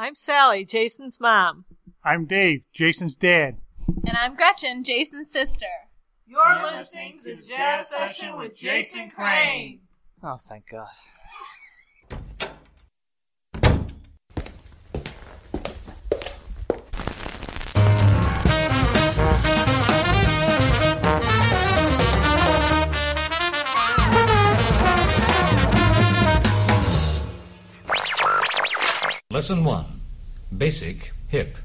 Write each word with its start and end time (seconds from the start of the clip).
I'm 0.00 0.14
Sally, 0.14 0.64
Jason's 0.64 1.18
mom. 1.18 1.64
I'm 2.04 2.24
Dave, 2.24 2.66
Jason's 2.72 3.16
dad. 3.16 3.56
And 4.06 4.16
I'm 4.16 4.36
Gretchen, 4.36 4.84
Jason's 4.84 5.28
sister. 5.32 5.66
You're 6.24 6.62
listening 6.70 7.18
to 7.24 7.34
Jazz 7.34 7.88
Session 7.88 8.36
with 8.36 8.54
Jason 8.54 9.10
Crane. 9.10 9.80
Oh, 10.22 10.36
thank 10.36 10.68
God. 10.70 10.86
Lesson 29.38 29.62
1 29.62 29.84
Basic 30.58 31.12
Hip. 31.28 31.56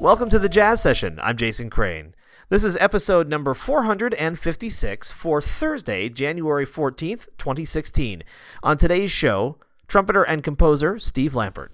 Welcome 0.00 0.30
to 0.30 0.40
the 0.40 0.48
Jazz 0.48 0.82
Session. 0.82 1.20
I'm 1.22 1.36
Jason 1.36 1.70
Crane. 1.70 2.12
This 2.48 2.64
is 2.64 2.76
episode 2.76 3.28
number 3.28 3.54
456 3.54 5.12
for 5.12 5.40
Thursday, 5.40 6.08
January 6.08 6.66
14th, 6.66 7.28
2016. 7.38 8.24
On 8.64 8.76
today's 8.76 9.12
show, 9.12 9.58
trumpeter 9.86 10.24
and 10.24 10.42
composer 10.42 10.98
Steve 10.98 11.34
Lampert. 11.34 11.68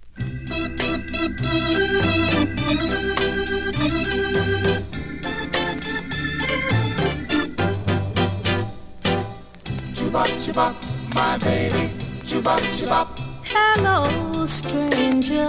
Chubop, 9.94 10.28
chubop, 10.44 11.14
my 11.14 11.38
baby. 11.38 11.90
Chubop, 12.26 12.60
chubop. 12.76 13.29
Hello, 13.52 14.46
stranger. 14.46 15.48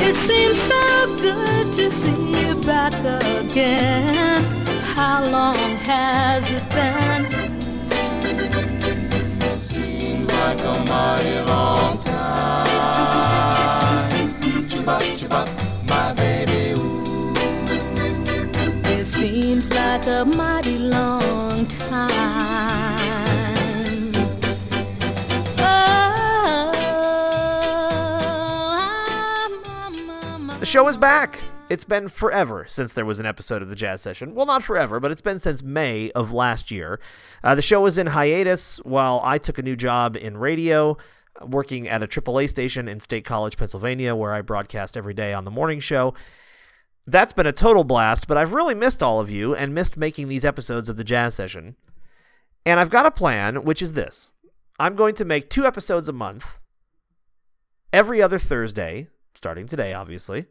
It 0.00 0.14
seems 0.14 0.58
so 0.60 1.16
good 1.18 1.72
to 1.74 1.90
see 1.90 2.32
you 2.40 2.54
back 2.62 2.94
again. 3.04 4.42
How 4.94 5.24
long 5.30 5.56
has 5.84 6.50
it 6.50 6.64
been? 6.74 7.26
Seems 9.60 10.30
like 10.32 10.60
a 10.60 10.74
mighty 10.88 11.40
long 11.50 11.98
time. 11.98 12.70
Chubop, 14.70 15.02
chubop, 15.18 15.48
my 15.88 16.12
baby. 16.14 16.74
Ooh. 16.80 17.32
It 18.98 19.06
seems 19.06 19.68
like 19.74 20.06
a 20.06 20.24
mighty 20.24 20.69
The 30.60 30.66
show 30.66 30.86
is 30.88 30.98
back. 30.98 31.40
It's 31.70 31.84
been 31.84 32.08
forever 32.08 32.66
since 32.68 32.92
there 32.92 33.06
was 33.06 33.18
an 33.18 33.24
episode 33.24 33.62
of 33.62 33.70
the 33.70 33.74
Jazz 33.74 34.02
Session. 34.02 34.34
Well, 34.34 34.44
not 34.44 34.62
forever, 34.62 35.00
but 35.00 35.10
it's 35.10 35.22
been 35.22 35.38
since 35.38 35.62
May 35.62 36.10
of 36.10 36.34
last 36.34 36.70
year. 36.70 37.00
Uh, 37.42 37.54
the 37.54 37.62
show 37.62 37.80
was 37.80 37.96
in 37.96 38.06
hiatus 38.06 38.76
while 38.84 39.22
I 39.24 39.38
took 39.38 39.56
a 39.56 39.62
new 39.62 39.74
job 39.74 40.18
in 40.18 40.36
radio, 40.36 40.98
working 41.40 41.88
at 41.88 42.02
a 42.02 42.06
AAA 42.06 42.50
station 42.50 42.88
in 42.88 43.00
State 43.00 43.24
College, 43.24 43.56
Pennsylvania, 43.56 44.14
where 44.14 44.34
I 44.34 44.42
broadcast 44.42 44.98
every 44.98 45.14
day 45.14 45.32
on 45.32 45.46
the 45.46 45.50
morning 45.50 45.80
show. 45.80 46.12
That's 47.06 47.32
been 47.32 47.46
a 47.46 47.52
total 47.52 47.82
blast, 47.82 48.28
but 48.28 48.36
I've 48.36 48.52
really 48.52 48.74
missed 48.74 49.02
all 49.02 49.18
of 49.18 49.30
you 49.30 49.54
and 49.54 49.74
missed 49.74 49.96
making 49.96 50.28
these 50.28 50.44
episodes 50.44 50.90
of 50.90 50.98
the 50.98 51.04
Jazz 51.04 51.34
Session. 51.34 51.74
And 52.66 52.78
I've 52.78 52.90
got 52.90 53.06
a 53.06 53.10
plan, 53.10 53.62
which 53.62 53.80
is 53.80 53.94
this 53.94 54.30
I'm 54.78 54.94
going 54.94 55.14
to 55.14 55.24
make 55.24 55.48
two 55.48 55.64
episodes 55.64 56.10
a 56.10 56.12
month, 56.12 56.58
every 57.94 58.20
other 58.20 58.38
Thursday, 58.38 59.08
starting 59.34 59.66
today, 59.66 59.94
obviously 59.94 60.46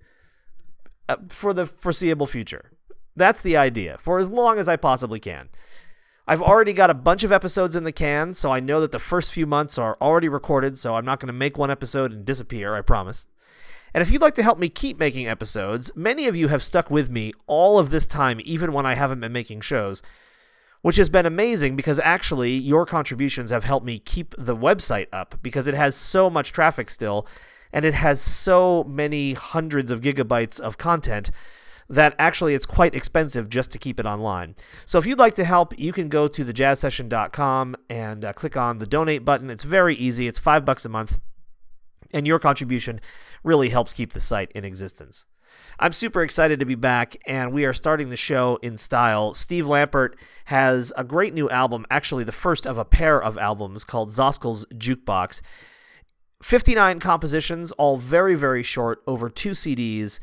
uh, 1.09 1.17
for 1.29 1.53
the 1.53 1.65
foreseeable 1.65 2.27
future. 2.27 2.71
That's 3.15 3.41
the 3.41 3.57
idea, 3.57 3.97
for 3.97 4.19
as 4.19 4.29
long 4.29 4.59
as 4.59 4.69
I 4.69 4.77
possibly 4.77 5.19
can. 5.19 5.49
I've 6.27 6.43
already 6.43 6.73
got 6.73 6.91
a 6.91 6.93
bunch 6.93 7.23
of 7.23 7.31
episodes 7.31 7.75
in 7.75 7.83
the 7.83 7.91
can, 7.91 8.35
so 8.35 8.51
I 8.51 8.59
know 8.59 8.81
that 8.81 8.91
the 8.91 8.99
first 8.99 9.33
few 9.33 9.47
months 9.47 9.79
are 9.79 9.97
already 9.99 10.29
recorded, 10.29 10.77
so 10.77 10.95
I'm 10.95 11.05
not 11.05 11.19
going 11.19 11.27
to 11.27 11.33
make 11.33 11.57
one 11.57 11.71
episode 11.71 12.13
and 12.13 12.23
disappear, 12.23 12.75
I 12.75 12.81
promise. 12.81 13.25
And 13.95 14.03
if 14.03 14.11
you'd 14.11 14.21
like 14.21 14.35
to 14.35 14.43
help 14.43 14.59
me 14.59 14.69
keep 14.69 14.99
making 14.99 15.27
episodes, 15.27 15.91
many 15.95 16.27
of 16.27 16.35
you 16.35 16.47
have 16.47 16.61
stuck 16.61 16.91
with 16.91 17.09
me 17.09 17.33
all 17.47 17.79
of 17.79 17.89
this 17.89 18.05
time, 18.05 18.39
even 18.43 18.71
when 18.73 18.85
I 18.85 18.93
haven't 18.93 19.21
been 19.21 19.33
making 19.33 19.61
shows, 19.61 20.03
which 20.83 20.97
has 20.97 21.09
been 21.09 21.25
amazing 21.25 21.75
because 21.75 21.99
actually 21.99 22.53
your 22.53 22.85
contributions 22.85 23.49
have 23.49 23.63
helped 23.63 23.87
me 23.87 23.97
keep 23.97 24.35
the 24.37 24.55
website 24.55 25.07
up 25.11 25.39
because 25.41 25.65
it 25.65 25.73
has 25.73 25.95
so 25.95 26.29
much 26.29 26.51
traffic 26.51 26.91
still 26.91 27.25
and 27.71 27.85
it 27.85 27.93
has 27.93 28.21
so 28.21 28.83
many 28.83 29.33
hundreds 29.33 29.91
of 29.91 30.01
gigabytes 30.01 30.59
of 30.59 30.77
content 30.77 31.31
that 31.89 32.15
actually 32.19 32.53
it's 32.53 32.65
quite 32.65 32.95
expensive 32.95 33.49
just 33.49 33.71
to 33.71 33.79
keep 33.79 33.99
it 33.99 34.05
online. 34.05 34.55
So 34.85 34.99
if 34.99 35.05
you'd 35.05 35.19
like 35.19 35.35
to 35.35 35.43
help, 35.43 35.77
you 35.79 35.91
can 35.91 36.09
go 36.09 36.27
to 36.27 36.45
thejazzsession.com 36.45 37.75
and 37.89 38.25
uh, 38.25 38.33
click 38.33 38.57
on 38.57 38.77
the 38.77 38.85
donate 38.85 39.25
button. 39.25 39.49
It's 39.49 39.63
very 39.63 39.95
easy. 39.95 40.27
It's 40.27 40.39
5 40.39 40.65
bucks 40.65 40.85
a 40.85 40.89
month. 40.89 41.19
And 42.11 42.27
your 42.27 42.39
contribution 42.39 43.01
really 43.43 43.69
helps 43.69 43.93
keep 43.93 44.13
the 44.13 44.19
site 44.19 44.51
in 44.53 44.65
existence. 44.65 45.25
I'm 45.79 45.93
super 45.93 46.23
excited 46.23 46.59
to 46.59 46.65
be 46.65 46.75
back, 46.75 47.17
and 47.25 47.53
we 47.53 47.65
are 47.65 47.73
starting 47.73 48.09
the 48.09 48.17
show 48.17 48.59
in 48.61 48.77
style. 48.77 49.33
Steve 49.33 49.65
Lampert 49.65 50.15
has 50.45 50.91
a 50.95 51.03
great 51.03 51.33
new 51.33 51.49
album, 51.49 51.85
actually, 51.89 52.23
the 52.23 52.31
first 52.31 52.67
of 52.67 52.77
a 52.77 52.85
pair 52.85 53.21
of 53.21 53.37
albums 53.37 53.83
called 53.83 54.09
Zahskl's 54.09 54.65
Jukebox. 54.73 55.41
59 56.41 56.99
compositions, 56.99 57.71
all 57.73 57.97
very, 57.97 58.35
very 58.35 58.63
short, 58.63 59.01
over 59.05 59.29
two 59.29 59.51
CDs. 59.51 60.19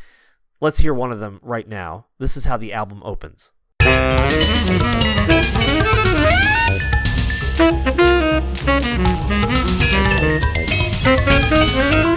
Let's 0.60 0.78
hear 0.78 0.94
one 0.94 1.12
of 1.12 1.20
them 1.20 1.40
right 1.42 1.68
now. 1.68 2.06
This 2.18 2.36
is 2.36 2.44
how 2.44 2.56
the 2.56 2.72
album 2.72 3.02
opens. 3.04 3.52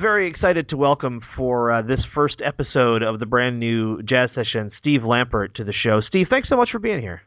I'm 0.00 0.02
very 0.02 0.30
excited 0.30 0.70
to 0.70 0.78
welcome 0.78 1.20
for 1.36 1.70
uh, 1.70 1.82
this 1.82 2.00
first 2.14 2.36
episode 2.42 3.02
of 3.02 3.20
the 3.20 3.26
brand 3.26 3.60
new 3.60 4.00
jazz 4.02 4.30
session 4.34 4.70
Steve 4.80 5.02
Lampert 5.02 5.52
to 5.56 5.64
the 5.64 5.74
show. 5.74 6.00
Steve, 6.08 6.28
thanks 6.30 6.48
so 6.48 6.56
much 6.56 6.70
for 6.70 6.78
being 6.78 7.02
here. 7.02 7.20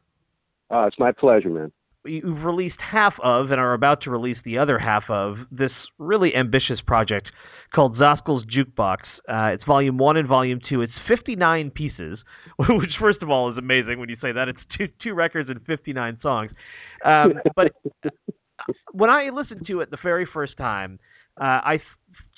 Uh, 0.72 0.88
it's 0.88 0.98
my 0.98 1.12
pleasure, 1.12 1.52
man. 1.52 1.72
You've 2.04 2.44
released 2.44 2.80
half 2.80 3.14
of 3.24 3.52
and 3.52 3.62
are 3.62 3.76
about 3.76 4.02
to 4.02 4.10
release 4.10 4.40
the 4.44 4.58
other 4.58 4.80
half 4.80 5.04
of 5.08 5.36
this 5.52 5.70
really 6.00 6.36
ambitious 6.36 6.82
project 6.82 7.28
called 7.76 7.96
Zahskl's 8.00 8.44
Jukebox. 8.48 8.98
Uh, 9.30 9.54
it's 9.54 9.64
volume 9.66 10.00
one 10.00 10.18
and 10.18 10.28
volume 10.28 10.60
two. 10.68 10.82
It's 10.82 10.94
59 11.08 11.70
pieces, 11.70 12.18
which, 12.58 12.94
first 13.00 13.22
of 13.22 13.30
all, 13.30 13.52
is 13.52 13.58
amazing 13.60 14.00
when 14.00 14.10
you 14.10 14.18
say 14.20 14.32
that. 14.32 14.48
It's 14.48 14.60
two, 14.76 14.88
two 15.04 15.14
records 15.14 15.48
and 15.48 15.64
59 15.68 16.18
songs. 16.24 16.50
Um, 17.06 17.34
but 17.56 17.72
when 18.94 19.12
I 19.12 19.30
listened 19.30 19.68
to 19.68 19.82
it 19.82 19.92
the 19.92 19.98
very 20.02 20.28
first 20.34 20.58
time, 20.58 20.98
uh, 21.40 21.44
I 21.44 21.80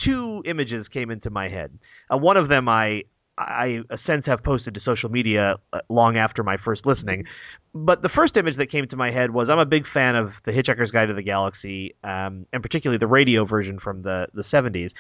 two 0.04 0.44
images 0.46 0.88
came 0.92 1.12
into 1.12 1.30
my 1.30 1.50
head. 1.50 1.78
Uh, 2.12 2.18
one 2.18 2.38
of 2.38 2.50
them 2.50 2.70
I 2.70 3.04
I 3.38 3.80
since 4.08 4.26
have 4.28 4.44
posted 4.44 4.76
to 4.76 4.80
social 4.86 5.10
media 5.10 5.56
uh, 5.74 5.80
long 5.90 6.18
after 6.18 6.44
my 6.44 6.58
first 6.64 6.86
listening. 6.86 7.26
But 7.74 8.02
the 8.02 8.10
first 8.16 8.38
image 8.38 8.56
that 8.58 8.72
came 8.72 8.88
to 8.88 8.96
my 8.96 9.12
head 9.12 9.32
was 9.32 9.50
I'm 9.50 9.60
a 9.60 9.66
big 9.66 9.84
fan 9.94 10.16
of 10.16 10.30
The 10.46 10.52
Hitchhiker's 10.52 10.92
Guide 10.92 11.08
to 11.08 11.14
the 11.14 11.22
Galaxy, 11.22 11.96
um, 12.04 12.46
and 12.54 12.62
particularly 12.62 12.98
the 12.98 13.08
radio 13.08 13.46
version 13.46 13.80
from 13.80 14.02
the 14.04 14.28
the 14.34 14.44
70s. 14.44 14.92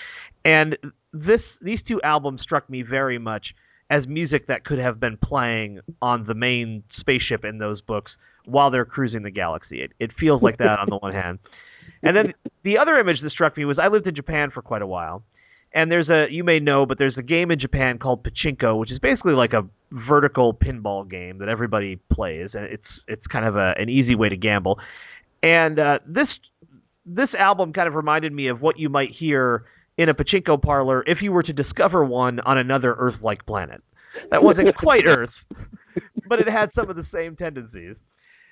And 0.44 0.78
this 1.14 1.42
these 1.62 1.80
two 1.88 2.02
albums 2.02 2.42
struck 2.42 2.70
me 2.70 2.82
very 2.82 3.18
much 3.18 3.48
as 3.90 4.06
music 4.08 4.48
that 4.48 4.66
could 4.66 4.80
have 4.80 5.00
been 5.00 5.18
playing 5.24 5.80
on 6.02 6.26
the 6.26 6.34
main 6.34 6.84
spaceship 7.00 7.46
in 7.46 7.60
those 7.60 7.82
books 7.82 8.12
while 8.46 8.72
they're 8.72 8.86
cruising 8.86 9.24
the 9.24 9.32
galaxy. 9.32 9.82
It, 9.82 9.92
it 10.00 10.12
feels 10.20 10.42
like 10.42 10.58
that 10.58 10.80
on 10.80 10.88
the 10.90 10.98
one 10.98 11.14
hand. 11.14 11.40
And 12.04 12.16
then 12.16 12.34
the 12.64 12.78
other 12.78 13.00
image 13.00 13.22
that 13.22 13.32
struck 13.32 13.58
me 13.58 13.66
was 13.66 13.78
I 13.80 13.88
lived 13.88 14.08
in 14.08 14.16
Japan 14.16 14.52
for 14.52 14.62
quite 14.62 14.82
a 14.82 14.88
while. 14.88 15.24
And 15.74 15.92
there's 15.92 16.08
a 16.08 16.28
you 16.30 16.44
may 16.44 16.60
know, 16.60 16.86
but 16.86 16.98
there's 16.98 17.18
a 17.18 17.24
game 17.24 17.52
in 17.52 17.60
Japan 17.60 18.00
called 18.00 18.26
pachinko, 18.26 18.80
which 18.80 18.92
is 18.92 19.00
basically 19.00 19.34
like 19.34 19.52
a 19.54 19.64
vertical 19.92 20.54
pinball 20.54 21.10
game 21.10 21.40
that 21.40 21.50
everybody 21.50 22.00
plays, 22.12 22.52
and 22.54 22.64
it's 22.66 22.84
it's 23.08 23.26
kind 23.28 23.46
of 23.46 23.58
a, 23.58 23.74
an 23.78 23.90
easy 23.90 24.16
way 24.16 24.30
to 24.30 24.38
gamble. 24.38 24.80
And 25.44 25.78
uh, 25.78 26.00
this 26.08 26.28
this 27.06 27.30
album 27.38 27.74
kind 27.74 27.88
of 27.88 27.96
reminded 27.96 28.32
me 28.32 28.48
of 28.48 28.62
what 28.62 28.80
you 28.80 28.88
might 28.88 29.10
hear 29.12 29.66
in 29.98 30.10
a 30.10 30.14
pachinko 30.14 30.62
parlor 30.62 31.04
if 31.08 31.20
you 31.22 31.32
were 31.32 31.44
to 31.44 31.54
discover 31.54 32.04
one 32.04 32.40
on 32.40 32.58
another 32.58 32.96
Earth-like 32.98 33.46
planet. 33.46 33.82
That 34.32 34.44
wasn't 34.44 34.76
quite 34.76 35.04
Earth, 35.08 35.30
but 36.28 36.40
it 36.40 36.48
had 36.48 36.70
some 36.74 36.90
of 36.90 36.96
the 36.96 37.06
same 37.14 37.36
tendencies. 37.36 37.96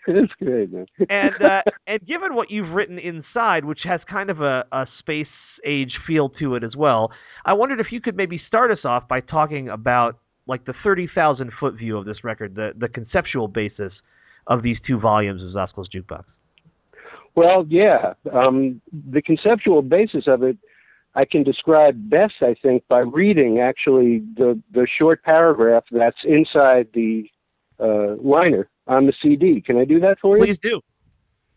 It's 0.08 0.34
great, 0.42 0.72
man. 0.72 0.86
and 1.10 1.36
uh, 1.42 1.62
and 1.88 2.06
given 2.06 2.36
what 2.36 2.52
you've 2.52 2.72
written 2.72 3.00
inside, 3.00 3.64
which 3.64 3.80
has 3.86 4.02
kind 4.10 4.30
of 4.30 4.42
a, 4.42 4.66
a 4.72 4.86
space 5.00 5.28
age 5.66 5.94
feel 6.06 6.30
to 6.40 6.56
it 6.56 6.64
as 6.64 6.76
well, 6.76 7.12
I 7.46 7.54
wondered 7.54 7.80
if 7.80 7.88
you 7.92 8.02
could 8.02 8.18
maybe 8.18 8.42
start 8.46 8.72
us 8.72 8.84
off 8.84 9.08
by 9.08 9.22
talking 9.22 9.70
about 9.70 10.20
like 10.46 10.66
the 10.66 10.74
thirty 10.84 11.08
thousand 11.14 11.52
foot 11.58 11.76
view 11.76 11.98
of 11.98 12.06
this 12.06 12.24
record, 12.24 12.56
the 12.56 12.72
the 12.78 12.90
conceptual 12.90 13.48
basis 13.48 13.94
of 14.48 14.62
these 14.62 14.78
two 14.86 15.00
volumes 15.00 15.42
of 15.42 15.52
Zahskl's 15.54 15.88
Jukebox. 15.90 16.26
Well, 17.36 17.66
yeah. 17.70 18.14
Um, 18.32 18.82
the 19.12 19.22
conceptual 19.22 19.82
basis 19.82 20.26
of 20.28 20.44
it, 20.44 20.58
I 21.16 21.26
can 21.26 21.44
describe 21.44 22.10
best, 22.10 22.36
I 22.42 22.56
think, 22.62 22.84
by 22.88 23.00
reading 23.00 23.60
actually 23.60 24.24
the 24.36 24.62
the 24.74 24.88
short 25.00 25.24
paragraph 25.24 25.86
that's 25.92 26.18
inside 26.26 26.88
the 26.94 27.30
uh, 27.84 28.16
liner 28.22 28.70
on 28.88 29.06
the 29.06 29.14
CD. 29.22 29.62
Can 29.62 29.78
I 29.78 29.86
do 29.86 30.00
that 30.00 30.18
for 30.22 30.38
you? 30.38 30.46
Please 30.46 30.60
do. 30.62 30.82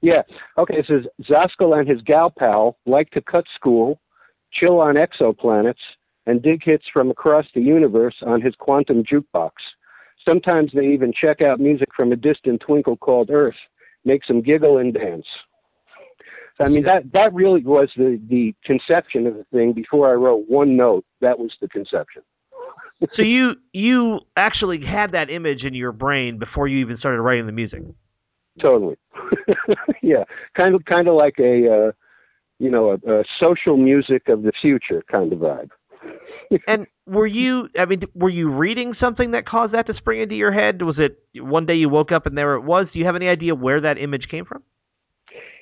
Yeah. 0.00 0.22
Okay. 0.58 0.76
It 0.76 0.86
says 0.86 1.04
Zahskl 1.28 1.78
and 1.78 1.88
his 1.88 2.02
gal 2.02 2.30
pal 2.30 2.78
like 2.86 3.10
to 3.10 3.20
cut 3.20 3.44
school, 3.54 4.00
chill 4.52 4.78
on 4.80 4.96
exoplanets, 4.96 5.74
and 6.26 6.42
dig 6.42 6.62
hits 6.62 6.84
from 6.92 7.10
across 7.10 7.46
the 7.54 7.62
universe 7.62 8.16
on 8.26 8.40
his 8.40 8.54
quantum 8.58 9.02
jukebox. 9.04 9.52
Sometimes 10.24 10.72
they 10.74 10.86
even 10.86 11.12
check 11.12 11.40
out 11.40 11.60
music 11.60 11.88
from 11.96 12.12
a 12.12 12.16
distant 12.16 12.60
twinkle 12.60 12.96
called 12.96 13.30
Earth, 13.30 13.54
makes 14.04 14.26
them 14.26 14.42
giggle 14.42 14.78
and 14.78 14.92
dance. 14.92 15.26
So, 16.58 16.64
I 16.64 16.68
mean, 16.68 16.84
that 16.84 17.12
that 17.12 17.34
really 17.34 17.62
was 17.62 17.90
the 17.96 18.20
the 18.28 18.54
conception 18.64 19.26
of 19.26 19.34
the 19.34 19.44
thing. 19.52 19.72
Before 19.72 20.10
I 20.10 20.14
wrote 20.14 20.44
one 20.48 20.76
note, 20.76 21.04
that 21.20 21.38
was 21.38 21.52
the 21.60 21.68
conception. 21.68 22.22
So 23.14 23.22
you 23.22 23.52
you 23.72 24.20
actually 24.36 24.80
had 24.84 25.12
that 25.12 25.30
image 25.30 25.64
in 25.64 25.74
your 25.74 25.92
brain 25.92 26.38
before 26.38 26.66
you 26.66 26.78
even 26.78 26.96
started 26.98 27.20
writing 27.20 27.46
the 27.46 27.52
music. 27.52 27.82
Totally. 28.60 28.96
yeah, 30.02 30.24
kind 30.56 30.74
of 30.74 30.84
kind 30.86 31.08
of 31.08 31.14
like 31.14 31.34
a 31.38 31.88
uh, 31.88 31.92
you 32.58 32.70
know 32.70 32.90
a, 32.90 33.20
a 33.20 33.24
social 33.38 33.76
music 33.76 34.28
of 34.28 34.42
the 34.42 34.52
future 34.60 35.02
kind 35.10 35.32
of 35.32 35.40
vibe. 35.40 35.70
and 36.66 36.86
were 37.06 37.26
you 37.26 37.68
I 37.78 37.84
mean 37.84 38.02
were 38.14 38.30
you 38.30 38.50
reading 38.50 38.94
something 38.98 39.32
that 39.32 39.46
caused 39.46 39.74
that 39.74 39.86
to 39.88 39.94
spring 39.94 40.22
into 40.22 40.34
your 40.34 40.52
head? 40.52 40.80
Was 40.82 40.96
it 40.98 41.18
one 41.42 41.66
day 41.66 41.74
you 41.74 41.88
woke 41.90 42.12
up 42.12 42.24
and 42.26 42.36
there 42.36 42.54
it 42.54 42.62
was? 42.62 42.86
Do 42.92 42.98
you 42.98 43.04
have 43.04 43.16
any 43.16 43.28
idea 43.28 43.54
where 43.54 43.80
that 43.82 43.98
image 43.98 44.28
came 44.30 44.46
from? 44.46 44.62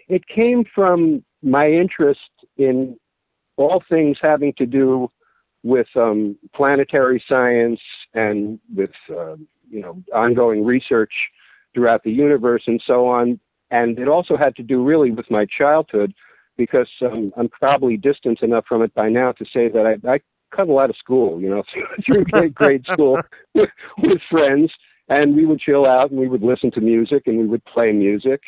It 0.09 0.23
came 0.29 0.65
from 0.73 1.25
my 1.43 1.69
interest 1.69 2.21
in 2.57 2.97
all 3.57 3.83
things 3.89 4.19
having 4.21 4.53
to 4.59 4.67
do 4.67 5.11
with 5.65 5.89
um, 5.97 6.37
planetary 6.55 7.25
science 7.29 7.81
and 8.13 8.61
with 8.77 8.91
uh, 9.11 9.35
you 9.69 9.81
know 9.81 10.01
ongoing 10.15 10.65
research 10.65 11.13
throughout 11.75 12.05
the 12.05 12.13
universe 12.13 12.63
and 12.69 12.81
so 12.87 13.09
on. 13.09 13.41
And 13.71 13.99
it 13.99 14.07
also 14.07 14.37
had 14.37 14.55
to 14.57 14.63
do 14.63 14.85
really 14.85 15.11
with 15.11 15.29
my 15.31 15.47
childhood 15.47 16.15
because 16.57 16.89
um, 17.03 17.33
I'm 17.37 17.49
probably 17.49 17.97
distant 17.97 18.43
enough 18.43 18.67
from 18.69 18.83
it 18.83 18.95
by 18.95 19.09
now 19.09 19.33
to 19.33 19.45
say 19.47 19.69
that 19.69 19.99
I, 20.05 20.09
I 20.09 20.21
cut 20.55 20.69
a 20.69 20.73
lot 20.73 20.91
of 20.91 20.97
school, 20.97 21.41
you 21.41 21.49
know, 21.51 21.65
through 22.07 22.25
grade, 22.51 22.85
school 22.93 23.19
with, 23.55 23.71
with 23.99 24.21
friends. 24.31 24.71
And 25.09 25.35
we 25.35 25.45
would 25.45 25.61
chill 25.61 25.87
out 25.87 26.11
and 26.11 26.21
we 26.21 26.29
would 26.29 26.43
listen 26.43 26.71
to 26.73 26.81
music 26.81 27.25
and 27.27 27.39
we 27.39 27.47
would 27.47 27.65
play 27.65 27.91
music. 27.91 28.41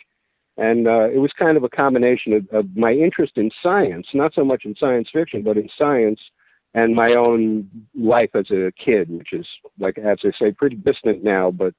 And 0.56 0.86
uh, 0.86 1.10
it 1.10 1.18
was 1.18 1.32
kind 1.38 1.56
of 1.56 1.64
a 1.64 1.68
combination 1.68 2.32
of, 2.32 2.48
of 2.50 2.76
my 2.76 2.92
interest 2.92 3.32
in 3.36 3.50
science, 3.62 4.06
not 4.14 4.32
so 4.34 4.44
much 4.44 4.64
in 4.64 4.74
science 4.78 5.08
fiction, 5.12 5.42
but 5.42 5.58
in 5.58 5.68
science 5.76 6.20
and 6.76 6.94
my 6.94 7.14
own 7.14 7.68
life 7.98 8.28
as 8.34 8.50
a 8.50 8.70
kid, 8.72 9.08
which 9.08 9.32
is, 9.32 9.46
like, 9.80 9.96
as 9.98 10.18
I 10.22 10.30
say, 10.38 10.52
pretty 10.52 10.76
distant 10.76 11.24
now, 11.24 11.50
but 11.50 11.72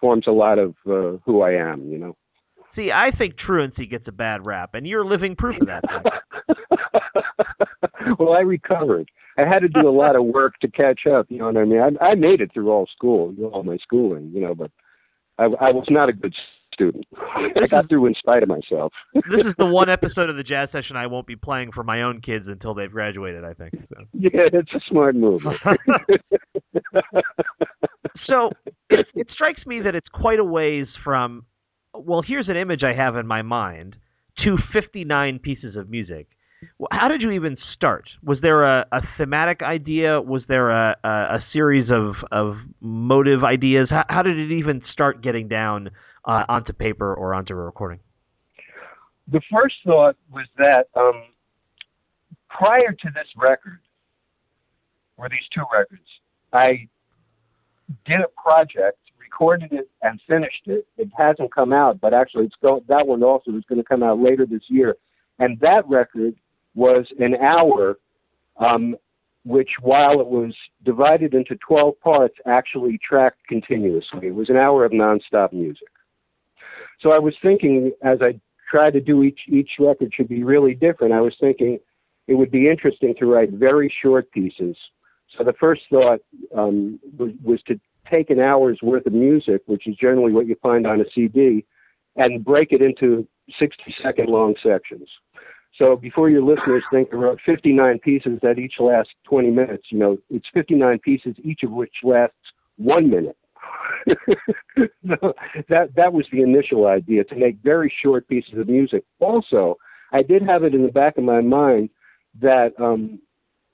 forms 0.00 0.26
a 0.28 0.30
lot 0.30 0.60
of 0.60 0.76
uh, 0.86 1.18
who 1.26 1.42
I 1.42 1.54
am, 1.54 1.90
you 1.90 1.98
know. 1.98 2.16
See, 2.76 2.90
I 2.92 3.10
think 3.10 3.36
truancy 3.36 3.84
gets 3.84 4.06
a 4.06 4.12
bad 4.12 4.46
rap, 4.46 4.74
and 4.74 4.86
you're 4.86 5.04
living 5.04 5.34
proof 5.34 5.60
of 5.60 5.66
that. 5.66 5.82
well, 8.18 8.32
I 8.32 8.40
recovered. 8.40 9.10
I 9.36 9.42
had 9.42 9.60
to 9.60 9.68
do 9.68 9.88
a 9.88 9.90
lot 9.90 10.14
of 10.14 10.24
work 10.24 10.54
to 10.60 10.68
catch 10.68 11.00
up. 11.12 11.26
You 11.28 11.38
know 11.38 11.46
what 11.46 11.56
I 11.56 11.64
mean? 11.64 11.80
I, 11.80 12.04
I 12.04 12.14
made 12.14 12.40
it 12.40 12.52
through 12.52 12.70
all 12.70 12.86
school, 12.94 13.34
all 13.52 13.64
my 13.64 13.76
schooling. 13.78 14.30
You 14.32 14.40
know, 14.40 14.54
but 14.54 14.70
I, 15.38 15.44
I 15.44 15.72
was 15.72 15.86
not 15.90 16.08
a 16.08 16.12
good 16.12 16.34
student. 16.74 17.06
I 17.16 17.66
got 17.70 17.88
through 17.88 18.06
in 18.06 18.14
spite 18.14 18.42
of 18.42 18.48
myself. 18.48 18.92
this 19.14 19.46
is 19.46 19.54
the 19.56 19.64
one 19.64 19.88
episode 19.90 20.28
of 20.28 20.36
the 20.36 20.42
jazz 20.42 20.68
session 20.72 20.96
I 20.96 21.06
won't 21.06 21.26
be 21.26 21.36
playing 21.36 21.72
for 21.72 21.82
my 21.82 22.02
own 22.02 22.20
kids 22.20 22.44
until 22.48 22.74
they've 22.74 22.90
graduated. 22.90 23.44
I 23.44 23.54
think. 23.54 23.72
So. 23.88 24.04
Yeah, 24.12 24.48
it's 24.52 24.74
a 24.74 24.80
smart 24.88 25.14
move. 25.14 25.40
so 28.26 28.50
it, 28.90 29.06
it 29.14 29.28
strikes 29.32 29.64
me 29.66 29.80
that 29.82 29.94
it's 29.94 30.08
quite 30.12 30.38
a 30.38 30.44
ways 30.44 30.86
from. 31.02 31.46
Well, 31.94 32.22
here's 32.26 32.48
an 32.48 32.56
image 32.56 32.82
I 32.82 32.92
have 32.92 33.16
in 33.16 33.26
my 33.26 33.42
mind 33.42 33.96
to 34.44 34.56
59 34.72 35.38
pieces 35.38 35.76
of 35.76 35.88
music. 35.88 36.26
How 36.90 37.08
did 37.08 37.20
you 37.20 37.30
even 37.32 37.56
start? 37.74 38.08
Was 38.22 38.38
there 38.40 38.64
a, 38.64 38.86
a 38.90 39.00
thematic 39.18 39.62
idea? 39.62 40.20
Was 40.20 40.42
there 40.48 40.70
a, 40.70 40.96
a, 41.04 41.08
a 41.08 41.44
series 41.52 41.90
of, 41.90 42.14
of 42.32 42.56
motive 42.80 43.44
ideas? 43.44 43.88
How, 43.90 44.04
how, 44.08 44.22
did 44.22 44.38
it 44.38 44.50
even 44.52 44.82
start 44.92 45.22
getting 45.22 45.46
down 45.46 45.90
uh, 46.26 46.44
onto 46.48 46.72
paper 46.72 47.14
or 47.14 47.34
onto 47.34 47.54
a 47.54 47.56
recording? 47.56 48.00
The 49.28 49.40
first 49.50 49.76
thought 49.86 50.16
was 50.30 50.46
that 50.58 50.88
um, 50.94 51.22
prior 52.50 52.92
to 52.92 53.10
this 53.14 53.26
record, 53.36 53.80
or 55.16 55.28
these 55.28 55.46
two 55.52 55.64
records, 55.72 56.02
I 56.52 56.88
did 58.04 58.20
a 58.20 58.28
project, 58.40 58.98
recorded 59.18 59.72
it, 59.72 59.88
and 60.02 60.20
finished 60.28 60.62
it. 60.66 60.86
It 60.96 61.08
hasn't 61.16 61.54
come 61.54 61.72
out, 61.72 62.00
but 62.00 62.12
actually, 62.12 62.44
it's 62.44 62.54
go- 62.62 62.84
that 62.88 63.06
one 63.06 63.22
also 63.22 63.52
is 63.52 63.64
going 63.68 63.80
to 63.80 63.88
come 63.88 64.02
out 64.02 64.18
later 64.18 64.46
this 64.46 64.62
year. 64.68 64.96
And 65.38 65.58
that 65.60 65.88
record 65.88 66.34
was 66.74 67.06
an 67.18 67.34
hour, 67.36 67.98
um, 68.58 68.96
which, 69.44 69.70
while 69.80 70.20
it 70.20 70.26
was 70.26 70.54
divided 70.84 71.34
into 71.34 71.56
12 71.56 71.98
parts, 72.00 72.34
actually 72.46 72.98
tracked 72.98 73.46
continuously. 73.48 74.28
It 74.28 74.34
was 74.34 74.50
an 74.50 74.56
hour 74.56 74.84
of 74.84 74.92
nonstop 74.92 75.52
music. 75.52 75.88
So 77.00 77.10
I 77.10 77.18
was 77.18 77.34
thinking, 77.42 77.92
as 78.02 78.18
I 78.20 78.40
tried 78.70 78.92
to 78.92 79.00
do 79.00 79.22
each 79.22 79.40
each 79.48 79.70
record 79.78 80.12
should 80.14 80.28
be 80.28 80.42
really 80.42 80.74
different. 80.74 81.12
I 81.12 81.20
was 81.20 81.34
thinking 81.40 81.78
it 82.26 82.34
would 82.34 82.50
be 82.50 82.68
interesting 82.68 83.14
to 83.18 83.26
write 83.26 83.50
very 83.50 83.92
short 84.02 84.30
pieces. 84.32 84.76
So 85.36 85.44
the 85.44 85.52
first 85.60 85.82
thought 85.90 86.20
um, 86.56 86.98
was, 87.18 87.32
was 87.42 87.60
to 87.66 87.78
take 88.10 88.30
an 88.30 88.40
hour's 88.40 88.78
worth 88.82 89.06
of 89.06 89.12
music, 89.12 89.62
which 89.66 89.86
is 89.86 89.96
generally 89.96 90.32
what 90.32 90.46
you 90.46 90.56
find 90.62 90.86
on 90.86 91.00
a 91.00 91.04
CD, 91.14 91.64
and 92.16 92.44
break 92.44 92.68
it 92.70 92.82
into 92.82 93.26
60 93.58 93.94
second 94.02 94.28
long 94.28 94.54
sections. 94.62 95.08
So 95.78 95.96
before 95.96 96.30
your 96.30 96.42
listeners 96.42 96.84
think 96.92 97.08
I 97.12 97.16
wrote 97.16 97.40
59 97.44 97.98
pieces 97.98 98.38
that 98.42 98.58
each 98.58 98.74
last 98.78 99.08
20 99.24 99.50
minutes, 99.50 99.84
you 99.90 99.98
know, 99.98 100.18
it's 100.30 100.46
59 100.54 101.00
pieces, 101.00 101.34
each 101.42 101.62
of 101.64 101.72
which 101.72 101.92
lasts 102.04 102.36
one 102.76 103.10
minute. 103.10 103.36
that 105.68 105.88
that 105.96 106.12
was 106.12 106.26
the 106.32 106.42
initial 106.42 106.86
idea 106.86 107.24
to 107.24 107.36
make 107.36 107.56
very 107.62 107.92
short 108.02 108.28
pieces 108.28 108.54
of 108.58 108.68
music. 108.68 109.04
Also, 109.20 109.76
I 110.12 110.22
did 110.22 110.42
have 110.42 110.64
it 110.64 110.74
in 110.74 110.82
the 110.82 110.92
back 110.92 111.16
of 111.16 111.24
my 111.24 111.40
mind 111.40 111.90
that 112.40 112.72
um, 112.78 113.18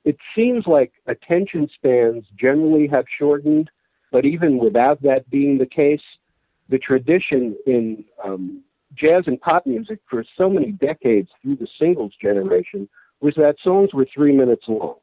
it 0.05 0.17
seems 0.35 0.67
like 0.67 0.93
attention 1.07 1.69
spans 1.75 2.25
generally 2.39 2.87
have 2.89 3.05
shortened, 3.19 3.71
but 4.13 4.25
even 4.25 4.59
without 4.59 5.03
that 5.03 5.29
being 5.31 5.59
the 5.59 5.67
case, 5.67 6.01
the 6.69 6.79
tradition 6.79 7.57
in 7.67 8.05
um, 8.25 8.63
jazz 8.95 9.25
and 9.27 9.41
pop 9.41 9.67
music 9.67 9.99
for 10.09 10.25
so 10.37 10.49
many 10.49 10.73
decades 10.73 11.29
through 11.43 11.57
the 11.57 11.69
singles 11.79 12.13
generation 12.21 12.89
was 13.21 13.35
that 13.37 13.57
songs 13.63 13.91
were 13.93 14.07
three 14.15 14.35
minutes 14.35 14.65
long. 14.69 14.97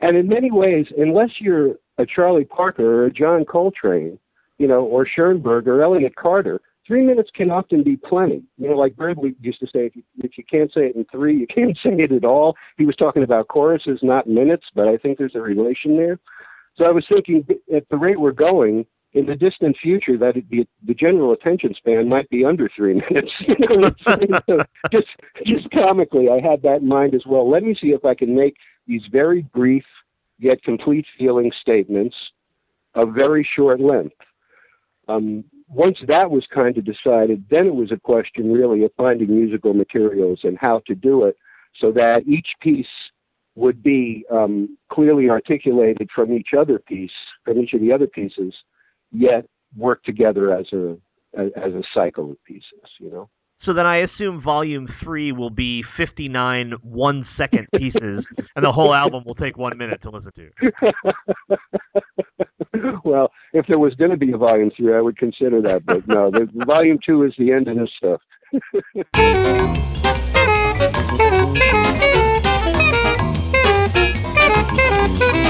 And 0.00 0.16
in 0.16 0.28
many 0.28 0.50
ways, 0.50 0.86
unless 0.96 1.30
you're 1.40 1.76
a 1.98 2.06
Charlie 2.06 2.44
Parker 2.44 3.02
or 3.02 3.06
a 3.06 3.12
John 3.12 3.44
Coltrane, 3.44 4.18
you 4.58 4.66
know, 4.66 4.84
or 4.84 5.06
Schoenberg 5.06 5.68
or 5.68 5.82
Elliott 5.82 6.16
Carter, 6.16 6.60
three 6.86 7.02
minutes 7.02 7.30
can 7.34 7.50
often 7.50 7.82
be 7.82 7.96
plenty. 7.96 8.42
You 8.56 8.70
know, 8.70 8.76
like 8.76 8.96
Birdley 8.96 9.34
used 9.40 9.60
to 9.60 9.66
say, 9.66 9.86
if 9.86 9.96
you, 9.96 10.02
if 10.18 10.38
you 10.38 10.44
can't 10.50 10.72
say 10.72 10.86
it 10.86 10.96
in 10.96 11.04
three, 11.12 11.36
you 11.36 11.46
can't 11.54 11.76
say 11.82 11.90
it 11.92 12.12
at 12.12 12.24
all. 12.24 12.56
He 12.76 12.86
was 12.86 12.96
talking 12.96 13.22
about 13.22 13.48
choruses, 13.48 14.00
not 14.02 14.26
minutes, 14.26 14.66
but 14.74 14.88
I 14.88 14.96
think 14.96 15.18
there's 15.18 15.34
a 15.34 15.40
relation 15.40 15.96
there. 15.96 16.18
So 16.76 16.84
I 16.84 16.90
was 16.90 17.04
thinking, 17.12 17.44
at 17.74 17.88
the 17.90 17.96
rate 17.96 18.20
we're 18.20 18.32
going, 18.32 18.86
in 19.14 19.26
the 19.26 19.34
distant 19.34 19.76
future, 19.82 20.18
that 20.18 20.36
it, 20.36 20.48
the 20.50 20.66
the 20.86 20.94
general 20.94 21.32
attention 21.32 21.74
span 21.74 22.08
might 22.08 22.28
be 22.30 22.44
under 22.44 22.68
three 22.76 22.94
minutes. 23.10 23.32
You 23.40 23.56
know 23.58 23.76
what 23.76 23.94
I'm 24.06 24.18
saying? 24.20 24.30
So 24.48 24.58
just 24.92 25.08
just 25.46 25.70
comically, 25.70 26.28
I 26.28 26.46
had 26.46 26.62
that 26.62 26.82
in 26.82 26.88
mind 26.88 27.14
as 27.14 27.22
well. 27.26 27.50
Let 27.50 27.62
me 27.62 27.76
see 27.80 27.88
if 27.88 28.04
I 28.04 28.14
can 28.14 28.36
make 28.36 28.56
these 28.86 29.02
very 29.10 29.42
brief 29.54 29.84
yet 30.38 30.62
complete 30.62 31.06
feeling 31.18 31.50
statements 31.60 32.16
of 32.94 33.14
very 33.14 33.48
short 33.56 33.80
length. 33.80 34.16
Um, 35.08 35.44
once 35.68 35.98
that 36.06 36.30
was 36.30 36.46
kind 36.52 36.76
of 36.78 36.84
decided, 36.84 37.44
then 37.50 37.66
it 37.66 37.74
was 37.74 37.92
a 37.92 37.98
question 37.98 38.52
really 38.52 38.84
of 38.84 38.90
finding 38.96 39.28
musical 39.28 39.74
materials 39.74 40.40
and 40.42 40.56
how 40.58 40.80
to 40.86 40.94
do 40.94 41.24
it 41.24 41.36
so 41.78 41.92
that 41.92 42.22
each 42.26 42.48
piece 42.60 42.86
would 43.54 43.82
be 43.82 44.24
um, 44.30 44.78
clearly 44.90 45.28
articulated 45.28 46.08
from 46.14 46.32
each 46.32 46.50
other 46.58 46.78
piece, 46.78 47.10
from 47.44 47.58
each 47.58 47.72
of 47.72 47.80
the 47.80 47.92
other 47.92 48.06
pieces, 48.06 48.54
yet 49.12 49.46
work 49.76 50.02
together 50.04 50.54
as 50.54 50.66
a 50.72 50.96
as, 51.36 51.50
as 51.56 51.72
a 51.74 51.82
cycle 51.92 52.30
of 52.30 52.44
pieces. 52.44 52.88
You 52.98 53.10
know. 53.10 53.28
So 53.64 53.72
then 53.74 53.86
I 53.86 53.98
assume 53.98 54.40
volume 54.42 54.88
three 55.02 55.32
will 55.32 55.50
be 55.50 55.82
59 55.96 56.74
one 56.82 57.26
second 57.36 57.66
pieces, 57.76 58.24
and 58.56 58.64
the 58.64 58.72
whole 58.72 58.94
album 58.94 59.24
will 59.26 59.34
take 59.34 59.56
one 59.56 59.76
minute 59.76 60.00
to 60.02 60.10
listen 60.10 60.32
to. 60.36 60.50
well, 63.04 63.32
if 63.52 63.66
there 63.66 63.78
was 63.78 63.94
going 63.94 64.10
to 64.10 64.16
be 64.16 64.32
a 64.32 64.36
volume 64.36 64.70
three, 64.76 64.94
I 64.94 65.00
would 65.00 65.18
consider 65.18 65.60
that, 65.62 65.84
but 65.84 66.06
no, 66.06 66.30
the, 66.30 66.46
volume 66.64 66.98
two 67.04 67.24
is 67.24 67.32
the 67.38 67.52
end 67.52 67.66
of 67.68 67.76
this 67.76 67.90
stuff. 67.98 68.20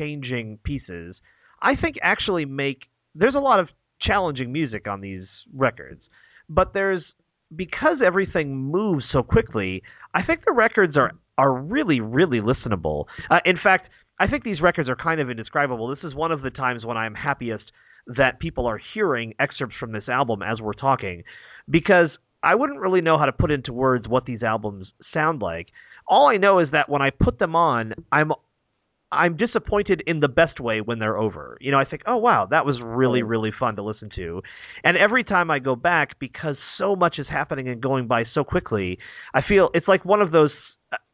changing 0.00 0.58
pieces. 0.64 1.16
I 1.62 1.76
think 1.76 1.96
actually 2.02 2.46
make 2.46 2.78
there's 3.14 3.34
a 3.34 3.40
lot 3.40 3.60
of 3.60 3.68
challenging 4.00 4.50
music 4.52 4.88
on 4.88 5.00
these 5.00 5.26
records, 5.54 6.00
but 6.48 6.72
there's 6.72 7.02
because 7.54 7.98
everything 8.04 8.56
moves 8.56 9.04
so 9.12 9.22
quickly. 9.22 9.82
I 10.14 10.22
think 10.22 10.40
the 10.44 10.52
records 10.52 10.96
are 10.96 11.12
are 11.36 11.52
really 11.52 12.00
really 12.00 12.40
listenable. 12.40 13.04
Uh, 13.30 13.40
in 13.44 13.58
fact, 13.62 13.88
I 14.18 14.26
think 14.26 14.44
these 14.44 14.60
records 14.60 14.88
are 14.88 14.96
kind 14.96 15.20
of 15.20 15.30
indescribable. 15.30 15.88
This 15.88 16.04
is 16.04 16.14
one 16.14 16.32
of 16.32 16.42
the 16.42 16.50
times 16.50 16.84
when 16.84 16.96
I'm 16.96 17.14
happiest 17.14 17.64
that 18.06 18.40
people 18.40 18.66
are 18.66 18.80
hearing 18.94 19.34
excerpts 19.38 19.76
from 19.78 19.92
this 19.92 20.08
album 20.08 20.42
as 20.42 20.60
we're 20.60 20.72
talking, 20.72 21.24
because 21.68 22.08
I 22.42 22.54
wouldn't 22.54 22.80
really 22.80 23.02
know 23.02 23.18
how 23.18 23.26
to 23.26 23.32
put 23.32 23.50
into 23.50 23.74
words 23.74 24.08
what 24.08 24.24
these 24.24 24.42
albums 24.42 24.86
sound 25.12 25.42
like 25.42 25.68
all 26.10 26.28
I 26.28 26.36
know 26.36 26.58
is 26.58 26.68
that 26.72 26.88
when 26.88 27.00
I 27.00 27.10
put 27.10 27.38
them 27.38 27.54
on, 27.54 27.94
I'm 28.10 28.32
I'm 29.12 29.36
disappointed 29.36 30.02
in 30.06 30.20
the 30.20 30.28
best 30.28 30.60
way 30.60 30.80
when 30.80 30.98
they're 30.98 31.18
over. 31.18 31.58
You 31.60 31.72
know, 31.72 31.78
I 31.78 31.84
think, 31.84 32.02
oh 32.06 32.16
wow, 32.16 32.46
that 32.50 32.64
was 32.64 32.76
really 32.82 33.22
really 33.22 33.50
fun 33.58 33.76
to 33.76 33.82
listen 33.82 34.10
to, 34.16 34.42
and 34.84 34.96
every 34.96 35.24
time 35.24 35.50
I 35.50 35.58
go 35.58 35.74
back, 35.74 36.18
because 36.18 36.56
so 36.78 36.94
much 36.94 37.18
is 37.18 37.26
happening 37.28 37.68
and 37.68 37.80
going 37.80 38.06
by 38.06 38.24
so 38.34 38.44
quickly, 38.44 38.98
I 39.34 39.40
feel 39.46 39.70
it's 39.74 39.88
like 39.88 40.04
one 40.04 40.20
of 40.20 40.30
those 40.32 40.52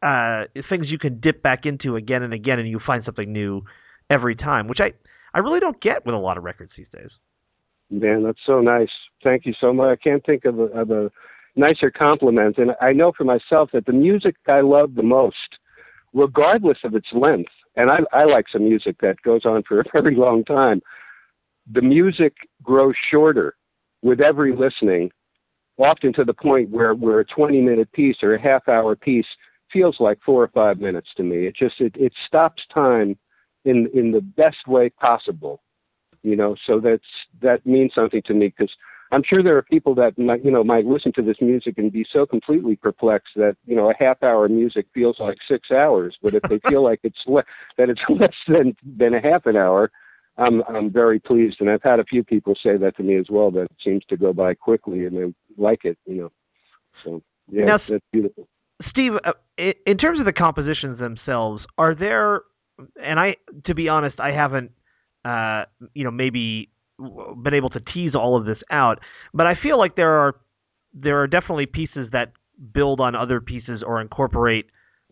uh, 0.02 0.44
things 0.68 0.86
you 0.88 0.98
can 0.98 1.20
dip 1.20 1.42
back 1.42 1.66
into 1.66 1.96
again 1.96 2.22
and 2.22 2.32
again, 2.32 2.58
and 2.58 2.68
you 2.68 2.80
find 2.84 3.04
something 3.04 3.32
new 3.32 3.62
every 4.10 4.36
time, 4.36 4.68
which 4.68 4.80
I 4.80 4.92
I 5.34 5.40
really 5.40 5.60
don't 5.60 5.80
get 5.80 6.06
with 6.06 6.14
a 6.14 6.18
lot 6.18 6.38
of 6.38 6.44
records 6.44 6.72
these 6.76 6.86
days. 6.94 7.10
Man, 7.90 8.24
that's 8.24 8.38
so 8.46 8.60
nice. 8.60 8.90
Thank 9.22 9.46
you 9.46 9.54
so 9.60 9.72
much. 9.72 9.86
I 9.86 9.96
can't 10.02 10.24
think 10.24 10.44
of 10.44 10.58
a, 10.58 10.64
of 10.64 10.90
a 10.90 11.10
nicer 11.54 11.90
compliment. 11.90 12.58
And 12.58 12.72
I 12.80 12.92
know 12.92 13.12
for 13.16 13.24
myself 13.24 13.70
that 13.72 13.86
the 13.86 13.92
music 13.92 14.36
I 14.48 14.60
love 14.60 14.94
the 14.94 15.02
most, 15.02 15.36
regardless 16.12 16.78
of 16.84 16.94
its 16.94 17.06
length, 17.12 17.52
and 17.76 17.90
I, 17.90 17.98
I 18.12 18.24
like 18.24 18.46
some 18.50 18.64
music 18.64 18.96
that 19.00 19.20
goes 19.22 19.44
on 19.44 19.62
for 19.62 19.80
a 19.80 19.84
very 19.92 20.16
long 20.16 20.44
time, 20.44 20.80
the 21.70 21.82
music 21.82 22.34
grows 22.62 22.94
shorter 23.10 23.56
with 24.02 24.20
every 24.20 24.54
listening, 24.54 25.10
often 25.78 26.12
to 26.14 26.24
the 26.24 26.34
point 26.34 26.70
where, 26.70 26.94
where 26.94 27.20
a 27.20 27.24
20 27.24 27.60
minute 27.60 27.90
piece 27.92 28.16
or 28.22 28.34
a 28.34 28.40
half 28.40 28.68
hour 28.68 28.96
piece 28.96 29.26
feels 29.72 29.96
like 30.00 30.18
four 30.24 30.42
or 30.42 30.48
five 30.48 30.78
minutes 30.78 31.08
to 31.16 31.22
me. 31.22 31.46
It 31.46 31.56
just 31.56 31.80
it, 31.80 31.94
it 31.96 32.12
stops 32.26 32.62
time 32.72 33.16
in 33.64 33.88
in 33.94 34.12
the 34.12 34.20
best 34.20 34.66
way 34.66 34.90
possible, 34.90 35.62
you 36.22 36.36
know. 36.36 36.54
So 36.66 36.80
that's 36.80 37.02
that 37.42 37.66
means 37.66 37.92
something 37.94 38.22
to 38.26 38.34
me 38.34 38.48
because 38.56 38.72
I'm 39.12 39.22
sure 39.22 39.42
there 39.42 39.56
are 39.56 39.62
people 39.62 39.94
that 39.96 40.18
might, 40.18 40.44
you 40.44 40.50
know 40.50 40.64
might 40.64 40.84
listen 40.84 41.12
to 41.14 41.22
this 41.22 41.36
music 41.40 41.78
and 41.78 41.92
be 41.92 42.04
so 42.12 42.26
completely 42.26 42.76
perplexed 42.76 43.34
that 43.36 43.56
you 43.66 43.76
know 43.76 43.90
a 43.90 43.94
half 43.98 44.22
hour 44.22 44.48
music 44.48 44.86
feels 44.92 45.16
like 45.20 45.38
six 45.48 45.70
hours. 45.70 46.16
But 46.22 46.34
if 46.34 46.42
they 46.48 46.60
feel 46.68 46.82
like 46.82 47.00
it's 47.02 47.18
le- 47.26 47.44
that 47.78 47.88
it's 47.88 48.00
less 48.08 48.34
than 48.48 48.76
than 48.98 49.14
a 49.14 49.20
half 49.20 49.46
an 49.46 49.56
hour, 49.56 49.90
I'm 50.38 50.62
I'm 50.68 50.90
very 50.90 51.20
pleased. 51.20 51.58
And 51.60 51.70
I've 51.70 51.82
had 51.82 52.00
a 52.00 52.04
few 52.04 52.24
people 52.24 52.54
say 52.62 52.76
that 52.76 52.96
to 52.96 53.02
me 53.02 53.16
as 53.16 53.26
well. 53.30 53.50
That 53.50 53.62
it 53.62 53.76
seems 53.84 54.04
to 54.08 54.16
go 54.16 54.32
by 54.32 54.54
quickly 54.54 55.06
and 55.06 55.16
they 55.16 55.34
like 55.56 55.84
it. 55.84 55.98
You 56.06 56.22
know, 56.22 56.32
so 57.04 57.22
yeah, 57.48 57.64
now, 57.64 57.78
that's 57.88 58.04
beautiful. 58.12 58.48
Steve, 58.90 59.12
uh, 59.24 59.32
in 59.86 59.96
terms 59.98 60.18
of 60.18 60.26
the 60.26 60.32
compositions 60.32 60.98
themselves, 60.98 61.62
are 61.78 61.94
there? 61.94 62.42
And 63.02 63.18
I, 63.18 63.36
to 63.64 63.74
be 63.74 63.88
honest, 63.88 64.20
I 64.20 64.32
haven't, 64.32 64.72
uh, 65.24 65.64
you 65.94 66.04
know, 66.04 66.10
maybe 66.10 66.68
been 66.98 67.54
able 67.54 67.70
to 67.70 67.80
tease 67.80 68.14
all 68.14 68.36
of 68.38 68.46
this 68.46 68.58
out. 68.70 69.00
But 69.34 69.46
I 69.46 69.54
feel 69.62 69.78
like 69.78 69.96
there 69.96 70.12
are 70.12 70.36
there 70.94 71.20
are 71.20 71.26
definitely 71.26 71.66
pieces 71.66 72.08
that 72.12 72.32
build 72.72 73.00
on 73.00 73.14
other 73.14 73.40
pieces 73.40 73.82
or 73.86 74.00
incorporate 74.00 74.66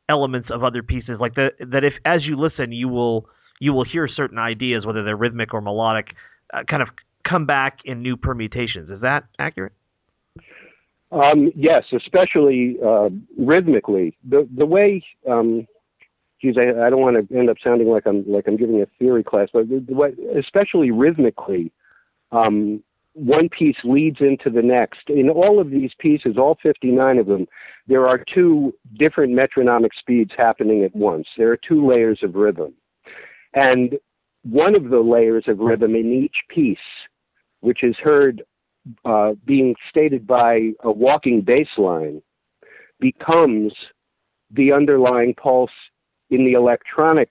elements 0.08 0.48
of 0.50 0.64
other 0.64 0.82
pieces. 0.82 1.18
Like 1.20 1.34
the, 1.34 1.50
that 1.60 1.84
if 1.84 1.94
as 2.04 2.24
you 2.24 2.38
listen, 2.40 2.72
you 2.72 2.88
will 2.88 3.26
you 3.60 3.72
will 3.72 3.84
hear 3.84 4.08
certain 4.08 4.38
ideas, 4.38 4.84
whether 4.86 5.04
they're 5.04 5.16
rhythmic 5.16 5.54
or 5.54 5.60
melodic, 5.60 6.14
uh, 6.52 6.62
kind 6.68 6.82
of 6.82 6.88
come 7.28 7.46
back 7.46 7.78
in 7.84 8.02
new 8.02 8.16
permutations. 8.16 8.90
Is 8.90 9.00
that 9.02 9.24
accurate? 9.38 9.72
Um, 11.12 11.52
yes, 11.54 11.84
especially 11.94 12.76
uh, 12.84 13.08
rhythmically. 13.38 14.16
The 14.28 14.48
the 14.56 14.66
way 14.66 15.04
um, 15.30 15.66
geez, 16.44 16.56
I, 16.58 16.86
I 16.86 16.90
don't 16.90 17.00
want 17.00 17.28
to 17.28 17.36
end 17.36 17.48
up 17.48 17.56
sounding 17.62 17.88
like 17.88 18.06
I'm 18.06 18.24
like 18.30 18.46
I'm 18.46 18.56
giving 18.56 18.82
a 18.82 18.86
theory 18.98 19.24
class, 19.24 19.48
but 19.52 19.64
especially 20.38 20.90
rhythmically, 20.90 21.72
um, 22.32 22.82
one 23.14 23.48
piece 23.48 23.76
leads 23.84 24.18
into 24.20 24.50
the 24.50 24.62
next. 24.62 25.08
In 25.08 25.30
all 25.30 25.60
of 25.60 25.70
these 25.70 25.92
pieces, 25.98 26.36
all 26.36 26.58
59 26.62 27.18
of 27.18 27.26
them, 27.26 27.46
there 27.86 28.06
are 28.06 28.22
two 28.34 28.74
different 28.98 29.32
metronomic 29.32 29.92
speeds 29.98 30.32
happening 30.36 30.84
at 30.84 30.94
once. 30.94 31.26
There 31.38 31.50
are 31.50 31.56
two 31.56 31.86
layers 31.86 32.18
of 32.22 32.34
rhythm, 32.34 32.74
and 33.54 33.96
one 34.42 34.74
of 34.74 34.90
the 34.90 35.00
layers 35.00 35.44
of 35.48 35.58
rhythm 35.58 35.94
in 35.94 36.12
each 36.12 36.36
piece, 36.48 36.76
which 37.60 37.82
is 37.82 37.96
heard 38.02 38.42
uh, 39.06 39.32
being 39.46 39.74
stated 39.88 40.26
by 40.26 40.72
a 40.82 40.92
walking 40.92 41.40
bass 41.40 41.68
line, 41.78 42.20
becomes 43.00 43.72
the 44.50 44.72
underlying 44.72 45.34
pulse 45.34 45.70
in 46.34 46.44
the 46.44 46.52
electronic 46.52 47.30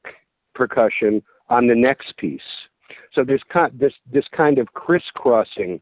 percussion 0.56 1.22
on 1.50 1.68
the 1.68 1.76
next 1.76 2.16
piece. 2.18 2.42
So 3.14 3.24
there's 3.24 3.44
this 3.74 3.94
this 4.12 4.26
kind 4.36 4.58
of 4.58 4.68
crisscrossing 4.74 5.82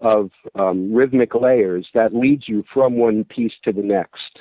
of 0.00 0.30
um, 0.58 0.92
rhythmic 0.92 1.34
layers 1.34 1.86
that 1.94 2.14
leads 2.14 2.48
you 2.48 2.64
from 2.72 2.96
one 2.96 3.24
piece 3.24 3.52
to 3.64 3.72
the 3.72 3.82
next. 3.82 4.40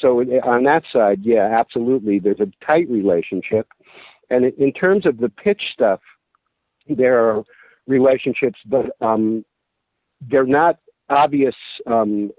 So 0.00 0.20
on 0.20 0.64
that 0.64 0.82
side, 0.92 1.20
yeah, 1.22 1.56
absolutely, 1.58 2.18
there's 2.18 2.40
a 2.40 2.50
tight 2.64 2.88
relationship. 2.88 3.68
And 4.30 4.46
in 4.46 4.72
terms 4.72 5.04
of 5.04 5.18
the 5.18 5.28
pitch 5.28 5.62
stuff, 5.72 6.00
there 6.88 7.18
are 7.18 7.44
relationships, 7.86 8.58
but 8.66 8.86
um, 9.00 9.44
they're 10.20 10.46
not 10.46 10.78
obvious 11.10 11.54
um, 11.86 12.30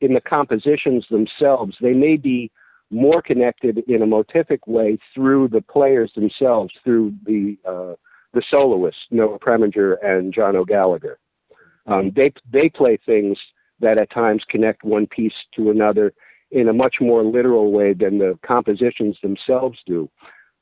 in 0.00 0.14
the 0.14 0.20
compositions 0.20 1.06
themselves. 1.10 1.76
They 1.80 1.92
may 1.92 2.16
be 2.16 2.50
more 2.90 3.22
connected 3.22 3.78
in 3.86 4.02
a 4.02 4.06
motivic 4.06 4.60
way 4.66 4.98
through 5.14 5.48
the 5.48 5.60
players 5.62 6.10
themselves, 6.14 6.72
through 6.84 7.14
the 7.24 7.56
uh, 7.66 7.94
the 8.32 8.42
soloists, 8.48 9.00
Noah 9.10 9.38
Preminger 9.38 9.96
and 10.02 10.32
John 10.32 10.56
O'Gallagher. 10.56 11.18
Um, 11.86 12.12
they 12.14 12.32
they 12.52 12.68
play 12.68 12.98
things 13.04 13.38
that 13.80 13.98
at 13.98 14.10
times 14.10 14.42
connect 14.48 14.84
one 14.84 15.06
piece 15.06 15.32
to 15.56 15.70
another 15.70 16.12
in 16.50 16.68
a 16.68 16.72
much 16.72 16.96
more 17.00 17.24
literal 17.24 17.72
way 17.72 17.92
than 17.94 18.18
the 18.18 18.38
compositions 18.46 19.16
themselves 19.22 19.78
do. 19.86 20.10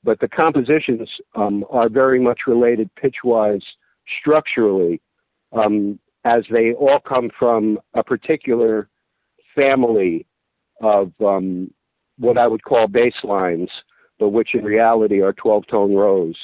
But 0.04 0.20
the 0.20 0.28
compositions 0.28 1.08
um, 1.34 1.64
are 1.70 1.88
very 1.88 2.20
much 2.20 2.40
related 2.46 2.94
pitch-wise 2.94 3.62
structurally, 4.20 5.00
um, 5.52 5.98
as 6.24 6.44
they 6.50 6.72
all 6.74 7.00
come 7.00 7.30
from 7.38 7.78
a 7.94 8.04
particular 8.04 8.88
family 9.54 10.26
of 10.80 11.12
um, 11.20 11.70
what 12.18 12.38
I 12.38 12.46
would 12.46 12.64
call 12.64 12.88
bass 12.88 13.14
lines, 13.24 13.70
but 14.18 14.30
which 14.30 14.54
in 14.54 14.64
reality 14.64 15.20
are 15.20 15.32
12 15.32 15.66
tone 15.66 15.94
rows. 15.94 16.36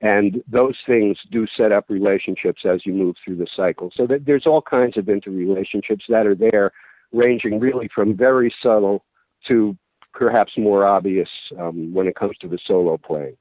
And 0.00 0.42
those 0.50 0.76
things 0.86 1.18
do 1.30 1.46
set 1.56 1.72
up 1.72 1.90
relationships 1.90 2.62
as 2.64 2.86
you 2.86 2.94
move 2.94 3.16
through 3.22 3.36
the 3.36 3.48
cycle. 3.54 3.90
So 3.94 4.06
that 4.06 4.24
there's 4.24 4.46
all 4.46 4.62
kinds 4.62 4.96
of 4.96 5.06
interrelationships 5.06 6.02
that 6.08 6.26
are 6.26 6.34
there, 6.34 6.72
ranging 7.12 7.60
really 7.60 7.88
from 7.94 8.16
very 8.16 8.54
subtle 8.62 9.04
to 9.48 9.76
perhaps 10.12 10.52
more 10.56 10.86
obvious 10.86 11.28
um, 11.58 11.92
when 11.92 12.06
it 12.06 12.16
comes 12.16 12.36
to 12.40 12.48
the 12.48 12.58
solo 12.66 12.96
playing. 12.96 13.36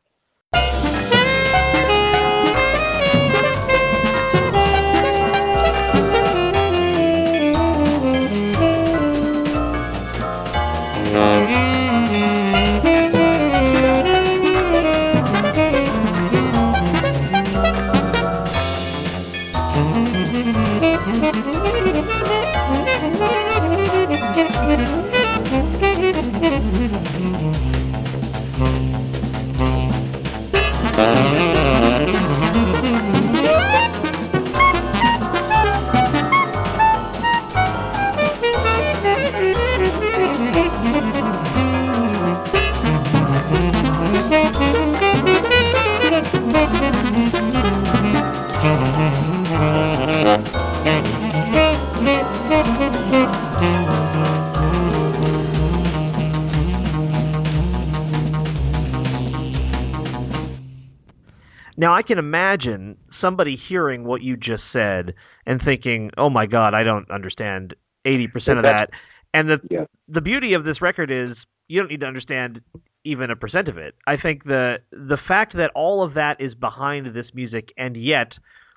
I 62.00 62.02
can 62.02 62.18
imagine 62.18 62.96
somebody 63.20 63.62
hearing 63.68 64.06
what 64.06 64.22
you 64.22 64.38
just 64.38 64.64
said 64.72 65.14
and 65.46 65.62
thinking, 65.62 66.12
"Oh 66.18 66.30
my 66.30 66.46
God, 66.46 66.74
I 66.74 66.84
don't 66.84 67.12
understand 67.12 67.76
eighty 68.06 68.26
percent 68.26 68.58
of 68.58 68.64
that." 68.64 68.90
And 69.34 69.50
the 69.50 69.60
Yeah. 69.70 69.84
the 70.08 70.22
beauty 70.22 70.54
of 70.54 70.64
this 70.64 70.82
record 70.82 71.12
is 71.12 71.36
you 71.68 71.82
don't 71.82 71.92
need 71.92 72.00
to 72.00 72.06
understand 72.06 72.62
even 73.04 73.30
a 73.32 73.36
percent 73.36 73.68
of 73.68 73.78
it. 73.78 73.96
I 74.08 74.16
think 74.16 74.46
the 74.46 74.80
the 74.94 75.18
fact 75.28 75.58
that 75.58 75.72
all 75.76 76.02
of 76.02 76.14
that 76.14 76.40
is 76.40 76.54
behind 76.54 77.08
this 77.14 77.28
music, 77.34 77.74
and 77.78 77.98
yet, 77.98 78.32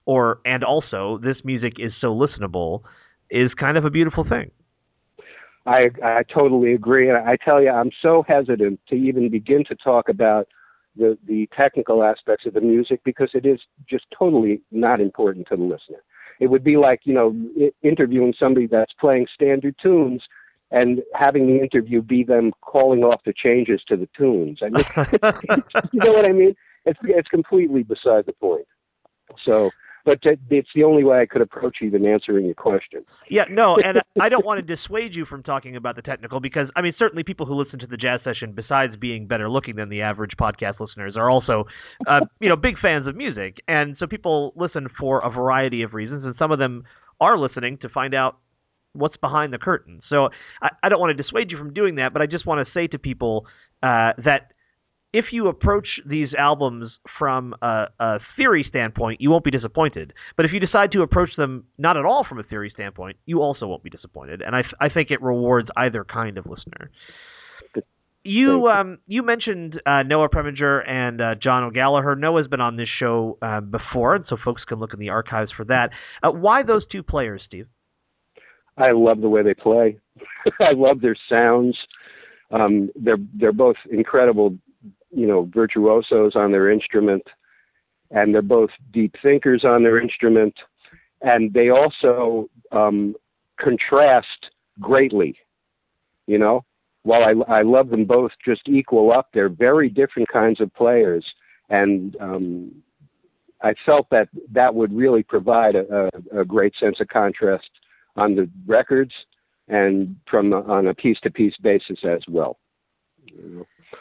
or 0.04 0.40
and 0.44 0.64
also 0.64 1.18
this 1.22 1.37
music 1.44 1.74
is 1.78 1.92
so 2.00 2.12
listenable, 2.12 2.82
is 3.30 3.54
kind 3.54 3.76
of 3.76 3.85
a 3.85 3.90
beautiful 3.90 4.24
thing. 4.24 4.50
I 5.64 5.92
I 6.02 6.24
totally 6.24 6.72
agree, 6.72 7.08
and 7.08 7.16
I 7.16 7.37
tell 7.37 7.62
you, 7.62 7.70
I'm 7.70 7.92
so 8.02 8.24
hesitant 8.26 8.80
to 8.88 8.96
even 8.96 9.30
begin 9.30 9.62
to 9.66 9.76
talk 9.76 10.08
about 10.08 10.48
the 10.96 11.18
the 11.26 11.48
technical 11.57 12.02
aspects 12.02 12.46
of 12.46 12.55
the 12.55 12.61
music 12.61 13.00
because 13.05 13.31
it 13.35 13.46
is 13.46 13.61
just 13.88 14.05
totally 14.16 14.61
not 14.70 15.00
important 15.00 15.46
to 15.48 15.57
the 15.57 15.62
listener. 15.62 16.02
It 16.40 16.48
would 16.48 16.64
be 16.64 16.76
like 16.76 17.00
you 17.05 17.14
know 17.14 17.35
i- 17.61 17.72
interviewing 17.87 18.35
somebody 18.38 18.66
that's 18.66 18.92
playing 19.00 19.26
standard 19.35 19.74
tunes 19.83 20.22
and 20.70 21.02
having 21.14 21.46
the 21.46 21.61
interview 21.61 22.00
be 22.00 22.24
them 22.24 22.52
calling 22.62 23.05
off 23.05 23.20
the 23.24 23.35
changes 23.35 23.83
to 23.88 23.96
the 23.96 24.09
tunes. 24.16 24.61
I 24.62 24.70
mean, 24.70 24.85
you 25.92 26.00
know 26.05 26.12
what 26.12 26.24
I 26.24 26.33
mean? 26.33 26.55
It's 26.85 26.98
it's 27.05 27.28
completely 27.28 27.83
beside 27.83 28.26
the 28.26 28.33
point. 28.33 28.66
So, 29.44 29.70
but 30.04 30.18
it's 30.22 30.68
the 30.74 30.84
only 30.84 31.04
way 31.04 31.20
I 31.20 31.26
could 31.26 31.42
approach 31.42 31.78
even 31.82 32.06
answering 32.06 32.46
your 32.46 32.54
question. 32.54 33.04
Yeah, 33.30 33.44
no, 33.50 33.76
and 33.84 33.98
I 34.20 34.28
don't 34.28 34.44
want 34.44 34.64
to 34.64 34.76
dissuade 34.76 35.14
you 35.14 35.24
from 35.24 35.42
talking 35.42 35.76
about 35.76 35.96
the 35.96 36.02
technical 36.02 36.40
because 36.40 36.68
I 36.76 36.82
mean 36.82 36.94
certainly 36.98 37.22
people 37.22 37.46
who 37.46 37.54
listen 37.54 37.78
to 37.80 37.86
the 37.86 37.96
jazz 37.96 38.20
session, 38.24 38.52
besides 38.52 38.94
being 38.96 39.26
better 39.26 39.48
looking 39.48 39.76
than 39.76 39.88
the 39.88 40.02
average 40.02 40.32
podcast 40.40 40.80
listeners, 40.80 41.16
are 41.16 41.30
also 41.30 41.64
uh, 42.06 42.20
you 42.40 42.48
know 42.48 42.56
big 42.56 42.78
fans 42.80 43.06
of 43.06 43.16
music, 43.16 43.58
and 43.68 43.96
so 43.98 44.06
people 44.06 44.52
listen 44.56 44.88
for 44.98 45.20
a 45.20 45.30
variety 45.30 45.82
of 45.82 45.94
reasons, 45.94 46.24
and 46.24 46.34
some 46.38 46.50
of 46.50 46.58
them 46.58 46.84
are 47.20 47.38
listening 47.38 47.78
to 47.78 47.88
find 47.88 48.14
out 48.14 48.38
what's 48.94 49.16
behind 49.18 49.52
the 49.52 49.58
curtain. 49.58 50.00
So 50.08 50.28
I, 50.60 50.68
I 50.82 50.88
don't 50.88 51.00
want 51.00 51.16
to 51.16 51.22
dissuade 51.22 51.50
you 51.50 51.56
from 51.56 51.72
doing 51.72 51.96
that, 51.96 52.12
but 52.12 52.22
I 52.22 52.26
just 52.26 52.46
want 52.46 52.66
to 52.66 52.72
say 52.72 52.86
to 52.88 52.98
people 52.98 53.46
uh, 53.82 54.12
that 54.24 54.52
if 55.12 55.27
you 55.33 55.48
approach 55.48 55.87
these 56.07 56.29
albums 56.38 56.90
from 57.18 57.55
a, 57.61 57.87
a 58.01 58.18
theory 58.37 58.64
standpoint, 58.68 59.20
you 59.20 59.31
won't 59.31 59.44
be 59.44 59.51
disappointed. 59.51 60.12
But 60.37 60.46
if 60.46 60.53
you 60.53 60.61
decide 60.61 60.92
to 60.92 61.03
approach 61.03 61.31
them 61.37 61.64
not 61.79 61.96
at 61.96 62.05
all 62.05 62.25
from 62.27 62.38
a 62.38 62.42
theory 62.42 62.70
standpoint, 62.72 63.18
you 63.27 63.42
also 63.42 63.66
won't 63.66 63.83
be 63.83 63.90
disappointed. 63.90 64.42
And 64.42 64.57
I, 64.57 64.62
I 64.81 64.88
think 64.88 65.11
it 65.11 65.20
rewards 65.20 65.68
either 65.77 66.05
kind 66.05 66.38
of 66.38 66.46
listener. 66.46 66.90
You 68.25 68.68
um 68.68 68.98
you 69.09 69.25
mentioned 69.25 69.83
uh, 69.85 70.05
Noah 70.05 70.29
Preminger 70.29 70.88
and 70.88 71.20
uh, 71.20 71.35
John 71.35 71.64
O'Gallagher. 71.64 72.14
Noah's 72.14 72.46
been 72.46 72.61
on 72.61 72.77
this 72.77 72.88
show 73.01 73.37
uh, 73.42 73.61
before, 73.61 74.14
and 74.14 74.25
so 74.29 74.37
folks 74.44 74.62
can 74.64 74.79
look 74.79 74.94
in 74.94 75.01
the 75.01 75.09
archives 75.09 75.51
for 75.57 75.64
that. 75.64 75.90
Uh, 76.22 76.31
why 76.31 76.62
those 76.62 76.87
two 76.87 77.03
players, 77.03 77.42
Steve? 77.44 77.66
I 78.79 78.92
love 78.92 79.20
the 79.20 79.29
way 79.29 79.42
they 79.42 79.55
play. 79.55 79.98
I 80.61 80.72
love 80.72 81.01
their 81.01 81.16
sounds. 81.29 81.77
Um, 82.53 82.90
they're 82.94 83.18
they're 83.35 83.53
both 83.53 83.77
incredible, 83.90 84.57
you 85.12 85.27
know, 85.27 85.48
virtuosos 85.53 86.35
on 86.35 86.53
their 86.53 86.70
instrument, 86.70 87.22
and 88.11 88.35
they're 88.35 88.42
both 88.42 88.70
deep 88.92 89.14
thinkers 89.22 89.64
on 89.64 89.83
their 89.83 90.01
instrument, 90.01 90.55
and 91.20 91.53
they 91.53 91.70
also 91.70 92.48
um, 92.72 93.14
contrast 93.61 94.51
greatly. 94.81 95.37
You 96.27 96.38
know, 96.38 96.64
while 97.03 97.25
I 97.25 97.59
I 97.59 97.62
love 97.62 97.90
them 97.90 98.05
both 98.05 98.31
just 98.44 98.68
equal 98.68 99.12
up, 99.12 99.29
they're 99.33 99.48
very 99.48 99.88
different 99.88 100.29
kinds 100.29 100.61
of 100.61 100.72
players, 100.75 101.25
and 101.68 102.16
um, 102.20 102.83
I 103.62 103.75
felt 103.87 104.09
that 104.11 104.29
that 104.53 104.75
would 104.75 104.92
really 104.92 105.22
provide 105.22 105.75
a, 105.77 106.11
a, 106.33 106.40
a 106.40 106.44
great 106.44 106.75
sense 106.81 106.96
of 107.01 107.09
contrast 107.09 107.68
on 108.16 108.35
the 108.35 108.48
records 108.66 109.12
and 109.68 110.16
from 110.31 110.53
on 110.53 110.88
a 110.88 110.94
piece 110.94 111.18
to 111.22 111.31
piece 111.31 111.57
basis 111.62 111.98
as 112.05 112.20
well. 112.29 112.59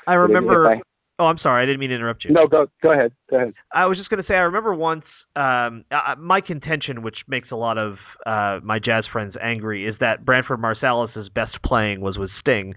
I 0.07 0.13
remember. 0.13 0.69
I- 0.69 0.81
oh, 1.21 1.25
I'm 1.27 1.37
sorry, 1.37 1.63
I 1.63 1.65
didn't 1.65 1.79
mean 1.79 1.89
to 1.89 1.95
interrupt 1.95 2.25
you. 2.25 2.31
no, 2.31 2.47
go 2.47 2.67
go 2.81 2.91
ahead. 2.91 3.11
Go 3.29 3.37
ahead. 3.37 3.53
I 3.73 3.85
was 3.85 3.97
just 3.97 4.09
going 4.09 4.21
to 4.21 4.27
say, 4.27 4.33
I 4.33 4.39
remember 4.39 4.73
once 4.73 5.03
um, 5.35 5.85
uh, 5.91 6.15
my 6.17 6.41
contention, 6.41 7.03
which 7.03 7.17
makes 7.27 7.51
a 7.51 7.55
lot 7.55 7.77
of 7.77 7.97
uh, 8.25 8.59
my 8.63 8.79
jazz 8.79 9.05
friends 9.11 9.35
angry, 9.41 9.87
is 9.87 9.95
that 9.99 10.25
Branford 10.25 10.59
Marsalis's 10.59 11.29
best 11.29 11.61
playing 11.63 12.01
was 12.01 12.17
with 12.17 12.31
Sting, 12.39 12.73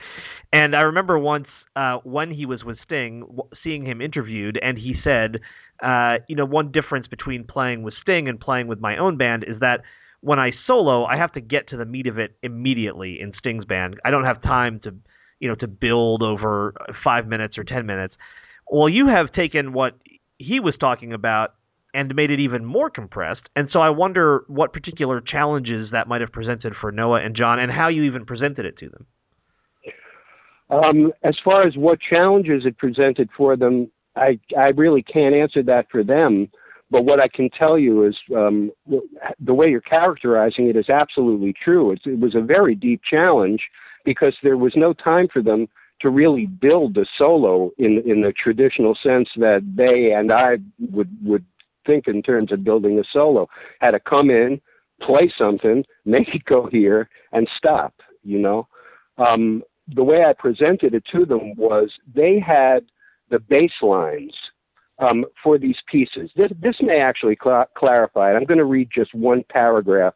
and 0.53 0.77
I 0.77 0.81
remember 0.81 1.19
once 1.19 1.49
uh, 1.75 1.99
when 2.05 2.31
he 2.31 2.47
was 2.47 2.63
with 2.63 2.79
Sting, 2.85 3.21
w- 3.21 3.49
seeing 3.63 3.85
him 3.85 4.01
interviewed, 4.01 4.59
and 4.63 4.79
he 4.79 4.95
said, 5.03 5.41
uh, 5.83 6.19
you 6.29 6.37
know, 6.37 6.45
one 6.45 6.71
difference 6.71 7.07
between 7.09 7.45
playing 7.45 7.83
with 7.83 7.95
Sting 8.03 8.29
and 8.29 8.39
playing 8.39 8.69
with 8.69 8.81
my 8.81 8.97
own 8.99 9.17
band 9.17 9.45
is 9.49 9.59
that 9.61 9.81
when 10.21 10.39
I 10.39 10.53
solo, 10.67 11.05
I 11.05 11.17
have 11.19 11.33
to 11.33 11.41
get 11.41 11.69
to 11.69 11.77
the 11.77 11.85
meat 11.85 12.07
of 12.07 12.19
it 12.19 12.37
immediately 12.43 13.19
in 13.21 13.33
Sting's 13.39 13.65
band. 13.67 13.97
I 14.05 14.11
don't 14.11 14.25
have 14.25 14.41
time 14.41 14.81
to, 14.85 14.95
you 15.45 15.51
know, 15.51 15.57
to 15.57 15.69
build 15.69 16.23
over 16.23 16.73
five 17.05 17.27
minutes 17.27 17.59
or 17.59 17.65
ten 17.65 17.85
minutes. 17.85 18.15
Well, 18.73 18.89
you 18.89 19.09
have 19.09 19.31
taken 19.35 19.75
what 19.75 19.93
he 20.39 20.59
was 20.59 20.75
talking 20.81 21.13
about 21.13 21.49
and 21.93 22.15
made 22.15 22.31
it 22.31 22.41
even 22.41 22.65
more 22.65 22.89
compressed. 22.89 23.43
And 23.55 23.69
so 23.71 23.79
I 23.81 23.91
wonder 23.91 24.45
what 24.49 24.73
particular 24.73 25.21
challenges 25.21 25.91
that 25.93 26.09
might 26.09 26.23
have 26.23 26.33
presented 26.33 26.73
for 26.81 26.91
Noah 26.91 27.21
and 27.23 27.37
John 27.37 27.59
and 27.59 27.71
how 27.71 27.89
you 27.89 28.05
even 28.05 28.25
presented 28.25 28.65
it 28.65 28.79
to 28.79 28.89
them. 28.89 29.07
Um, 30.71 31.13
as 31.23 31.37
far 31.45 31.67
as 31.69 31.77
what 31.77 31.99
challenges 32.01 32.65
it 32.65 32.79
presented 32.79 33.29
for 33.37 33.55
them, 33.55 33.91
I 34.17 34.41
I 34.57 34.69
really 34.69 35.03
can't 35.03 35.35
answer 35.35 35.63
that 35.65 35.85
for 35.93 36.03
them. 36.03 36.49
but 36.95 37.05
what 37.05 37.21
I 37.21 37.29
can 37.29 37.51
tell 37.51 37.79
you 37.79 38.07
is 38.07 38.17
um, 38.37 38.71
the 39.41 39.55
way 39.55 39.69
you're 39.69 39.81
characterizing 39.81 40.69
it 40.69 40.77
is 40.77 40.89
absolutely 40.89 41.53
true. 41.65 41.91
It's, 41.93 42.07
it 42.07 42.19
was 42.21 42.35
a 42.35 42.41
very 42.41 42.75
deep 42.75 43.01
challenge 43.09 43.63
because 44.05 44.35
there 44.43 44.57
was 44.57 44.73
no 44.77 44.93
time 44.93 45.29
for 45.33 45.43
them 45.43 45.67
to 46.01 46.11
really 46.11 46.47
build 46.47 46.97
a 46.99 47.07
solo 47.17 47.71
in 47.79 48.03
in 48.05 48.21
the 48.21 48.33
traditional 48.33 48.97
sense 49.03 49.29
that 49.37 49.63
they 49.77 50.13
and 50.13 50.33
I 50.33 50.59
would 50.91 51.11
would 51.23 51.45
think 51.87 52.09
in 52.09 52.23
terms 52.23 52.53
of 52.53 52.65
building 52.65 52.99
a 52.99 53.05
solo. 53.13 53.49
Had 53.81 53.93
to 53.93 54.01
come 54.01 54.31
in, 54.31 54.61
play 55.03 55.33
something, 55.37 55.85
make 56.05 56.35
it 56.35 56.45
go 56.45 56.67
here, 56.67 57.09
and 57.33 57.49
stop. 57.57 57.95
You 58.23 58.39
know, 58.39 58.69
um, 59.19 59.63
the 59.95 60.05
way 60.05 60.25
I 60.25 60.33
presented 60.33 60.95
it 60.95 61.05
to 61.13 61.27
them 61.27 61.55
was 61.57 61.91
they 62.15 62.39
had 62.39 62.85
the 63.31 63.39
bass 63.39 63.73
lines 63.83 64.33
um, 64.99 65.25
for 65.43 65.59
these 65.59 65.77
pieces. 65.91 66.31
This, 66.37 66.51
this 66.61 66.77
may 66.81 67.01
actually 67.01 67.37
cl- 67.43 67.69
clarify 67.77 68.33
it. 68.33 68.37
I'm 68.37 68.45
going 68.45 68.59
to 68.59 68.65
read 68.65 68.89
just 68.95 69.15
one 69.15 69.45
paragraph 69.51 70.15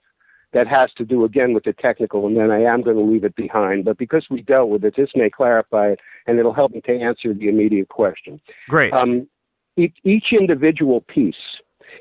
that 0.53 0.67
has 0.67 0.91
to 0.97 1.05
do 1.05 1.25
again 1.25 1.53
with 1.53 1.65
the 1.65 1.75
technical, 1.75 2.27
and 2.27 2.37
then 2.37 2.51
I 2.51 2.63
am 2.63 2.83
going 2.83 2.97
to 2.97 3.03
leave 3.03 3.25
it 3.25 3.37
behind. 3.37 3.85
But 3.85 3.99
because 3.99 4.27
we 4.31 4.43
dealt 4.43 4.71
with 4.71 4.85
it, 4.85 4.95
this 4.97 5.11
may 5.15 5.29
clarify 5.29 5.89
it, 5.89 6.01
and 6.27 6.39
it'll 6.39 6.55
help 6.55 6.73
me 6.73 6.81
to 6.83 6.93
answer 6.93 7.35
the 7.35 7.49
immediate 7.49 7.89
question. 7.89 8.41
Great. 8.69 8.93
Um, 8.93 9.29
each 9.77 10.33
individual 10.33 11.03
piece 11.03 11.35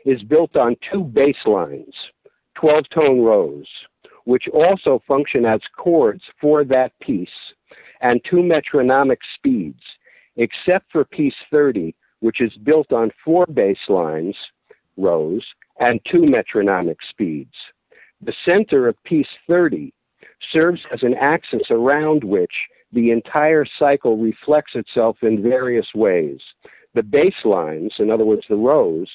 is 0.05 0.23
built 0.23 0.55
on 0.55 0.75
two 0.91 1.03
bass 1.03 1.35
lines, 1.45 1.93
12 2.55 2.85
tone 2.93 3.21
rows, 3.21 3.67
which 4.23 4.45
also 4.53 5.01
function 5.07 5.45
as 5.45 5.59
chords 5.77 6.23
for 6.41 6.63
that 6.63 6.91
piece, 7.01 7.29
and 8.01 8.21
two 8.29 8.41
metronomic 8.41 9.19
speeds, 9.35 9.81
except 10.37 10.91
for 10.91 11.05
piece 11.05 11.35
30, 11.51 11.95
which 12.21 12.41
is 12.41 12.51
built 12.63 12.91
on 12.91 13.11
four 13.23 13.45
bass 13.45 13.77
lines, 13.89 14.35
rows, 14.97 15.45
and 15.79 15.99
two 16.11 16.25
metronomic 16.25 16.97
speeds. 17.09 17.53
The 18.21 18.33
center 18.47 18.87
of 18.87 19.01
piece 19.03 19.27
30 19.47 19.93
serves 20.51 20.81
as 20.91 21.03
an 21.03 21.13
axis 21.13 21.69
around 21.69 22.23
which 22.23 22.53
the 22.91 23.11
entire 23.11 23.63
cycle 23.77 24.17
reflects 24.17 24.73
itself 24.73 25.17
in 25.21 25.43
various 25.43 25.87
ways. 25.93 26.39
The 26.95 27.03
bass 27.03 27.35
lines, 27.45 27.93
in 27.99 28.09
other 28.09 28.25
words, 28.25 28.43
the 28.49 28.55
rows, 28.55 29.07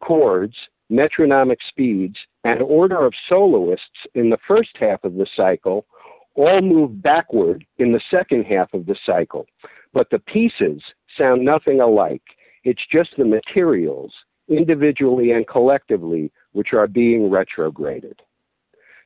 chords, 0.00 0.56
metronomic 0.90 1.58
speeds, 1.66 2.16
and 2.44 2.60
order 2.60 3.06
of 3.06 3.14
soloists 3.28 4.06
in 4.14 4.28
the 4.28 4.38
first 4.46 4.76
half 4.78 5.04
of 5.04 5.14
the 5.14 5.26
cycle 5.34 5.86
all 6.34 6.60
move 6.60 7.00
backward 7.02 7.64
in 7.78 7.92
the 7.92 8.02
second 8.10 8.44
half 8.44 8.74
of 8.74 8.84
the 8.84 8.96
cycle. 9.06 9.46
But 9.94 10.10
the 10.10 10.18
pieces 10.18 10.82
sound 11.16 11.44
nothing 11.44 11.80
alike. 11.80 12.22
It's 12.64 12.82
just 12.92 13.10
the 13.16 13.24
materials, 13.24 14.12
individually 14.48 15.30
and 15.30 15.46
collectively, 15.46 16.30
which 16.52 16.74
are 16.74 16.86
being 16.86 17.30
retrograded. 17.30 18.20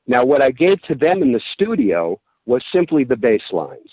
Now, 0.09 0.25
what 0.25 0.43
I 0.43 0.51
gave 0.51 0.81
to 0.89 0.95
them 0.95 1.23
in 1.23 1.33
the 1.33 1.41
studio 1.53 2.19
was 2.47 2.63
simply 2.73 3.05
the 3.05 3.17
bass 3.17 3.43
lines. 3.53 3.91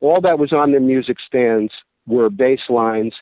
All 0.00 0.20
that 0.20 0.38
was 0.38 0.52
on 0.52 0.70
their 0.70 0.80
music 0.80 1.16
stands 1.26 1.72
were 2.06 2.30
bass 2.30 2.60
lines, 2.68 3.12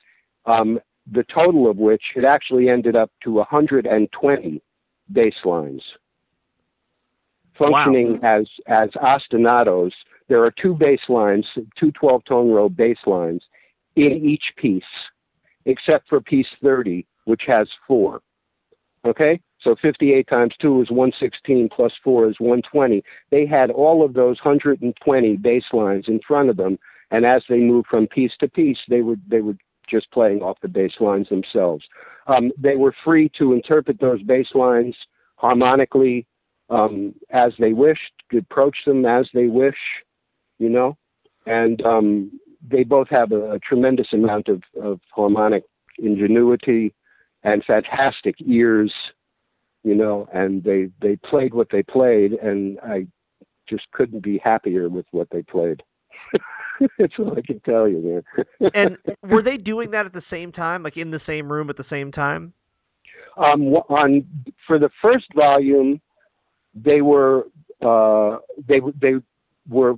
um, 0.45 0.79
the 1.11 1.25
total 1.35 1.71
of 1.71 1.79
which 1.79 2.03
it 2.15 2.25
actually 2.25 2.69
ended 2.69 2.97
up 2.97 3.11
to 3.25 3.33
120 3.33 4.63
bass 5.11 5.35
lines. 5.45 5.83
Functioning 7.59 8.21
wow. 8.21 8.41
as, 8.41 8.47
as 8.67 8.91
ostinatos, 8.91 9.93
there 10.29 10.45
are 10.45 10.51
two 10.51 10.75
bass 10.75 11.01
lines, 11.09 11.47
two 11.81 11.91
12 11.93 12.25
tone 12.27 12.51
row 12.51 12.69
bass 12.69 12.99
lines 13.07 13.43
in 13.97 14.13
each 14.13 14.45
piece, 14.59 14.83
except 15.65 16.07
for 16.11 16.21
piece 16.21 16.47
30, 16.63 17.07
which 17.25 17.43
has 17.47 17.67
four. 17.89 18.21
Okay? 19.07 19.41
So 19.63 19.75
58 19.81 20.29
times 20.29 20.55
2 20.61 20.83
is 20.83 20.91
116 20.91 21.69
plus 21.75 21.93
4 22.05 22.29
is 22.29 22.37
120. 22.39 23.03
They 23.31 23.47
had 23.47 23.71
all 23.71 24.05
of 24.05 24.15
those 24.15 24.37
120 24.43 25.37
bass 25.37 25.65
lines 25.73 26.05
in 26.09 26.21
front 26.27 26.51
of 26.51 26.57
them, 26.57 26.79
and 27.11 27.25
as 27.25 27.43
they 27.49 27.59
moved 27.59 27.89
from 27.89 28.07
piece 28.07 28.33
to 28.41 28.49
piece, 28.49 28.79
they 28.89 29.03
would 29.03 29.21
they 29.29 29.41
were 29.41 29.57
just 29.89 30.11
playing 30.11 30.43
off 30.43 30.59
the 30.63 30.69
bass 30.69 30.93
lines 31.01 31.29
themselves. 31.29 31.85
Um, 32.27 32.51
they 32.59 32.77
were 32.77 32.95
free 33.05 33.31
to 33.39 33.53
interpret 33.53 34.01
those 34.01 34.23
bass 34.23 34.49
lines 34.55 34.97
harmonically 35.37 36.27
um, 36.71 37.15
as 37.31 37.53
they 37.59 37.73
wished, 37.73 38.13
to 38.31 38.39
approach 38.39 38.77
them 38.87 39.05
as 39.05 39.29
they 39.33 39.47
wish, 39.47 39.77
you 40.59 40.69
know, 40.69 40.97
and 41.47 41.85
um, 41.85 42.41
they 42.69 42.83
both 42.83 43.09
have 43.11 43.33
a, 43.33 43.53
a 43.53 43.59
tremendous 43.61 44.09
amount 44.13 44.49
of, 44.49 44.63
of 44.83 45.01
harmonic 45.15 45.65
ingenuity 45.99 46.93
and 47.45 47.65
fantastic 47.65 48.35
ears 48.45 48.93
you 49.87 49.95
know, 49.95 50.29
and 50.35 50.65
they 50.65 50.89
they 51.01 51.15
played 51.15 51.55
what 51.55 51.69
they 51.71 51.85
played, 51.85 52.33
and 52.33 52.77
I 52.81 53.07
just 53.69 53.85
couldn't 53.93 54.21
be 54.21 54.39
happier 54.43 54.89
with 54.89 55.07
what 55.13 55.29
they 55.31 55.43
played. 55.43 55.81
That's 56.99 57.13
all 57.21 57.39
I 57.39 57.41
can 57.41 57.61
tell 57.61 57.87
you, 57.87 58.25
man. 58.61 58.71
and 58.75 58.97
were 59.23 59.45
they 59.45 59.57
doing 59.57 59.93
that 59.93 60.05
at 60.05 60.13
the 60.13 60.25
same 60.29 60.51
time, 60.51 60.83
like 60.83 60.97
in 60.97 61.13
the 61.13 61.21
same 61.25 61.51
room 61.51 61.71
at 61.71 61.77
the 61.77 61.85
same 61.89 62.11
time? 62.11 62.53
Um, 63.37 63.63
on 63.89 64.27
for 64.67 64.81
the 64.81 64.91
first 65.01 65.27
volume, 65.37 66.01
they 66.75 67.01
were 67.01 67.47
uh, 67.81 68.39
they 68.67 68.81
they 69.01 69.15
were 69.69 69.95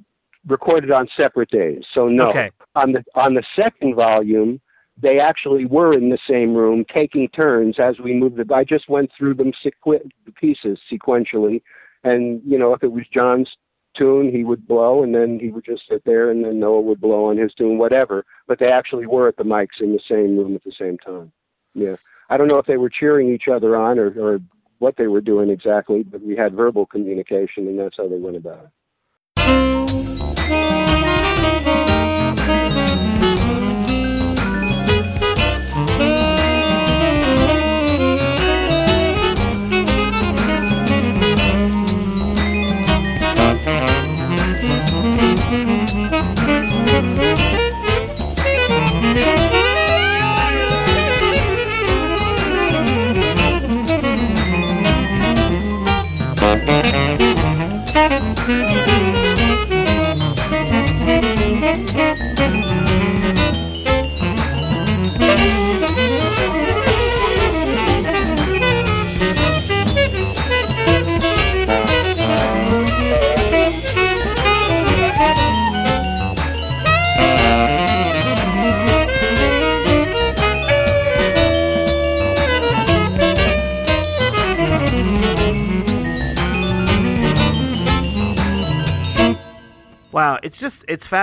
recorded 0.46 0.90
on 0.90 1.08
separate 1.16 1.50
days. 1.50 1.82
So 1.94 2.08
no, 2.08 2.28
okay. 2.28 2.50
on 2.74 2.92
the 2.92 3.02
on 3.14 3.32
the 3.32 3.44
second 3.56 3.94
volume, 3.94 4.60
they 5.00 5.20
actually 5.20 5.64
were 5.64 5.92
in 5.92 6.08
the 6.08 6.18
same 6.28 6.54
room 6.54 6.84
taking 6.92 7.28
turns 7.28 7.76
as 7.78 7.98
we 8.00 8.14
moved. 8.14 8.36
The, 8.36 8.54
I 8.54 8.64
just 8.64 8.88
went 8.88 9.10
through 9.16 9.34
them 9.34 9.52
sequ- 9.64 10.10
pieces 10.34 10.78
sequentially, 10.90 11.62
and 12.04 12.42
you 12.44 12.58
know 12.58 12.74
if 12.74 12.82
it 12.82 12.92
was 12.92 13.04
John's 13.12 13.48
tune, 13.96 14.30
he 14.30 14.44
would 14.44 14.66
blow, 14.66 15.02
and 15.02 15.14
then 15.14 15.38
he 15.40 15.50
would 15.50 15.64
just 15.64 15.82
sit 15.88 16.04
there, 16.04 16.30
and 16.30 16.44
then 16.44 16.60
Noah 16.60 16.80
would 16.80 17.00
blow 17.00 17.26
on 17.26 17.36
his 17.36 17.52
tune, 17.54 17.78
whatever. 17.78 18.24
But 18.46 18.58
they 18.58 18.70
actually 18.70 19.06
were 19.06 19.28
at 19.28 19.36
the 19.36 19.44
mics 19.44 19.80
in 19.80 19.92
the 19.92 20.00
same 20.08 20.36
room 20.36 20.54
at 20.54 20.64
the 20.64 20.72
same 20.78 20.98
time. 20.98 21.32
Yeah, 21.74 21.96
I 22.30 22.36
don't 22.36 22.48
know 22.48 22.58
if 22.58 22.66
they 22.66 22.76
were 22.76 22.90
cheering 22.90 23.32
each 23.32 23.48
other 23.52 23.76
on 23.76 23.98
or, 23.98 24.12
or 24.20 24.40
what 24.78 24.96
they 24.96 25.06
were 25.06 25.20
doing 25.20 25.50
exactly, 25.50 26.02
but 26.02 26.22
we 26.22 26.36
had 26.36 26.54
verbal 26.54 26.86
communication, 26.86 27.68
and 27.68 27.78
that's 27.78 27.96
how 27.96 28.08
they 28.08 28.18
went 28.18 28.36
about 28.36 28.64
it. 28.64 30.87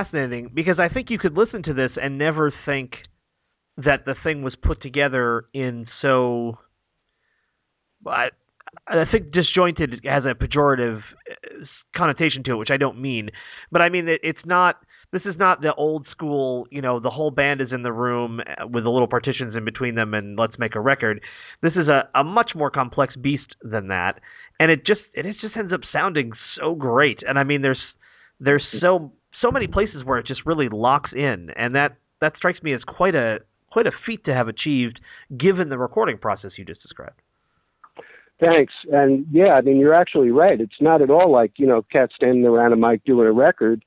Fascinating 0.04 0.52
because 0.54 0.78
I 0.80 0.90
think 0.90 1.10
you 1.10 1.20
could 1.20 1.38
listen 1.38 1.64
to 1.64 1.74
this 1.74 1.92
and 2.02 2.18
never 2.18 2.54
think 2.66 2.92
that 3.78 4.06
the 4.06 4.16
thing 4.24 4.44
was 4.44 4.56
put 4.62 4.82
together 4.82 5.46
in 5.54 5.88
so. 6.02 6.60
I, 8.06 8.28
I 8.88 9.06
think 9.10 9.32
disjointed 9.32 10.02
has 10.04 10.24
a 10.26 10.36
pejorative 10.36 11.00
uh, 11.00 11.66
connotation 11.96 12.44
to 12.44 12.52
it, 12.52 12.56
which 12.56 12.70
I 12.72 12.78
don't 12.78 13.02
mean. 13.02 13.30
But 13.72 13.82
I 13.82 13.90
mean 13.90 14.08
it, 14.08 14.20
it's 14.24 14.46
not. 14.46 14.78
This 15.14 15.22
is 15.26 15.36
not 15.38 15.62
the 15.62 15.74
old 15.74 16.08
school. 16.12 16.68
You 16.72 16.82
know, 16.82 17.00
the 17.00 17.10
whole 17.10 17.32
band 17.32 17.62
is 17.62 17.70
in 17.72 17.84
the 17.84 17.94
room 17.94 18.42
uh, 18.42 18.68
with 18.68 18.84
the 18.84 18.90
little 18.90 19.08
partitions 19.08 19.56
in 19.56 19.64
between 19.64 19.96
them, 19.96 20.14
and 20.14 20.38
let's 20.38 20.60
make 20.60 20.76
a 20.76 20.82
record. 20.82 21.22
This 21.62 21.74
is 21.74 21.88
a, 21.88 22.10
a 22.14 22.24
much 22.24 22.52
more 22.54 22.70
complex 22.70 23.16
beast 23.16 23.56
than 23.62 23.88
that, 23.88 24.20
and 24.60 24.72
it 24.72 24.86
just 24.86 25.02
it 25.14 25.26
just 25.40 25.56
ends 25.56 25.72
up 25.72 25.82
sounding 25.92 26.32
so 26.60 26.76
great. 26.76 27.20
And 27.28 27.40
I 27.40 27.44
mean, 27.44 27.62
there's 27.62 27.82
there's 28.40 28.64
so 28.82 29.14
so 29.46 29.52
many 29.52 29.68
places 29.68 30.04
where 30.04 30.18
it 30.18 30.26
just 30.26 30.46
really 30.46 30.70
locks 30.70 31.12
in, 31.14 31.52
and 31.56 31.76
that 31.76 31.98
that 32.22 32.34
strikes 32.36 32.64
me 32.64 32.74
as 32.74 32.82
quite 32.84 33.16
a 33.16 33.40
quite 33.70 33.86
a 33.86 33.92
feat 34.06 34.26
to 34.26 34.34
have 34.34 34.48
achieved, 34.48 35.00
given 35.38 35.70
the 35.70 35.78
recording 35.78 36.18
process 36.18 36.52
you 36.58 36.66
just 36.66 36.82
described. 36.82 37.22
Thanks. 38.40 38.74
And 38.92 39.26
yeah, 39.32 39.54
I 39.54 39.62
mean, 39.62 39.78
you're 39.78 39.94
actually 39.94 40.32
right. 40.32 40.60
It's 40.60 40.82
not 40.82 41.02
at 41.02 41.10
all 41.10 41.32
like, 41.32 41.54
you 41.58 41.68
know, 41.68 41.84
cats 41.92 42.14
standing 42.16 42.46
around 42.46 42.74
a 42.74 42.76
mic 42.76 43.04
doing 43.04 43.28
a 43.28 43.32
record, 43.32 43.84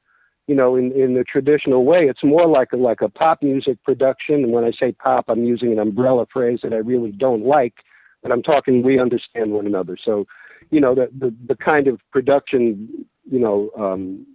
you 0.47 0.55
know, 0.55 0.77
in, 0.77 0.93
in 0.93 1.15
the 1.15 1.25
traditional 1.25 1.85
way. 1.85 2.01
It's 2.01 2.25
more 2.25 2.47
like 2.47 2.73
a, 2.73 2.77
like 2.77 3.01
a 3.01 3.09
pop 3.09 3.43
music 3.43 3.83
production. 3.83 4.37
And 4.37 4.53
when 4.53 4.65
I 4.65 4.73
say 4.79 4.93
pop, 4.93 5.27
I'm 5.29 5.45
using 5.45 5.73
an 5.73 5.79
umbrella 5.79 6.27
phrase 6.33 6.61
that 6.63 6.73
I 6.73 6.77
really 6.77 7.13
don't 7.13 7.45
like, 7.45 7.75
but 8.23 8.33
I'm 8.33 8.43
talking, 8.43 8.83
we 8.83 8.99
understand 8.99 9.53
one 9.53 9.67
another. 9.67 9.97
So, 10.03 10.27
you 10.71 10.81
know, 10.81 10.95
the, 10.95 11.09
the, 11.19 11.35
the 11.47 11.57
kind 11.57 11.89
of 11.89 12.01
production, 12.11 13.07
you 13.31 13.39
know, 13.39 13.71
um, 13.79 14.27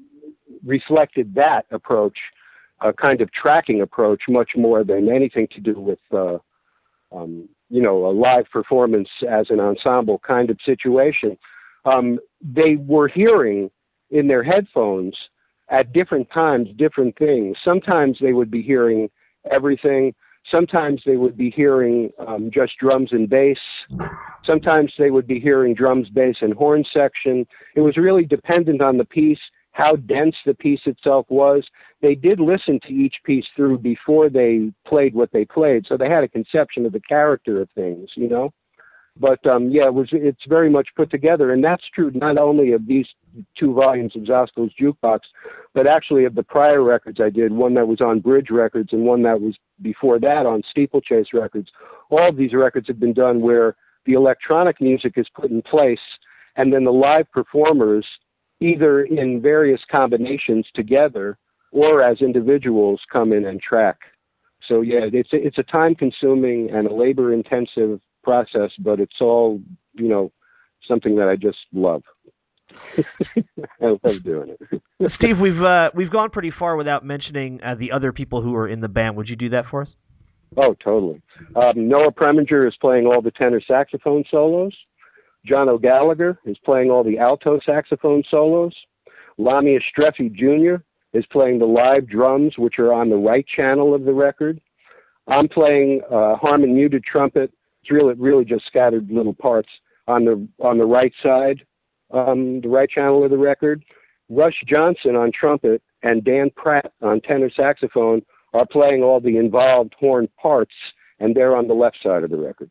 reflected 0.66 1.36
that 1.36 1.66
approach, 1.72 2.18
a 2.82 2.94
kind 2.94 3.22
of 3.22 3.32
tracking 3.32 3.82
approach, 3.82 4.24
much 4.28 4.52
more 4.56 4.84
than 4.84 5.10
anything 5.10 5.48
to 5.52 5.60
do 5.60 5.80
with, 5.80 6.00
uh, 6.12 6.38
um, 7.16 7.48
you 7.70 7.82
know, 7.82 8.06
a 8.06 8.12
live 8.12 8.46
performance 8.52 9.10
as 9.30 9.48
an 9.50 9.60
ensemble 9.60 10.20
kind 10.20 10.50
of 10.50 10.58
situation. 10.66 11.38
Um, 11.86 12.20
they 12.42 12.76
were 12.78 13.08
hearing 13.08 13.70
in 14.10 14.28
their 14.28 14.44
headphones 14.44 15.16
at 15.70 15.92
different 15.94 16.30
times 16.32 16.70
different 16.78 17.18
things. 17.18 17.58
Sometimes 17.64 18.18
they 18.22 18.34
would 18.34 18.52
be 18.52 18.62
hearing 18.62 19.10
everything. 19.50 20.14
Sometimes 20.52 21.02
they 21.06 21.16
would 21.16 21.38
be 21.38 21.50
hearing 21.50 22.12
um, 22.28 22.52
just 22.54 22.74
drums 22.80 23.10
and 23.12 23.30
bass. 23.30 23.58
Sometimes 24.46 24.92
they 25.00 25.10
would 25.10 25.26
be 25.26 25.40
hearing 25.40 25.74
drums, 25.74 26.10
bass, 26.10 26.36
and 26.42 26.54
horn 26.54 26.84
section. 26.94 27.48
It 27.76 27.82
was 27.82 27.96
really 27.98 28.26
dependent 28.26 28.82
on 28.82 28.98
the 28.98 29.06
piece 29.06 29.40
how 29.74 29.96
dense 29.96 30.36
the 30.46 30.54
piece 30.54 30.82
itself 30.86 31.26
was. 31.30 31.64
They 32.02 32.16
did 32.16 32.40
listen 32.40 32.80
to 32.88 32.94
each 32.94 33.16
piece 33.26 33.46
through 33.56 33.80
before 33.80 34.30
they 34.30 34.72
played 34.88 35.14
what 35.14 35.32
they 35.32 35.46
played, 35.46 35.86
so 35.88 35.98
they 35.98 36.10
had 36.10 36.24
a 36.24 36.30
conception 36.30 36.86
of 36.86 36.94
the 36.94 37.02
character 37.02 37.62
of 37.62 37.70
things, 37.76 38.10
you 38.16 38.30
know. 38.30 38.54
But 39.20 39.46
um, 39.46 39.70
yeah, 39.70 39.86
it 39.86 39.94
was 39.94 40.10
it's 40.12 40.46
very 40.48 40.70
much 40.70 40.88
put 40.96 41.12
together, 41.12 41.52
and 41.52 41.64
that's 41.64 41.84
true 41.94 42.12
not 42.16 42.38
only 42.38 42.72
of 42.72 42.88
these 42.88 43.06
two 43.58 43.74
volumes 43.74 44.16
of 44.16 44.26
Zahskl's 44.26 44.72
Jukebox, 44.80 45.20
but 45.74 45.86
actually 45.86 46.26
of 46.26 46.34
the 46.34 46.44
prior 46.44 46.84
records 46.84 47.20
I 47.22 47.30
did, 47.30 47.52
one 47.52 47.76
that 47.76 47.88
was 47.88 48.02
on 48.02 48.22
Bridge 48.22 48.50
Records 48.50 48.90
and 48.92 49.04
one 49.04 49.22
that 49.24 49.40
was 49.40 49.56
before 49.82 50.20
that 50.20 50.46
on 50.48 50.64
Steeplechase 50.70 51.28
Records. 51.34 51.70
All 52.10 52.28
of 52.28 52.38
these 52.38 52.54
records 52.54 52.88
have 52.88 53.00
been 53.00 53.14
done 53.14 53.42
where 53.42 53.76
the 54.06 54.14
electronic 54.14 54.82
music 54.82 55.14
is 55.16 55.28
put 55.36 55.52
in 55.52 55.62
place, 55.62 56.00
and 56.56 56.74
then 56.74 56.84
the 56.84 56.92
live 56.92 57.32
performers 57.32 58.06
either 58.60 59.04
in 59.04 59.42
various 59.42 59.82
combinations 59.92 60.66
together 60.76 61.38
or 61.72 62.02
as 62.02 62.22
individuals 62.22 63.02
come 63.12 63.34
in 63.34 63.46
and 63.46 63.62
track. 63.62 64.00
So 64.68 64.82
yeah, 64.82 65.02
it's 65.12 65.34
a, 65.34 65.38
it's 65.38 65.58
a 65.58 65.64
time 65.64 65.96
consuming 65.96 66.70
and 66.72 66.88
a 66.88 66.94
labor 66.94 67.34
intensive 67.34 68.00
process, 68.24 68.72
but 68.80 69.00
it's 69.00 69.20
all, 69.20 69.60
you 69.94 70.08
know, 70.08 70.32
something 70.88 71.16
that 71.18 71.28
I 71.28 71.36
just 71.36 71.58
love. 71.74 72.04
I 73.82 73.86
love 74.04 74.24
doing 74.24 74.56
it. 74.72 74.82
Steve, 75.18 75.38
we've 75.42 75.62
uh, 75.62 75.90
we've 75.94 76.12
gone 76.12 76.30
pretty 76.30 76.52
far 76.58 76.76
without 76.76 77.06
mentioning 77.06 77.60
uh, 77.64 77.76
the 77.76 77.92
other 77.92 78.12
people 78.12 78.42
who 78.42 78.56
are 78.56 78.68
in 78.68 78.82
the 78.82 78.88
band. 78.88 79.16
Would 79.18 79.30
you 79.30 79.36
do 79.36 79.50
that 79.50 79.66
for 79.70 79.82
us? 79.82 79.90
Oh, 80.58 80.76
totally. 80.84 81.22
Um, 81.56 81.88
Noah 81.88 82.12
Preminger 82.12 82.68
is 82.68 82.76
playing 82.80 83.08
all 83.08 83.22
the 83.22 83.32
tenor 83.32 83.62
saxophone 83.68 84.24
solos. 84.30 84.76
John 85.46 85.68
O'Gallagher 85.68 86.40
is 86.46 86.58
playing 86.64 86.90
all 86.90 87.04
the 87.04 87.18
alto 87.18 87.60
saxophone 87.66 88.24
solos. 88.30 88.74
Lamy 89.38 89.78
Istrefi 89.78 90.34
Jr. 90.34 90.84
is 91.18 91.26
playing 91.32 91.60
the 91.60 91.66
live 91.66 92.08
drums, 92.08 92.54
which 92.58 92.80
are 92.80 92.94
on 92.94 93.10
the 93.10 93.18
right 93.18 93.46
channel 93.48 93.94
of 93.94 94.06
the 94.06 94.14
record. 94.14 94.62
I'm 95.28 95.50
playing 95.50 96.02
uh, 96.12 96.36
Harmon 96.36 96.76
muted 96.76 97.04
trumpet. 97.04 97.52
It's 97.82 97.92
really, 97.92 98.14
really 98.14 98.46
just 98.46 98.66
scattered 98.66 99.10
little 99.10 99.34
parts 99.34 99.70
on 100.08 100.26
the 100.26 100.48
on 100.60 100.78
the 100.78 100.86
right 100.86 101.14
side, 101.22 101.66
um, 102.12 102.62
the 102.62 102.70
right 102.70 102.90
channel 102.90 103.24
of 103.24 103.32
the 103.32 103.38
record. 103.38 103.84
Russ 104.30 104.54
Johnson 104.66 105.16
on 105.16 105.32
trumpet 105.38 105.82
and 106.04 106.24
Dan 106.24 106.50
Pratt 106.56 106.94
on 107.02 107.22
tenor 107.22 107.52
saxophone 107.54 108.22
are 108.54 108.66
playing 108.66 109.04
all 109.04 109.20
the 109.20 109.38
involved 109.38 109.96
horn 110.00 110.30
parts, 110.42 110.74
and 111.20 111.36
they're 111.36 111.56
on 111.56 111.68
the 111.68 111.74
left 111.74 111.98
side 112.02 112.24
of 112.24 112.30
the 112.30 112.38
record 112.38 112.70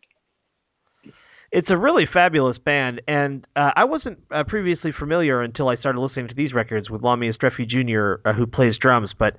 it's 1.52 1.68
a 1.68 1.76
really 1.76 2.08
fabulous 2.10 2.56
band, 2.56 3.02
and 3.06 3.46
uh, 3.54 3.70
I 3.76 3.84
wasn't 3.84 4.18
uh, 4.34 4.42
previously 4.44 4.90
familiar 4.98 5.42
until 5.42 5.68
I 5.68 5.76
started 5.76 6.00
listening 6.00 6.28
to 6.28 6.34
these 6.34 6.54
records 6.54 6.88
with 6.88 7.02
Lamy 7.02 7.30
Istrefi 7.30 7.68
Jr., 7.68 8.26
uh, 8.26 8.32
who 8.32 8.46
plays 8.46 8.74
drums. 8.80 9.10
But 9.18 9.36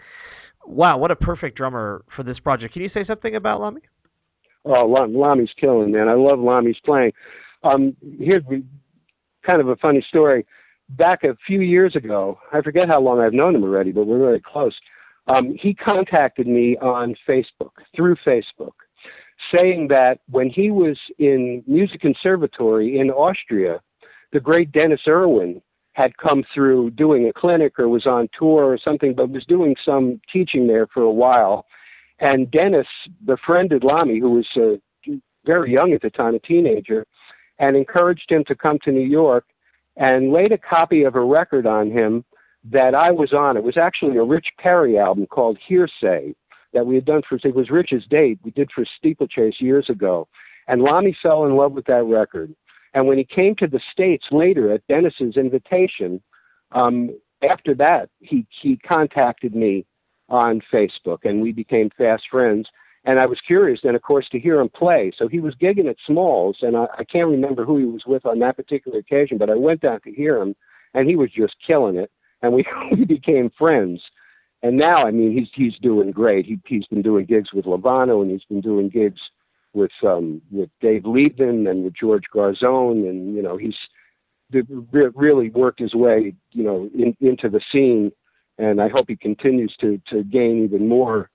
wow, 0.63 0.97
what 0.99 1.10
a 1.10 1.15
perfect 1.15 1.58
drummer 1.58 2.06
for 2.15 2.21
this 2.21 2.39
project! 2.39 2.73
Can 2.73 2.84
you 2.84 2.91
say 2.93 3.04
something 3.06 3.36
about 3.36 3.62
Lamy? 3.62 3.82
Oh, 4.63 4.86
Lamy's 5.10 5.49
killing, 5.60 5.91
man! 5.91 6.08
I 6.08 6.13
love 6.13 6.39
Lamy's 6.39 6.78
playing. 6.86 7.12
Um, 7.63 7.95
here's 8.19 8.43
kind 9.43 9.60
of 9.60 9.67
a 9.69 9.76
funny 9.78 10.06
story. 10.08 10.45
Back 10.89 11.23
a 11.23 11.36
few 11.47 11.62
years 11.62 11.95
ago, 11.95 12.38
I 12.52 12.62
forget 12.62 12.88
how 12.88 13.02
long 13.02 13.21
I've 13.21 13.34
known 13.34 13.56
him 13.56 13.63
already, 13.63 13.91
but 13.91 14.06
we're 14.06 14.19
very 14.19 14.41
close. 14.41 14.76
Um, 15.28 15.56
he 15.60 15.73
contacted 15.73 16.45
me 16.45 16.78
on 16.78 17.15
Facebook 17.28 17.71
through 17.95 18.17
Facebook 18.28 18.73
saying 19.56 19.88
that 19.89 20.19
when 20.29 20.49
he 20.49 20.71
was 20.71 20.97
in 21.19 21.63
music 21.67 22.01
conservatory 22.01 22.99
in 22.99 23.10
Austria, 23.10 23.82
the 24.32 24.39
great 24.39 24.71
Dennis 24.71 25.01
Irwin 25.08 25.62
had 25.93 26.17
come 26.17 26.43
through 26.53 26.89
doing 26.91 27.27
a 27.27 27.34
clinic 27.34 27.77
or 27.79 27.88
was 27.88 28.08
on 28.08 28.27
tour 28.38 28.65
or 28.65 28.77
something, 28.77 29.13
but 29.13 29.29
was 29.29 29.45
doing 29.45 29.75
some 29.86 30.19
teaching 30.32 30.67
there 30.67 30.88
for 30.88 31.03
a 31.03 31.12
while. 31.12 31.65
And 32.19 32.49
Dennis 32.49 32.88
befriended 33.25 33.84
Lamy, 33.84 34.19
who 34.19 34.32
was 34.32 34.47
uh, 34.56 35.12
very 35.45 35.71
young 35.71 35.93
at 35.93 36.01
the 36.01 36.10
time, 36.10 36.36
a 36.36 36.39
teenager, 36.39 37.06
and 37.60 37.75
encouraged 37.75 38.32
him 38.32 38.43
to 38.45 38.56
come 38.56 38.79
to 38.84 38.91
New 38.91 39.08
York 39.08 39.45
and 39.95 40.32
laid 40.32 40.51
a 40.51 40.58
copy 40.58 41.03
of 41.03 41.15
a 41.15 41.23
record 41.23 41.67
on 41.67 41.91
him 41.91 42.25
that 42.63 42.95
I 42.95 43.12
was 43.12 43.34
on. 43.34 43.58
It 43.58 43.63
was 43.63 43.77
actually 43.77 44.17
a 44.17 44.23
Rich 44.23 44.47
Perry 44.58 44.97
album 44.97 45.27
called 45.27 45.58
Hearsay 45.67 46.34
that 46.74 46.86
we 46.86 46.96
had 46.96 47.06
done 47.06 47.22
for 47.28 47.36
it 47.36 47.56
was 47.56 47.70
Rich's 47.70 48.06
Date 48.10 48.40
we 48.44 48.52
did 48.52 48.70
for 48.74 48.86
Steeplechase 48.98 49.60
years 49.60 49.90
ago, 49.90 50.28
and 50.68 50.82
Lamy 50.82 51.16
fell 51.22 51.46
in 51.46 51.56
love 51.56 51.74
with 51.74 51.86
that 51.86 52.04
record. 52.04 52.54
And 52.94 53.08
when 53.08 53.18
he 53.18 53.24
came 53.24 53.56
to 53.56 53.68
the 53.68 53.82
states 53.92 54.26
later 54.32 54.72
at 54.72 54.86
Dennis's 54.88 55.36
invitation, 55.36 56.22
um, 56.72 57.10
after 57.50 57.74
that 57.76 58.10
he 58.20 58.46
he 58.62 58.78
contacted 58.78 59.56
me 59.56 59.86
on 60.30 60.62
Facebook, 60.72 61.20
and 61.24 61.42
we 61.42 61.52
became 61.52 61.90
fast 61.98 62.24
friends. 62.30 62.68
And 63.06 63.20
I 63.20 63.26
was 63.26 63.40
curious, 63.46 63.82
then 63.84 63.96
of 63.96 64.02
course, 64.02 64.30
to 64.32 64.40
hear 64.40 64.62
him 64.62 64.70
play. 64.70 65.12
So 65.18 65.28
he 65.28 65.42
was 65.42 65.54
gigging 65.56 65.90
at 65.90 65.98
Smalls, 66.08 66.60
and 66.62 66.78
I, 66.78 66.86
I 67.00 67.04
can't 67.04 67.28
remember 67.28 67.66
who 67.66 67.78
he 67.78 67.84
was 67.84 68.04
with 68.08 68.26
on 68.26 68.40
that 68.40 68.56
particular 68.56 69.00
occasion, 69.00 69.38
but 69.38 69.50
I 69.50 69.56
went 69.56 69.82
down 69.82 70.00
to 70.06 70.12
hear 70.12 70.38
him, 70.38 70.56
and 70.94 71.10
he 71.10 71.18
was 71.18 71.30
just 71.30 71.56
killing 71.68 71.98
it. 71.98 72.10
And 72.42 72.54
we 72.54 72.66
we 72.98 73.04
became 73.04 73.52
friends 73.58 74.02
and 74.63 74.78
now 74.78 75.06
I 75.06 75.12
mean 75.12 75.38
he's 75.38 75.49
he's 75.54 75.78
doing 75.82 76.12
great. 76.12 76.45
He 76.45 76.58
he's 76.65 76.88
been 76.88 77.02
doing 77.02 77.26
gigs 77.26 77.54
with 77.54 77.65
Lovano 77.65 78.21
and 78.21 78.32
he's 78.32 78.45
been 78.45 78.62
doing 78.62 78.89
gigs 78.89 79.19
with 79.73 79.91
um 80.04 80.41
with 80.52 80.69
Dave 80.82 81.04
Liebman 81.04 81.69
and 81.69 81.84
with 81.84 81.93
George 81.93 82.23
Garzone 82.34 83.08
and 83.08 83.36
you 83.36 83.41
know 83.41 83.58
he's 83.58 83.76
really 84.91 85.49
worked 85.49 85.80
his 85.80 85.93
way 85.93 86.34
you 86.52 86.63
know 86.63 86.89
in, 86.95 87.15
into 87.19 87.49
the 87.49 87.62
scene 87.71 88.12
and 88.58 88.82
I 88.82 88.88
hope 88.88 89.06
he 89.10 89.15
continues 89.15 89.76
to 89.82 90.02
to 90.10 90.23
gain 90.23 90.63
even 90.63 90.88
more 90.88 91.30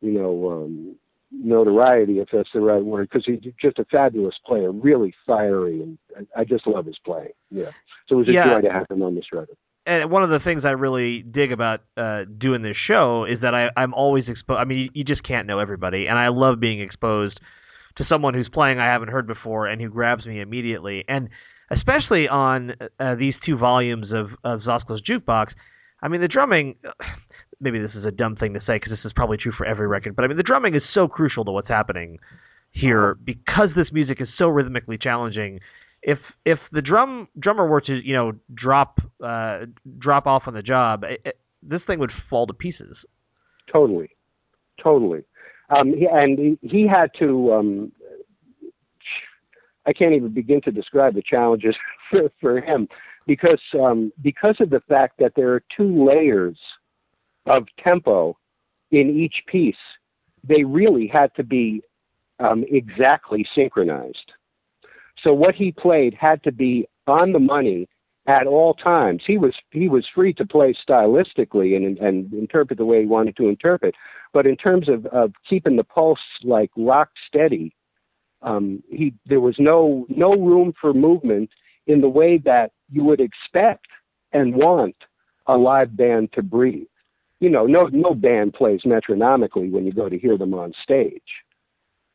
you 0.00 0.12
know 0.12 0.50
um 0.50 0.96
notoriety 1.32 2.18
if 2.18 2.28
that's 2.32 2.48
the 2.52 2.60
right 2.60 2.82
word 2.82 3.08
because 3.08 3.24
he's 3.24 3.52
just 3.60 3.78
a 3.78 3.84
fabulous 3.84 4.34
player 4.44 4.72
really 4.72 5.14
fiery 5.26 5.82
and 5.82 5.98
I, 6.16 6.40
I 6.40 6.44
just 6.44 6.66
love 6.66 6.86
his 6.86 6.98
playing 7.04 7.32
yeah 7.50 7.70
so 8.08 8.16
it 8.16 8.18
was 8.18 8.28
a 8.28 8.32
yeah. 8.32 8.46
joy 8.46 8.60
to 8.62 8.72
have 8.72 8.90
him 8.90 9.02
on 9.02 9.14
this 9.14 9.26
record 9.32 9.56
and 9.90 10.10
one 10.10 10.22
of 10.22 10.30
the 10.30 10.38
things 10.38 10.62
I 10.64 10.70
really 10.70 11.22
dig 11.22 11.50
about 11.50 11.80
uh, 11.96 12.20
doing 12.38 12.62
this 12.62 12.76
show 12.86 13.24
is 13.24 13.40
that 13.42 13.54
I, 13.54 13.70
I'm 13.76 13.92
always 13.92 14.24
exposed. 14.28 14.60
I 14.60 14.64
mean, 14.64 14.78
you, 14.78 14.88
you 14.94 15.04
just 15.04 15.24
can't 15.24 15.48
know 15.48 15.58
everybody, 15.58 16.06
and 16.06 16.16
I 16.16 16.28
love 16.28 16.60
being 16.60 16.80
exposed 16.80 17.40
to 17.96 18.04
someone 18.08 18.34
who's 18.34 18.48
playing 18.52 18.78
I 18.78 18.86
haven't 18.86 19.08
heard 19.08 19.26
before 19.26 19.66
and 19.66 19.80
who 19.80 19.88
grabs 19.90 20.24
me 20.24 20.40
immediately. 20.40 21.04
And 21.08 21.28
especially 21.72 22.28
on 22.28 22.74
uh, 23.00 23.16
these 23.16 23.34
two 23.44 23.58
volumes 23.58 24.06
of 24.12 24.28
of 24.44 24.62
Zahskl's 24.62 25.02
Jukebox, 25.02 25.48
I 26.00 26.08
mean, 26.08 26.20
the 26.20 26.28
drumming. 26.28 26.76
Maybe 27.62 27.78
this 27.78 27.90
is 27.94 28.06
a 28.06 28.10
dumb 28.10 28.36
thing 28.36 28.54
to 28.54 28.60
say 28.60 28.76
because 28.76 28.90
this 28.90 29.04
is 29.04 29.12
probably 29.14 29.36
true 29.36 29.52
for 29.54 29.66
every 29.66 29.86
record, 29.86 30.16
but 30.16 30.24
I 30.24 30.28
mean, 30.28 30.38
the 30.38 30.42
drumming 30.42 30.74
is 30.74 30.82
so 30.94 31.08
crucial 31.08 31.44
to 31.44 31.50
what's 31.50 31.68
happening 31.68 32.18
here 32.70 33.18
because 33.22 33.68
this 33.76 33.88
music 33.92 34.18
is 34.18 34.28
so 34.38 34.46
rhythmically 34.48 34.96
challenging 34.96 35.60
if 36.02 36.18
if 36.44 36.58
the 36.72 36.82
drum 36.82 37.28
drummer 37.38 37.66
were 37.66 37.80
to 37.82 38.00
you 38.04 38.14
know 38.14 38.32
drop 38.54 38.98
uh, 39.24 39.60
drop 39.98 40.26
off 40.26 40.44
on 40.46 40.54
the 40.54 40.62
job, 40.62 41.04
it, 41.04 41.20
it, 41.24 41.38
this 41.62 41.80
thing 41.86 41.98
would 41.98 42.12
fall 42.28 42.46
to 42.46 42.54
pieces. 42.54 42.96
Totally, 43.72 44.10
totally. 44.82 45.22
Um, 45.70 45.94
he, 45.94 46.06
and 46.10 46.38
he, 46.38 46.58
he 46.62 46.86
had 46.86 47.10
to. 47.18 47.52
Um, 47.52 47.92
I 49.86 49.92
can't 49.92 50.14
even 50.14 50.32
begin 50.32 50.60
to 50.62 50.70
describe 50.70 51.14
the 51.14 51.22
challenges 51.22 51.74
for, 52.10 52.30
for 52.40 52.60
him 52.60 52.88
because 53.26 53.60
um, 53.78 54.12
because 54.22 54.56
of 54.60 54.70
the 54.70 54.80
fact 54.88 55.18
that 55.18 55.32
there 55.36 55.52
are 55.52 55.62
two 55.76 56.04
layers 56.04 56.58
of 57.46 57.64
tempo 57.82 58.36
in 58.90 59.08
each 59.10 59.42
piece. 59.46 59.76
they 60.44 60.64
really 60.64 61.06
had 61.06 61.34
to 61.36 61.44
be 61.44 61.82
um, 62.38 62.64
exactly 62.68 63.46
synchronized. 63.54 64.32
So 65.22 65.32
what 65.32 65.54
he 65.54 65.72
played 65.72 66.14
had 66.14 66.42
to 66.44 66.52
be 66.52 66.86
on 67.06 67.32
the 67.32 67.38
money 67.38 67.88
at 68.26 68.46
all 68.46 68.74
times. 68.74 69.22
He 69.26 69.38
was 69.38 69.54
he 69.70 69.88
was 69.88 70.06
free 70.14 70.32
to 70.34 70.46
play 70.46 70.74
stylistically 70.88 71.76
and 71.76 71.98
and 71.98 72.32
interpret 72.32 72.78
the 72.78 72.84
way 72.84 73.00
he 73.00 73.06
wanted 73.06 73.36
to 73.36 73.48
interpret, 73.48 73.94
but 74.32 74.46
in 74.46 74.56
terms 74.56 74.88
of, 74.88 75.06
of 75.06 75.32
keeping 75.48 75.76
the 75.76 75.84
pulse 75.84 76.20
like 76.42 76.70
rock 76.76 77.10
steady, 77.26 77.74
um, 78.42 78.82
he 78.90 79.14
there 79.26 79.40
was 79.40 79.56
no 79.58 80.06
no 80.08 80.32
room 80.34 80.72
for 80.80 80.92
movement 80.92 81.50
in 81.86 82.00
the 82.00 82.08
way 82.08 82.38
that 82.38 82.72
you 82.90 83.02
would 83.04 83.20
expect 83.20 83.86
and 84.32 84.54
want 84.54 84.96
a 85.46 85.56
live 85.56 85.96
band 85.96 86.32
to 86.32 86.42
breathe. 86.42 86.86
You 87.40 87.50
know, 87.50 87.66
no 87.66 87.88
no 87.90 88.14
band 88.14 88.52
plays 88.52 88.82
metronomically 88.84 89.70
when 89.70 89.86
you 89.86 89.92
go 89.92 90.08
to 90.08 90.18
hear 90.18 90.36
them 90.36 90.54
on 90.54 90.72
stage 90.82 91.22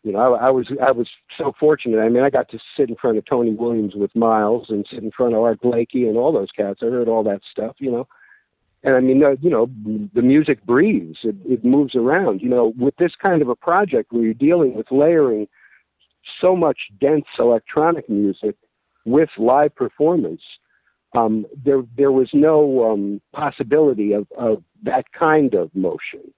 you 0.06 0.12
know, 0.12 0.36
I, 0.36 0.48
I 0.48 0.52
was 0.52 0.68
I 0.88 0.91
was 0.91 1.10
so 1.36 1.52
fortunate. 1.60 2.00
I 2.00 2.10
mean, 2.10 2.22
I 2.22 2.30
got 2.30 2.50
to 2.50 2.60
sit 2.78 2.89
in 2.89 2.96
front 2.96 3.18
of 3.18 3.26
Tony 3.26 3.56
Williams 3.56 3.96
with 3.96 4.15
Miles 4.15 4.68
and 4.70 4.86
sit 4.88 5.02
in 5.02 5.10
front 5.10 5.34
of 5.34 5.41
Art 5.41 5.60
Blakey 5.62 6.08
and 6.08 6.15
all 6.15 6.32
those 6.32 6.52
cats. 6.56 6.82
I 6.84 6.86
heard 6.86 7.08
all 7.08 7.24
that 7.24 7.41
stuff, 7.52 7.78
you 7.80 7.91
know. 7.91 8.08
And 8.84 8.96
I 8.96 9.00
mean, 9.00 9.24
uh, 9.24 9.36
you 9.41 9.50
know, 9.50 9.68
the 10.13 10.22
music 10.22 10.63
breathes. 10.63 11.18
It, 11.24 11.36
it 11.44 11.65
moves 11.65 11.96
around. 11.96 12.41
You 12.41 12.50
know, 12.50 12.74
with 12.78 12.96
this 12.98 13.13
kind 13.20 13.41
of 13.41 13.50
a 13.50 13.56
project 13.56 14.13
where 14.13 14.22
you're 14.22 14.36
dealing 14.36 14.76
with 14.76 14.91
layering 14.91 15.48
so 16.39 16.56
much 16.56 16.78
dense 17.02 17.26
electronic 17.39 18.08
music 18.08 18.56
with 19.06 19.30
live 19.39 19.74
performance, 19.76 20.41
um, 21.18 21.48
there 21.63 21.82
there 21.98 22.12
was 22.12 22.30
no 22.32 22.91
um, 22.91 23.22
possibility 23.34 24.13
of, 24.13 24.28
of 24.38 24.63
that 24.84 25.06
kind 25.13 25.56
of 25.56 25.74
motion 25.74 26.32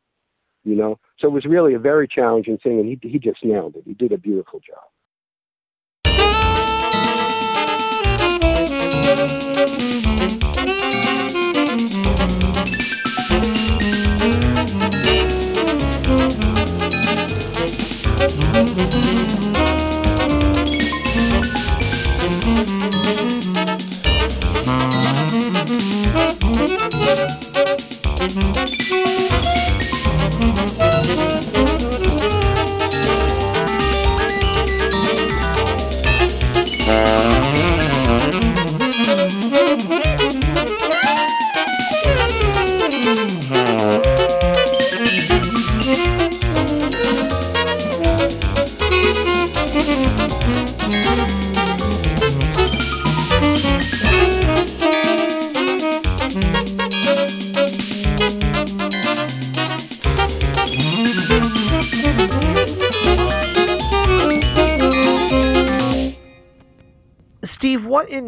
you 0.67 0.75
know. 0.75 0.99
So 1.19 1.27
it 1.27 1.31
was 1.31 1.45
really 1.45 1.73
a 1.73 1.79
very 1.79 2.07
challenging 2.07 2.57
thing, 2.57 2.79
and 2.79 2.87
he 2.87 2.99
he 3.01 3.17
just 3.17 3.43
nailed 3.43 3.75
it. 3.75 3.83
He 3.85 3.93
did 3.93 4.11
a 4.11 4.17
beautiful 4.17 4.59
job. 4.59 4.83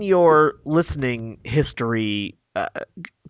Your 0.02 0.54
listening 0.66 1.40
history 1.44 2.36
uh, 2.56 2.68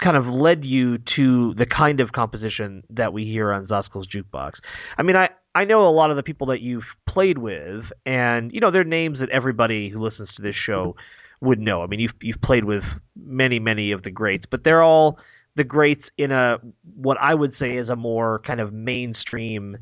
kind 0.04 0.18
of 0.18 0.26
led 0.26 0.64
you 0.64 0.98
to 1.16 1.54
the 1.56 1.66
kind 1.66 2.00
of 2.00 2.12
composition 2.12 2.84
that 2.90 3.14
we 3.14 3.26
hear 3.26 3.52
on 3.52 3.68
Zahskl's 3.68 4.08
jukebox? 4.08 4.54
I 4.98 5.04
mean, 5.04 5.16
I 5.16 5.30
I 5.56 5.66
know 5.66 5.88
a 5.88 5.92
lot 5.92 6.12
of 6.12 6.18
the 6.18 6.24
people 6.24 6.48
that 6.48 6.62
you've 6.62 6.84
played 7.08 7.38
with, 7.38 7.84
and 8.06 8.52
you 8.54 8.60
know 8.60 8.72
they're 8.72 8.84
names 8.84 9.20
that 9.20 9.30
everybody 9.30 9.90
who 9.90 10.04
listens 10.04 10.30
to 10.36 10.42
this 10.42 10.56
show 10.66 10.96
would 11.42 11.60
know. 11.60 11.82
I 11.82 11.88
mean, 11.88 12.00
you've 12.00 12.14
you've 12.22 12.42
played 12.42 12.66
with 12.66 12.84
many 13.16 13.60
many 13.60 13.92
of 13.92 14.04
the 14.04 14.12
greats, 14.12 14.46
but 14.50 14.64
they're 14.64 14.84
all 14.84 15.18
the 15.56 15.64
greats 15.64 16.04
in 16.18 16.32
a 16.32 16.58
what 16.96 17.18
I 17.20 17.34
would 17.34 17.54
say 17.60 17.78
is 17.78 17.90
a 17.90 17.96
more 17.96 18.42
kind 18.46 18.60
of 18.60 18.72
mainstream 18.74 19.78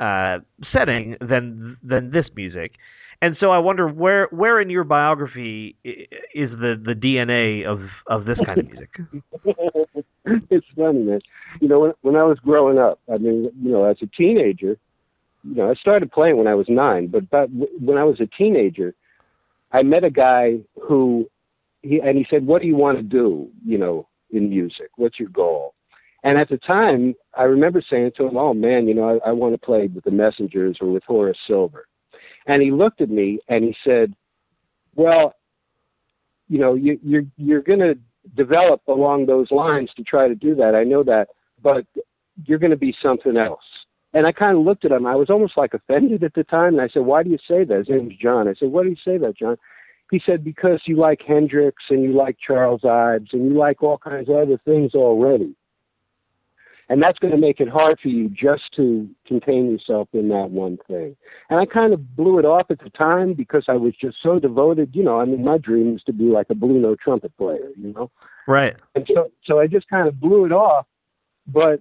uh, 0.00 0.38
setting 0.72 1.16
than 1.20 1.76
than 1.82 2.10
this 2.10 2.26
music. 2.34 2.72
And 3.22 3.36
so 3.40 3.50
I 3.50 3.58
wonder 3.58 3.88
where 3.88 4.28
where 4.30 4.60
in 4.60 4.70
your 4.70 4.84
biography 4.84 5.76
is 5.84 6.50
the 6.50 6.80
the 6.82 6.94
DNA 6.94 7.66
of 7.66 7.80
of 8.06 8.24
this 8.24 8.38
kind 8.44 8.60
of 8.60 8.66
music? 8.66 8.90
it's 10.50 10.66
funny, 10.76 11.00
man. 11.00 11.20
You 11.60 11.68
know, 11.68 11.80
when 11.80 11.92
when 12.02 12.16
I 12.16 12.24
was 12.24 12.38
growing 12.40 12.78
up, 12.78 13.00
I 13.12 13.18
mean, 13.18 13.50
you 13.62 13.70
know, 13.70 13.84
as 13.84 13.96
a 14.02 14.06
teenager, 14.06 14.76
you 15.42 15.54
know, 15.54 15.70
I 15.70 15.74
started 15.74 16.10
playing 16.10 16.36
when 16.36 16.46
I 16.46 16.54
was 16.54 16.66
nine, 16.68 17.06
but 17.06 17.30
but 17.30 17.48
when 17.50 17.98
I 17.98 18.04
was 18.04 18.20
a 18.20 18.26
teenager, 18.26 18.94
I 19.72 19.82
met 19.82 20.04
a 20.04 20.10
guy 20.10 20.58
who 20.82 21.28
he 21.82 22.00
and 22.00 22.16
he 22.16 22.26
said, 22.30 22.46
"What 22.46 22.62
do 22.62 22.68
you 22.68 22.76
want 22.76 22.98
to 22.98 23.02
do? 23.02 23.48
You 23.64 23.78
know, 23.78 24.08
in 24.30 24.48
music? 24.48 24.90
What's 24.96 25.18
your 25.18 25.28
goal?" 25.28 25.74
And 26.24 26.38
at 26.38 26.48
the 26.48 26.56
time, 26.56 27.14
I 27.36 27.42
remember 27.42 27.82
saying 27.88 28.12
to 28.16 28.26
him, 28.26 28.36
"Oh 28.36 28.54
man, 28.54 28.88
you 28.88 28.94
know, 28.94 29.20
I, 29.24 29.30
I 29.30 29.32
want 29.32 29.54
to 29.54 29.58
play 29.58 29.86
with 29.86 30.04
the 30.04 30.10
Messengers 30.10 30.78
or 30.80 30.90
with 30.90 31.04
Horace 31.04 31.38
Silver." 31.46 31.86
And 32.46 32.62
he 32.62 32.70
looked 32.70 33.00
at 33.00 33.10
me 33.10 33.40
and 33.48 33.64
he 33.64 33.74
said, 33.84 34.14
"Well, 34.94 35.34
you 36.48 36.58
know, 36.58 36.74
you, 36.74 36.98
you're 37.02 37.24
you're 37.36 37.62
going 37.62 37.80
to 37.80 37.94
develop 38.36 38.82
along 38.88 39.26
those 39.26 39.50
lines 39.50 39.90
to 39.96 40.02
try 40.02 40.28
to 40.28 40.34
do 40.34 40.54
that. 40.56 40.74
I 40.74 40.84
know 40.84 41.02
that, 41.04 41.28
but 41.62 41.86
you're 42.44 42.58
going 42.58 42.70
to 42.70 42.76
be 42.76 42.94
something 43.02 43.36
else." 43.36 43.64
And 44.12 44.26
I 44.26 44.32
kind 44.32 44.56
of 44.56 44.64
looked 44.64 44.84
at 44.84 44.92
him. 44.92 45.06
I 45.06 45.16
was 45.16 45.30
almost 45.30 45.56
like 45.56 45.74
offended 45.74 46.22
at 46.22 46.34
the 46.34 46.44
time, 46.44 46.74
and 46.74 46.82
I 46.82 46.88
said, 46.88 47.02
"Why 47.02 47.22
do 47.22 47.30
you 47.30 47.38
say 47.48 47.64
that?" 47.64 47.78
His 47.78 47.88
name's 47.88 48.16
John. 48.16 48.46
I 48.46 48.54
said, 48.54 48.70
"Why 48.70 48.82
do 48.82 48.90
you 48.90 48.96
say 49.04 49.18
that, 49.18 49.36
John?" 49.36 49.56
He 50.10 50.20
said, 50.24 50.44
"Because 50.44 50.80
you 50.86 50.96
like 50.96 51.22
Hendrix 51.26 51.82
and 51.88 52.02
you 52.02 52.12
like 52.12 52.36
Charles 52.38 52.84
Ives 52.84 53.30
and 53.32 53.46
you 53.46 53.54
like 53.54 53.82
all 53.82 53.98
kinds 53.98 54.28
of 54.28 54.36
other 54.36 54.58
things 54.64 54.94
already." 54.94 55.56
And 56.88 57.02
that's 57.02 57.18
going 57.18 57.32
to 57.32 57.38
make 57.38 57.60
it 57.60 57.68
hard 57.68 57.98
for 58.00 58.08
you 58.08 58.28
just 58.28 58.64
to 58.76 59.08
contain 59.26 59.70
yourself 59.70 60.08
in 60.12 60.28
that 60.28 60.50
one 60.50 60.78
thing. 60.86 61.16
And 61.48 61.58
I 61.58 61.66
kind 61.66 61.94
of 61.94 62.16
blew 62.16 62.38
it 62.38 62.44
off 62.44 62.66
at 62.70 62.78
the 62.80 62.90
time 62.90 63.34
because 63.34 63.64
I 63.68 63.74
was 63.74 63.94
just 63.98 64.16
so 64.22 64.38
devoted. 64.38 64.90
You 64.94 65.02
know, 65.02 65.20
I 65.20 65.24
mean, 65.24 65.44
my 65.44 65.58
dream 65.58 65.92
was 65.92 66.02
to 66.04 66.12
be 66.12 66.24
like 66.24 66.46
a 66.50 66.54
blue 66.54 66.78
note 66.78 66.98
trumpet 67.02 67.36
player. 67.36 67.70
You 67.76 67.92
know, 67.94 68.10
right? 68.46 68.74
And 68.94 69.08
so, 69.12 69.30
so 69.44 69.60
I 69.60 69.66
just 69.66 69.88
kind 69.88 70.08
of 70.08 70.20
blew 70.20 70.44
it 70.44 70.52
off, 70.52 70.86
but 71.46 71.80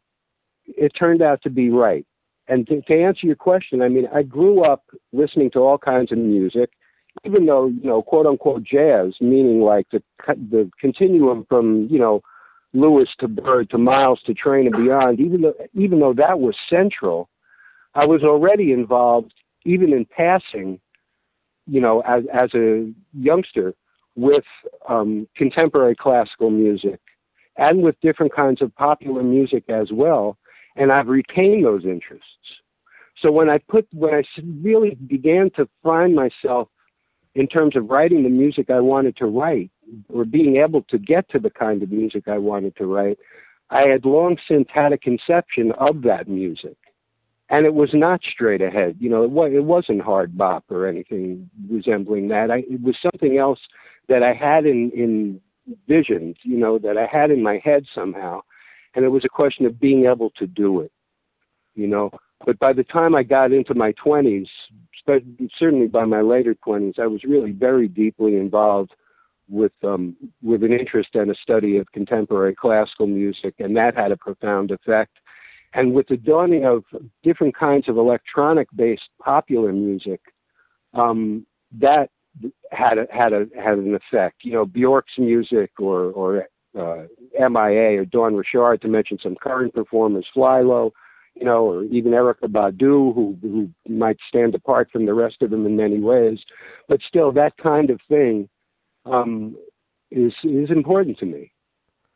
it 0.66 0.94
turned 0.98 1.22
out 1.22 1.42
to 1.44 1.50
be 1.50 1.70
right. 1.70 2.06
And 2.48 2.68
to, 2.68 2.82
to 2.82 2.94
answer 2.94 3.26
your 3.26 3.36
question, 3.36 3.82
I 3.82 3.90
mean, 3.90 4.08
I 4.14 4.24
grew 4.24 4.64
up 4.64 4.84
listening 5.12 5.52
to 5.52 5.60
all 5.60 5.78
kinds 5.78 6.12
of 6.12 6.18
music, 6.18 6.72
even 7.26 7.46
though 7.46 7.68
you 7.68 7.84
know, 7.84 8.02
quote 8.02 8.26
unquote 8.26 8.64
jazz, 8.64 9.14
meaning 9.20 9.62
like 9.62 9.88
the 9.92 10.02
the 10.28 10.70
continuum 10.80 11.46
from 11.50 11.88
you 11.90 12.00
know 12.00 12.22
Lewis 12.74 13.10
to 13.20 13.28
Bird 13.28 13.70
to 13.70 13.78
Miles 13.78 14.22
to 14.26 14.34
Train 14.34 14.68
and 14.68 14.76
Beyond, 14.76 15.20
even 15.20 15.42
though 15.42 15.54
even 15.74 16.00
though 16.00 16.14
that 16.14 16.40
was 16.40 16.56
central, 16.70 17.30
I 17.94 18.06
was 18.06 18.24
already 18.24 18.72
involved, 18.72 19.34
even 19.66 19.94
in 19.94 20.06
passing, 20.06 20.80
you 21.68 21.80
know, 21.80 22.02
as 22.02 22.24
as 22.34 22.54
a 22.56 22.92
youngster, 23.14 23.74
with 24.16 24.46
um, 24.90 25.28
contemporary 25.36 25.96
classical 25.96 26.50
music 26.50 27.00
and 27.58 27.84
with 27.84 28.00
different 28.02 28.36
kinds 28.36 28.62
of 28.62 28.76
popular 28.76 29.24
music 29.24 29.64
as 29.70 29.92
well, 29.92 30.38
and 30.76 30.92
I've 30.92 31.08
retained 31.08 31.66
those 31.66 31.86
interests. 31.86 32.28
So 33.22 33.32
when 33.32 33.50
I 33.50 33.60
put 33.60 33.88
when 33.94 34.14
I 34.14 34.24
really 34.62 34.96
began 34.96 35.52
to 35.56 35.68
find 35.84 36.16
myself 36.16 36.70
in 37.36 37.48
terms 37.48 37.76
of 37.76 37.90
writing 37.90 38.24
the 38.24 38.30
music 38.30 38.70
I 38.70 38.80
wanted 38.80 39.16
to 39.18 39.26
write 39.26 39.72
or 40.10 40.26
being 40.26 40.58
able 40.58 40.84
to 40.84 40.98
get 40.98 41.30
to 41.30 41.40
the 41.40 41.50
kind 41.50 41.84
of 41.84 41.92
music 41.92 42.28
I 42.28 42.38
wanted 42.38 42.76
to 42.78 42.86
write, 42.86 43.18
I 43.70 43.84
had 43.84 44.06
long 44.06 44.38
since 44.48 44.68
had 44.74 44.94
a 44.94 44.98
conception 44.98 45.72
of 45.80 46.04
that 46.04 46.28
music. 46.28 46.78
And 47.50 47.66
it 47.66 47.74
was 47.74 47.90
not 47.94 48.22
straight 48.24 48.62
ahead. 48.62 48.98
You 49.00 49.10
know, 49.10 49.24
it, 49.24 49.32
was, 49.32 49.52
it 49.54 49.64
wasn't 49.64 50.02
hard 50.02 50.38
bop 50.38 50.66
or 50.70 50.88
anything 50.88 51.50
resembling 51.70 52.30
that. 52.30 52.50
I, 52.50 52.60
it 52.70 52.82
was 52.82 52.96
something 53.02 53.38
else 53.38 53.60
that 54.10 54.24
I 54.24 54.34
had 54.34 54.66
in, 54.66 54.92
in 54.92 55.42
visions, 55.88 56.38
you 56.44 56.58
know, 56.58 56.80
that 56.80 56.98
I 56.98 57.06
had 57.06 57.32
in 57.32 57.44
my 57.44 57.60
head 57.64 57.86
somehow. 57.94 58.42
And 58.96 59.06
it 59.06 59.10
was 59.10 59.26
a 59.26 59.30
question 59.30 59.66
of 59.66 59.80
being 59.80 60.06
able 60.06 60.32
to 60.38 60.48
do 60.48 60.82
it, 60.82 60.92
you 61.76 61.88
know. 61.88 62.12
But 62.46 62.60
by 62.60 62.74
the 62.74 62.84
time 62.84 63.16
I 63.16 63.24
got 63.24 63.52
into 63.52 63.74
my 63.74 63.94
20s, 63.94 64.48
certainly 65.58 65.88
by 65.88 66.06
my 66.06 66.22
later 66.22 66.56
20s, 66.66 67.00
I 67.00 67.08
was 67.08 67.24
really 67.24 67.52
very 67.52 67.88
deeply 67.88 68.36
involved 68.36 68.92
with 69.50 69.72
um, 69.84 70.16
with 70.42 70.64
an 70.64 70.74
interest 70.74 71.10
and 71.14 71.30
a 71.32 71.36
study 71.36 71.78
of 71.78 71.92
contemporary 71.92 72.56
classical 72.56 73.08
music, 73.08 73.56
and 73.60 73.76
that 73.78 73.96
had 73.96 74.12
a 74.12 74.18
profound 74.18 74.72
effect. 74.72 75.18
And 75.74 75.94
with 75.94 76.08
the 76.08 76.18
dawning 76.18 76.66
of 76.66 76.84
different 77.24 77.56
kinds 77.56 77.90
of 77.90 77.98
electronic 77.98 78.68
based 78.76 79.10
popular 79.20 79.74
music, 79.74 80.22
um, 80.94 81.46
that 81.80 82.10
had 82.72 82.98
a, 82.98 83.08
had 83.12 83.34
a 83.34 83.46
had 83.56 83.78
an 83.78 83.96
effect. 83.96 84.38
You 84.44 84.54
know, 84.54 84.66
Bjork's 84.66 85.18
music 85.18 85.72
or 85.80 86.12
or 86.12 86.48
uh, 86.78 87.06
MIA 87.38 88.02
or 88.02 88.06
Dawn 88.06 88.36
Richard 88.36 88.82
to 88.82 88.88
mention 88.88 89.18
some 89.22 89.36
current 89.36 89.74
performers, 89.74 90.26
Flylo, 90.36 90.92
you 91.36 91.46
know, 91.46 91.66
or 91.66 91.84
even 91.86 92.12
Erykah 92.12 92.48
Badu, 92.48 93.14
who 93.14 93.38
who 93.42 93.70
might 93.88 94.18
stand 94.28 94.56
apart 94.56 94.90
from 94.92 95.06
the 95.06 95.14
rest 95.14 95.42
of 95.42 95.50
them 95.50 95.66
in 95.66 95.76
many 95.76 96.00
ways, 96.00 96.40
but 96.88 97.00
still 97.08 97.32
that 97.34 97.58
kind 97.58 97.90
of 97.90 98.00
thing 98.08 98.50
um, 99.06 99.56
is 100.12 100.34
is 100.44 100.70
important 100.70 101.18
to 101.20 101.26
me. 101.26 101.52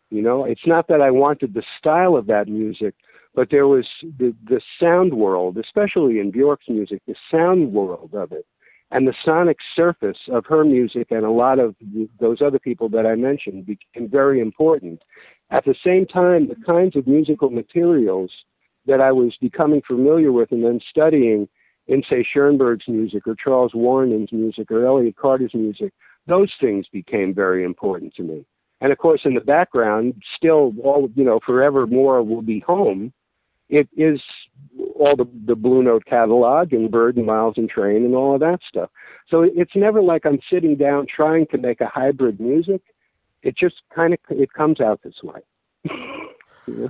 You 0.09 0.21
know, 0.21 0.45
it's 0.45 0.65
not 0.65 0.87
that 0.87 1.01
I 1.01 1.11
wanted 1.11 1.53
the 1.53 1.63
style 1.77 2.15
of 2.15 2.27
that 2.27 2.47
music, 2.47 2.95
but 3.35 3.49
there 3.51 3.67
was 3.67 3.85
the 4.01 4.33
the 4.45 4.61
sound 4.79 5.13
world, 5.13 5.57
especially 5.57 6.19
in 6.19 6.31
Bjork's 6.31 6.69
music, 6.69 7.01
the 7.07 7.15
sound 7.31 7.73
world 7.73 8.11
of 8.13 8.31
it, 8.31 8.45
and 8.91 9.07
the 9.07 9.13
sonic 9.25 9.57
surface 9.75 10.17
of 10.31 10.45
her 10.45 10.63
music 10.63 11.07
and 11.11 11.25
a 11.25 11.31
lot 11.31 11.59
of 11.59 11.75
those 12.19 12.41
other 12.41 12.59
people 12.59 12.89
that 12.89 13.05
I 13.05 13.15
mentioned 13.15 13.65
became 13.65 14.09
very 14.09 14.39
important. 14.39 15.01
At 15.49 15.65
the 15.65 15.75
same 15.83 16.05
time, 16.05 16.47
the 16.47 16.55
kinds 16.65 16.95
of 16.95 17.07
musical 17.07 17.49
materials 17.49 18.31
that 18.85 19.01
I 19.01 19.11
was 19.11 19.35
becoming 19.41 19.81
familiar 19.85 20.31
with 20.31 20.51
and 20.51 20.63
then 20.63 20.79
studying 20.89 21.47
in, 21.87 22.03
say, 22.09 22.25
Schoenberg's 22.33 22.87
music 22.87 23.27
or 23.27 23.35
Charles 23.35 23.73
Wuorinen's 23.73 24.31
music 24.31 24.71
or 24.71 24.85
Elliott 24.85 25.15
Carter's 25.15 25.53
music, 25.53 25.93
those 26.27 26.51
things 26.59 26.85
became 26.91 27.33
very 27.33 27.63
important 27.63 28.13
to 28.15 28.23
me. 28.23 28.45
And 28.81 28.91
of 28.91 28.97
course, 28.97 29.21
in 29.25 29.33
the 29.33 29.41
background, 29.41 30.21
still 30.35 30.73
all, 30.83 31.09
you 31.15 31.23
know, 31.23 31.39
forevermore 31.45 32.21
will 32.23 32.41
be 32.41 32.59
home. 32.59 33.11
It 33.69 33.89
is 33.97 34.21
all 34.95 35.15
the, 35.15 35.27
the 35.45 35.55
Blue 35.55 35.83
Note 35.83 36.05
catalog 36.05 36.73
and 36.73 36.91
Bird 36.91 37.17
and 37.17 37.25
Miles 37.25 37.55
and 37.57 37.69
Train 37.69 38.05
and 38.05 38.15
all 38.15 38.35
of 38.35 38.39
that 38.41 38.59
stuff. 38.67 38.89
So 39.29 39.41
it's 39.43 39.75
never 39.75 40.01
like 40.01 40.25
I'm 40.25 40.39
sitting 40.51 40.75
down 40.75 41.07
trying 41.13 41.47
to 41.47 41.57
make 41.57 41.81
a 41.81 41.87
hybrid 41.87 42.39
music. 42.39 42.81
It 43.41 43.57
just 43.57 43.75
kind 43.93 44.13
of, 44.13 44.19
it 44.29 44.53
comes 44.53 44.79
out 44.79 45.01
this 45.03 45.15
way. 45.23 45.41
yeah 46.67 46.87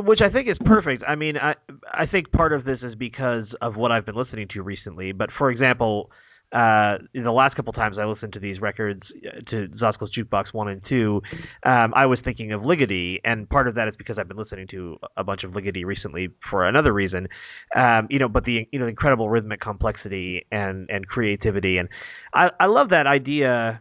which 0.00 0.20
I 0.20 0.30
think 0.30 0.48
is 0.48 0.56
perfect. 0.64 1.02
I 1.06 1.14
mean, 1.14 1.36
I 1.36 1.54
I 1.92 2.06
think 2.06 2.30
part 2.30 2.52
of 2.52 2.64
this 2.64 2.78
is 2.82 2.94
because 2.94 3.46
of 3.60 3.76
what 3.76 3.90
I've 3.90 4.06
been 4.06 4.14
listening 4.14 4.48
to 4.54 4.62
recently. 4.62 5.12
But 5.12 5.30
for 5.36 5.50
example, 5.50 6.10
uh, 6.52 6.96
in 7.14 7.24
the 7.24 7.32
last 7.32 7.56
couple 7.56 7.72
times 7.72 7.96
I 7.98 8.04
listened 8.04 8.32
to 8.32 8.40
these 8.40 8.60
records, 8.60 9.02
uh, 9.26 9.40
to 9.50 9.68
Zahskl's 9.78 10.10
Jukebox 10.16 10.46
one 10.52 10.68
and 10.68 10.82
two, 10.88 11.20
um, 11.64 11.92
I 11.94 12.06
was 12.06 12.18
thinking 12.24 12.52
of 12.52 12.62
Ligeti, 12.62 13.18
and 13.24 13.48
part 13.48 13.68
of 13.68 13.74
that 13.74 13.88
is 13.88 13.94
because 13.98 14.18
I've 14.18 14.28
been 14.28 14.38
listening 14.38 14.66
to 14.68 14.96
a 15.16 15.24
bunch 15.24 15.44
of 15.44 15.52
Ligeti 15.52 15.84
recently 15.84 16.28
for 16.50 16.66
another 16.66 16.92
reason. 16.92 17.28
Um, 17.76 18.06
you 18.10 18.18
know, 18.18 18.28
but 18.28 18.44
the 18.44 18.66
you 18.72 18.78
know 18.78 18.86
incredible 18.86 19.28
rhythmic 19.28 19.60
complexity 19.60 20.46
and 20.50 20.88
and 20.90 21.06
creativity, 21.06 21.76
and 21.78 21.88
I 22.32 22.48
I 22.58 22.66
love 22.66 22.90
that 22.90 23.06
idea 23.06 23.80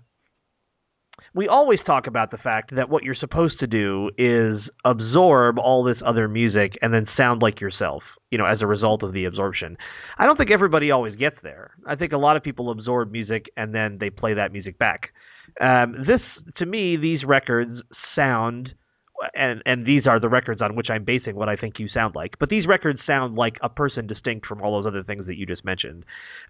we 1.37 1.47
always 1.47 1.79
talk 1.85 2.07
about 2.07 2.31
the 2.31 2.37
fact 2.37 2.75
that 2.75 2.89
what 2.89 3.03
you're 3.03 3.13
supposed 3.13 3.59
to 3.59 3.67
do 3.67 4.09
is 4.17 4.59
absorb 4.83 5.59
all 5.59 5.83
this 5.83 5.97
other 6.03 6.27
music 6.27 6.73
and 6.81 6.91
then 6.91 7.05
sound 7.15 7.43
like 7.43 7.61
yourself, 7.61 8.01
you 8.31 8.39
know, 8.39 8.45
as 8.45 8.63
a 8.63 8.65
result 8.65 9.03
of 9.03 9.13
the 9.13 9.25
absorption. 9.25 9.77
I 10.17 10.25
don't 10.25 10.35
think 10.35 10.49
everybody 10.49 10.89
always 10.89 11.15
gets 11.15 11.35
there. 11.43 11.71
I 11.85 11.95
think 11.95 12.11
a 12.11 12.17
lot 12.17 12.37
of 12.37 12.43
people 12.43 12.71
absorb 12.71 13.11
music 13.11 13.45
and 13.55 13.73
then 13.73 13.97
they 13.99 14.09
play 14.09 14.33
that 14.33 14.51
music 14.51 14.79
back. 14.79 15.11
Um, 15.61 16.05
this, 16.07 16.21
to 16.57 16.65
me, 16.65 16.97
these 16.97 17.23
records 17.23 17.81
sound, 18.15 18.73
and 19.35 19.61
and 19.65 19.85
these 19.85 20.07
are 20.07 20.19
the 20.19 20.29
records 20.29 20.61
on 20.61 20.75
which 20.75 20.89
I'm 20.89 21.03
basing 21.03 21.35
what 21.35 21.49
I 21.49 21.55
think 21.55 21.75
you 21.77 21.87
sound 21.87 22.15
like. 22.15 22.33
But 22.39 22.49
these 22.49 22.67
records 22.67 22.99
sound 23.05 23.35
like 23.35 23.55
a 23.61 23.69
person 23.69 24.07
distinct 24.07 24.45
from 24.45 24.61
all 24.61 24.81
those 24.81 24.87
other 24.87 25.03
things 25.03 25.25
that 25.27 25.37
you 25.37 25.45
just 25.45 25.63
mentioned, 25.63 26.03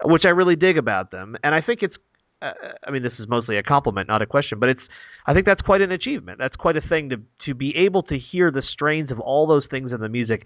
which 0.04 0.26
I 0.26 0.30
really 0.30 0.56
dig 0.56 0.78
about 0.78 1.12
them. 1.12 1.38
And 1.44 1.54
I 1.54 1.62
think 1.62 1.84
it's 1.84 1.96
uh, 2.42 2.52
I 2.86 2.92
mean, 2.92 3.04
this 3.04 3.14
is 3.20 3.28
mostly 3.28 3.58
a 3.58 3.64
compliment, 3.64 4.08
not 4.08 4.22
a 4.22 4.26
question, 4.26 4.60
but 4.60 4.70
it's. 4.70 4.82
I 5.26 5.34
think 5.34 5.46
that's 5.46 5.62
quite 5.62 5.82
an 5.82 5.92
achievement. 5.92 6.38
That's 6.38 6.56
quite 6.56 6.78
a 6.78 6.82
thing 6.82 7.10
to 7.10 7.18
to 7.46 7.54
be 7.54 7.76
able 7.76 8.04
to 8.04 8.18
hear 8.18 8.52
the 8.52 8.64
strains 8.74 9.12
of 9.12 9.20
all 9.20 9.48
those 9.48 9.64
things 9.70 9.92
in 9.92 10.00
the 10.00 10.10
music, 10.10 10.46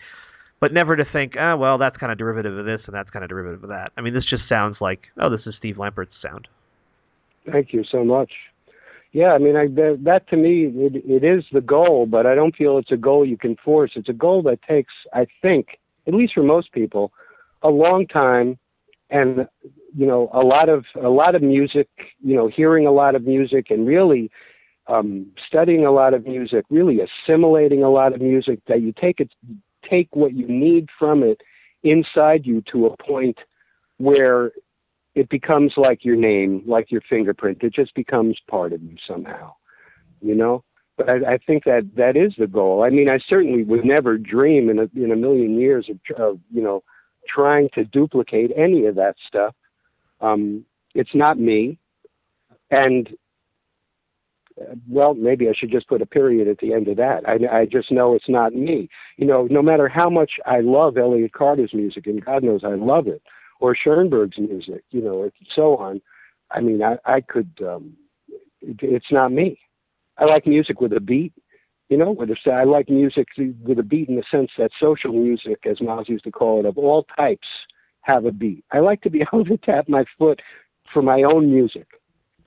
but 0.59 0.73
never 0.73 0.95
to 0.95 1.05
think, 1.11 1.33
oh, 1.39 1.57
well, 1.57 1.77
that's 1.77 1.97
kind 1.97 2.11
of 2.11 2.17
derivative 2.17 2.57
of 2.57 2.65
this 2.65 2.81
and 2.85 2.95
that's 2.95 3.09
kind 3.09 3.23
of 3.23 3.29
derivative 3.29 3.63
of 3.63 3.69
that. 3.69 3.91
I 3.97 4.01
mean, 4.01 4.13
this 4.13 4.25
just 4.25 4.43
sounds 4.47 4.77
like, 4.79 5.01
oh, 5.19 5.29
this 5.29 5.41
is 5.45 5.55
Steve 5.57 5.77
Lampert's 5.77 6.13
sound. 6.21 6.47
Thank 7.51 7.73
you 7.73 7.83
so 7.83 8.03
much. 8.05 8.31
Yeah, 9.11 9.33
I 9.33 9.39
mean, 9.39 9.57
I, 9.57 9.67
that, 9.67 9.99
that 10.03 10.29
to 10.29 10.37
me, 10.37 10.71
it, 10.73 11.03
it 11.03 11.23
is 11.25 11.43
the 11.51 11.61
goal, 11.61 12.05
but 12.05 12.25
I 12.25 12.35
don't 12.35 12.55
feel 12.55 12.77
it's 12.77 12.91
a 12.91 12.97
goal 12.97 13.25
you 13.25 13.37
can 13.37 13.57
force. 13.57 13.91
It's 13.95 14.07
a 14.07 14.13
goal 14.13 14.41
that 14.43 14.61
takes, 14.61 14.93
I 15.13 15.27
think, 15.41 15.79
at 16.07 16.13
least 16.13 16.33
for 16.33 16.43
most 16.43 16.71
people, 16.71 17.11
a 17.63 17.69
long 17.69 18.07
time 18.07 18.57
and 19.09 19.47
you 19.95 20.05
know 20.05 20.29
a 20.33 20.39
lot 20.39 20.69
of 20.69 20.85
a 21.01 21.09
lot 21.09 21.35
of 21.35 21.41
music 21.41 21.87
you 22.21 22.35
know 22.35 22.47
hearing 22.47 22.85
a 22.85 22.91
lot 22.91 23.15
of 23.15 23.23
music 23.23 23.67
and 23.69 23.87
really 23.87 24.29
um, 24.87 25.27
studying 25.47 25.85
a 25.85 25.91
lot 25.91 26.13
of 26.13 26.25
music 26.25 26.65
really 26.69 26.99
assimilating 26.99 27.83
a 27.83 27.89
lot 27.89 28.13
of 28.13 28.21
music 28.21 28.59
that 28.67 28.81
you 28.81 28.93
take 28.99 29.19
it 29.19 29.31
take 29.89 30.07
what 30.15 30.33
you 30.33 30.47
need 30.47 30.87
from 30.97 31.23
it 31.23 31.41
inside 31.83 32.45
you 32.45 32.61
to 32.71 32.87
a 32.87 32.97
point 32.97 33.37
where 33.97 34.51
it 35.15 35.29
becomes 35.29 35.73
like 35.77 36.05
your 36.05 36.15
name 36.15 36.63
like 36.65 36.91
your 36.91 37.01
fingerprint 37.09 37.57
it 37.61 37.73
just 37.73 37.93
becomes 37.95 38.37
part 38.49 38.73
of 38.73 38.81
you 38.81 38.95
somehow 39.07 39.53
you 40.21 40.35
know 40.35 40.63
but 40.97 41.09
I, 41.09 41.33
I 41.33 41.37
think 41.37 41.63
that 41.63 41.89
that 41.95 42.15
is 42.15 42.33
the 42.37 42.47
goal. 42.47 42.83
I 42.83 42.89
mean, 42.89 43.09
I 43.09 43.17
certainly 43.27 43.63
would 43.63 43.85
never 43.85 44.17
dream 44.17 44.69
in 44.69 44.77
a 44.77 44.87
in 44.95 45.11
a 45.11 45.15
million 45.15 45.59
years 45.59 45.89
of, 45.89 46.15
of 46.15 46.39
you 46.51 46.61
know 46.61 46.83
trying 47.27 47.69
to 47.73 47.85
duplicate 47.85 48.51
any 48.55 48.85
of 48.85 48.95
that 48.95 49.15
stuff. 49.27 49.55
Um, 50.21 50.65
it's 50.93 51.13
not 51.13 51.39
me. 51.39 51.77
And, 52.69 53.09
uh, 54.59 54.75
well, 54.87 55.13
maybe 55.13 55.49
I 55.49 55.53
should 55.57 55.71
just 55.71 55.87
put 55.87 56.01
a 56.01 56.05
period 56.05 56.47
at 56.47 56.59
the 56.59 56.73
end 56.73 56.87
of 56.87 56.97
that. 56.97 57.27
I, 57.27 57.61
I 57.61 57.65
just 57.65 57.91
know 57.91 58.15
it's 58.15 58.29
not 58.29 58.53
me. 58.53 58.89
You 59.17 59.25
know, 59.25 59.47
no 59.49 59.61
matter 59.61 59.87
how 59.87 60.09
much 60.09 60.31
I 60.45 60.61
love 60.61 60.97
Elliott 60.97 61.33
Carter's 61.33 61.73
music, 61.73 62.07
and 62.07 62.23
God 62.23 62.43
knows 62.43 62.61
I 62.63 62.75
love 62.75 63.07
it, 63.07 63.21
or 63.59 63.75
Schoenberg's 63.75 64.39
music, 64.39 64.83
you 64.91 65.01
know, 65.01 65.23
and 65.23 65.31
so 65.55 65.75
on. 65.77 66.01
I 66.51 66.61
mean, 66.61 66.81
I, 66.81 66.97
I 67.05 67.21
could, 67.21 67.51
um, 67.65 67.93
it, 68.61 68.77
it's 68.81 69.11
not 69.11 69.31
me. 69.31 69.59
I 70.17 70.25
like 70.25 70.45
music 70.45 70.81
with 70.81 70.93
a 70.93 70.99
beat 70.99 71.33
you 71.91 71.97
know, 71.97 72.11
with 72.11 72.29
a, 72.29 72.51
I 72.51 72.63
like 72.63 72.89
music 72.89 73.27
with 73.37 73.77
a 73.77 73.83
beat 73.83 74.07
in 74.07 74.15
the 74.15 74.23
sense 74.31 74.49
that 74.57 74.71
social 74.79 75.11
music, 75.11 75.65
as 75.69 75.81
Miles 75.81 76.07
used 76.07 76.23
to 76.23 76.31
call 76.31 76.61
it, 76.61 76.65
of 76.65 76.77
all 76.77 77.05
types 77.17 77.47
have 78.01 78.25
a 78.25 78.31
beat. 78.31 78.63
I 78.71 78.79
like 78.79 79.01
to 79.01 79.09
be 79.09 79.21
able 79.33 79.45
to 79.45 79.57
tap 79.57 79.87
my 79.89 80.05
foot 80.17 80.41
for 80.93 81.01
my 81.01 81.23
own 81.23 81.51
music 81.51 81.87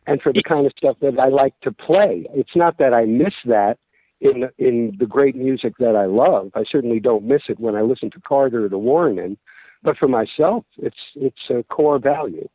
and 0.07 0.20
for 0.20 0.32
the 0.32 0.42
kind 0.42 0.66
of 0.66 0.72
stuff 0.76 0.96
that 1.00 1.18
I 1.18 1.28
like 1.28 1.59
to 1.61 1.72
play. 1.72 2.26
It's 2.34 2.55
not 2.55 2.78
that 2.78 2.92
I 2.92 3.05
miss 3.05 3.34
that 3.46 3.78
in 4.20 4.48
in 4.59 4.96
the 4.98 5.07
great 5.07 5.36
music 5.36 5.74
that 5.78 5.96
I 5.96 6.07
love. 6.07 6.50
I 6.55 6.64
certainly 6.70 7.00
don't 7.00 7.24
miss 7.24 7.42
it 7.48 7.59
when 7.59 7.74
I 7.74 7.82
listen 7.82 8.11
to 8.11 8.20
Carter 8.20 8.64
or 8.64 8.68
the 8.68 8.78
Wuorinen, 8.78 9.36
but 9.82 9.96
for 9.96 10.09
myself, 10.09 10.64
it's 10.78 10.96
it's 11.14 11.50
a 11.50 11.62
core 11.64 11.98
value. 11.98 12.48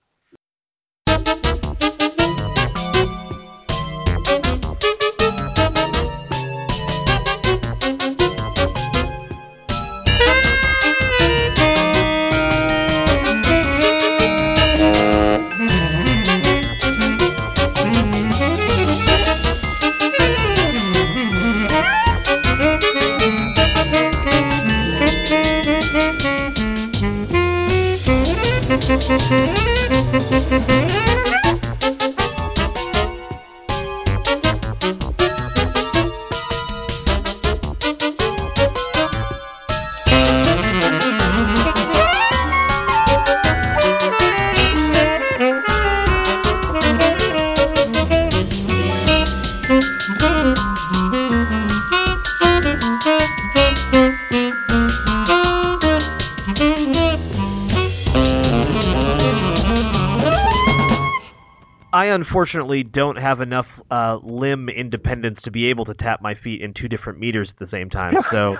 Unfortunately 62.09 62.83
don't 62.83 63.17
have 63.17 63.41
enough 63.41 63.65
uh, 63.89 64.17
limb 64.23 64.69
independence 64.69 65.39
to 65.43 65.51
be 65.51 65.67
able 65.67 65.85
to 65.85 65.93
tap 65.93 66.21
my 66.21 66.35
feet 66.35 66.61
in 66.61 66.73
two 66.73 66.87
different 66.87 67.19
meters 67.19 67.49
at 67.51 67.59
the 67.59 67.71
same 67.71 67.89
time. 67.89 68.13
So 68.31 68.55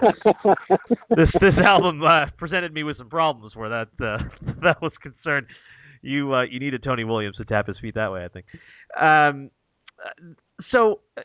this 1.16 1.30
this 1.40 1.54
album 1.66 2.02
uh, 2.04 2.26
presented 2.38 2.74
me 2.74 2.84
with 2.84 2.98
some 2.98 3.10
problems 3.10 3.56
where 3.56 3.70
that 3.70 3.88
uh, 4.02 4.18
that 4.64 4.82
was 4.82 4.92
concerned. 5.02 5.48
You 6.02 6.34
uh, 6.34 6.44
you 6.44 6.60
needed 6.60 6.84
Tony 6.84 7.04
Williams 7.04 7.38
to 7.38 7.46
tap 7.46 7.68
his 7.68 7.78
feet 7.80 7.96
that 7.96 8.12
way, 8.12 8.26
I 8.26 8.28
think. 8.30 8.46
Um, 9.00 9.52
so 10.72 11.02
uh, 11.18 11.22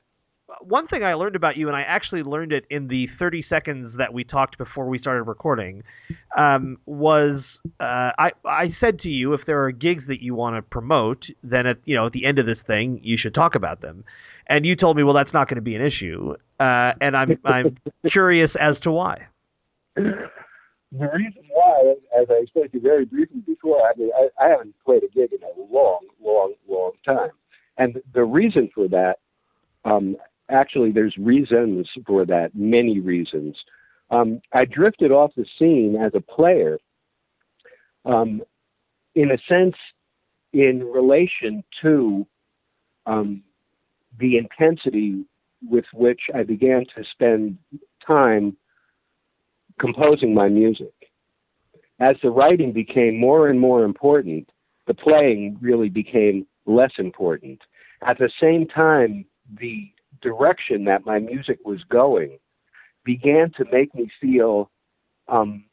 one 0.67 0.87
thing 0.89 1.05
I 1.05 1.15
learned 1.15 1.37
about 1.37 1.57
you, 1.57 1.69
and 1.69 1.77
I 1.77 1.83
actually 1.83 2.23
learned 2.23 2.53
it 2.53 2.65
in 2.71 2.89
the 2.89 3.09
30 3.19 3.45
seconds 3.49 3.95
that 3.99 4.13
we 4.13 4.25
talked 4.25 4.59
before 4.59 4.89
we 4.89 4.99
started 4.99 5.25
recording, 5.25 5.83
um, 6.37 6.79
was 6.87 7.43
uh, 7.81 8.11
I 8.19 8.31
I 8.45 8.75
said 8.81 9.01
to 9.01 9.09
you 9.09 9.35
if 9.35 9.41
there 9.47 9.65
are 9.65 9.73
gigs 9.73 10.05
that 10.09 10.21
you 10.21 10.35
want 10.35 10.57
to 10.57 10.63
promote, 10.63 11.25
then 11.43 11.67
at 11.67 11.79
you 11.85 11.95
know 11.97 12.07
at 12.07 12.13
the 12.13 12.25
end 12.25 12.39
of 12.39 12.47
this 12.47 12.59
thing 12.67 13.01
you 13.03 13.17
should 13.19 13.35
talk 13.35 13.55
about 13.55 13.81
them, 13.81 14.05
and 14.49 14.65
you 14.65 14.77
told 14.77 14.97
me 14.97 15.03
well 15.03 15.15
that's 15.15 15.33
not 15.33 15.49
going 15.49 15.57
to 15.57 15.63
be 15.63 15.75
an 15.75 15.83
issue, 15.83 16.35
uh, 16.61 16.93
and 17.01 17.17
I'm 17.17 17.39
I'm 17.45 17.77
curious 18.11 18.51
as 18.59 18.77
to 18.83 18.93
why. 18.93 19.27
The 19.97 21.11
reason 21.13 21.43
why, 21.51 21.95
as 22.21 22.27
I 22.31 22.43
explained 22.43 22.73
to 22.73 22.79
you 22.79 22.83
very 22.83 23.05
briefly 23.05 23.41
before, 23.47 23.81
I 23.81 23.93
mean 23.97 24.11
I, 24.17 24.45
I 24.45 24.49
haven't 24.49 24.75
played 24.85 25.03
a 25.03 25.09
gig 25.09 25.31
in 25.33 25.41
a 25.43 25.73
long, 25.73 26.07
long, 26.23 26.55
long 26.69 26.93
time, 27.05 27.31
and 27.79 28.01
the 28.15 28.25
reason 28.25 28.71
for 28.75 28.89
that 28.89 29.19
um, 29.85 30.17
actually, 30.51 30.93
there's 30.93 31.17
reasons 31.19 31.89
for 32.07 32.25
that, 32.27 32.51
many 32.55 33.01
reasons. 33.01 33.57
Um, 34.11 34.41
I 34.53 34.65
drifted 34.65 35.11
off 35.11 35.33
the 35.37 35.47
scene 35.59 35.97
as 35.97 36.13
a 36.15 36.21
player, 36.21 36.79
um, 38.05 38.43
in 39.15 39.31
a 39.31 39.39
sense, 39.49 39.77
in 40.53 40.85
relation 40.85 41.65
to 41.83 42.27
um, 43.07 43.43
the 44.19 44.39
intensity 44.39 45.25
with 45.69 45.85
which 45.93 46.21
I 46.35 46.43
began 46.43 46.85
to 46.97 47.05
spend 47.13 47.59
time 48.07 48.57
composing 49.81 50.35
my 50.35 50.49
music. 50.49 50.93
As 52.01 52.17
the 52.23 52.31
writing 52.31 52.73
became 52.73 53.19
more 53.19 53.49
and 53.49 53.59
more 53.59 53.85
important, 53.85 54.49
the 54.87 54.95
playing 54.95 55.59
really 55.61 55.89
became 55.89 56.47
less 56.67 56.93
important. 56.99 57.61
At 58.07 58.19
the 58.19 58.31
same 58.41 58.67
time, 58.67 59.25
the 59.59 59.91
direction 60.23 60.85
that 60.85 61.05
my 61.05 61.19
music 61.19 61.59
was 61.65 61.83
going 61.89 62.39
began 63.05 63.51
to 63.57 63.65
make 63.71 63.95
me 63.95 64.11
feel 64.21 64.71
um, 65.29 65.65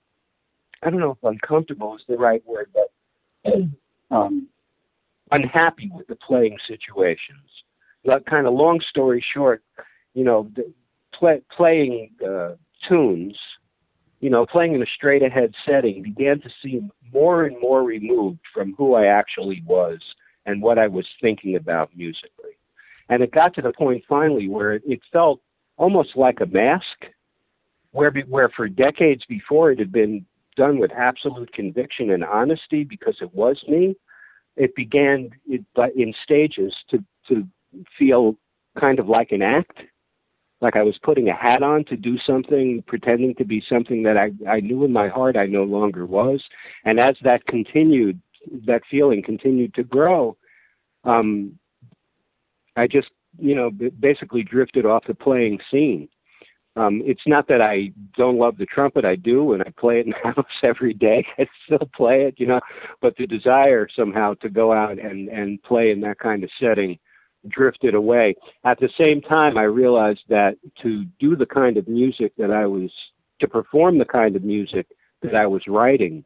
I 0.84 0.90
don't 0.90 1.00
know 1.00 1.12
if 1.12 1.24
uncomfortable 1.24 1.96
is 1.96 2.02
the 2.08 2.18
right 2.18 2.44
word, 2.46 2.70
but 2.74 3.52
um, 4.12 4.48
unhappy 5.32 5.92
with 5.94 6.08
the 6.08 6.16
playing 6.16 6.58
situations. 6.68 7.48
That 8.06 8.26
kind 8.26 8.48
of 8.48 8.54
long 8.54 8.82
story 8.82 9.24
short, 9.34 9.64
you 10.14 10.24
know, 10.24 10.50
the, 10.56 10.74
play, 11.14 11.42
playing 11.56 12.12
uh, 12.26 12.56
tunes, 12.88 13.38
you 14.22 14.30
know, 14.30 14.46
playing 14.46 14.74
in 14.74 14.82
a 14.82 14.88
straight 14.88 15.22
ahead 15.22 15.54
setting 15.66 16.02
began 16.02 16.42
to 16.42 16.50
seem 16.64 16.92
more 17.14 17.44
and 17.44 17.60
more 17.60 17.84
removed 17.84 18.40
from 18.54 18.74
who 18.78 18.96
I 18.96 19.06
actually 19.06 19.64
was 19.66 20.00
and 20.46 20.62
what 20.62 20.80
I 20.80 20.88
was 20.88 21.06
thinking 21.22 21.56
about 21.56 21.92
musically. 21.96 22.58
And 23.12 23.22
it 23.22 23.34
got 23.34 23.54
to 23.56 23.62
the 23.62 23.74
point 23.74 24.06
finally 24.08 24.48
where 24.48 24.76
it, 24.76 25.02
felt 25.12 25.42
almost 25.76 26.16
like 26.16 26.40
a 26.40 26.46
mask, 26.46 26.86
where, 27.92 28.10
where 28.30 28.50
for 28.56 28.70
decades 28.70 29.24
before 29.28 29.70
it 29.70 29.80
had 29.80 29.92
been 29.92 30.26
done 30.56 30.80
with 30.80 30.92
absolute 30.94 31.52
conviction 31.52 32.12
and 32.12 32.24
honesty 32.24 32.86
because 32.86 33.18
it 33.22 33.36
was 33.36 33.62
me. 33.68 33.98
It 34.56 34.74
began 34.76 35.30
it, 35.46 35.66
in 35.94 36.14
stages 36.24 36.74
to, 36.90 37.04
to 37.28 37.46
feel 38.00 38.38
kind 38.80 38.98
of 38.98 39.10
like 39.10 39.34
an 39.34 39.42
act, 39.42 39.80
like 40.62 40.78
I 40.78 40.84
was 40.84 40.98
putting 41.04 41.28
a 41.28 41.36
hat 41.36 41.64
on 41.64 41.84
to 41.86 41.98
do 41.98 42.18
something, 42.26 42.82
pretending 42.88 43.36
to 43.36 43.44
be 43.44 43.62
something 43.68 44.04
that 44.04 44.16
I, 44.16 44.32
I 44.50 44.62
knew 44.62 44.86
in 44.86 44.94
my 44.94 45.10
heart 45.10 45.36
I 45.36 45.48
no 45.48 45.64
longer 45.64 46.06
was. 46.06 46.42
And 46.86 46.98
as 46.98 47.18
that 47.24 47.46
continued, 47.46 48.22
that 48.66 48.84
feeling 48.90 49.22
continued 49.22 49.74
to 49.74 49.84
grow, 49.84 50.38
um, 51.04 51.60
I 52.82 52.88
just, 52.88 53.10
you 53.38 53.56
know, 53.56 53.70
basically 54.00 54.44
drifted 54.44 54.86
off 54.86 55.06
the 55.08 55.14
playing 55.14 55.60
scene. 55.70 56.10
Um, 56.76 57.02
it's 57.06 57.28
not 57.28 57.48
that 57.50 57.62
I 57.62 57.92
don't 58.18 58.40
love 58.40 58.58
the 58.58 58.66
trumpet. 58.66 59.06
I 59.06 59.16
do, 59.16 59.54
and 59.54 59.62
I 59.62 59.70
play 59.78 60.00
it 60.00 60.08
in 60.08 60.14
the 60.14 60.34
house 60.34 60.46
every 60.64 60.94
day. 60.94 61.26
I 61.38 61.46
still 61.66 61.88
play 61.96 62.24
it, 62.24 62.36
you 62.38 62.48
know. 62.48 62.60
But 63.02 63.16
the 63.18 63.28
desire 63.28 63.88
somehow 63.96 64.34
to 64.36 64.50
go 64.50 64.74
out 64.74 64.98
and 64.98 65.30
and 65.30 65.62
play 65.64 65.92
in 65.92 66.02
that 66.02 66.20
kind 66.20 66.44
of 66.44 66.50
setting 66.60 66.98
drifted 67.50 67.94
away. 67.94 68.36
At 68.64 68.80
the 68.80 68.90
same 68.98 69.22
time, 69.22 69.58
I 69.58 69.64
realized 69.64 70.22
that 70.30 70.58
to 70.84 71.06
do 71.20 71.36
the 71.36 71.46
kind 71.46 71.78
of 71.78 71.88
music 71.88 72.34
that 72.38 72.52
I 72.52 72.66
was 72.66 72.92
to 73.42 73.48
perform 73.48 73.98
the 73.98 74.06
kind 74.06 74.36
of 74.36 74.44
music 74.44 74.88
that 75.22 75.36
I 75.36 75.48
was 75.48 75.64
writing 75.68 76.24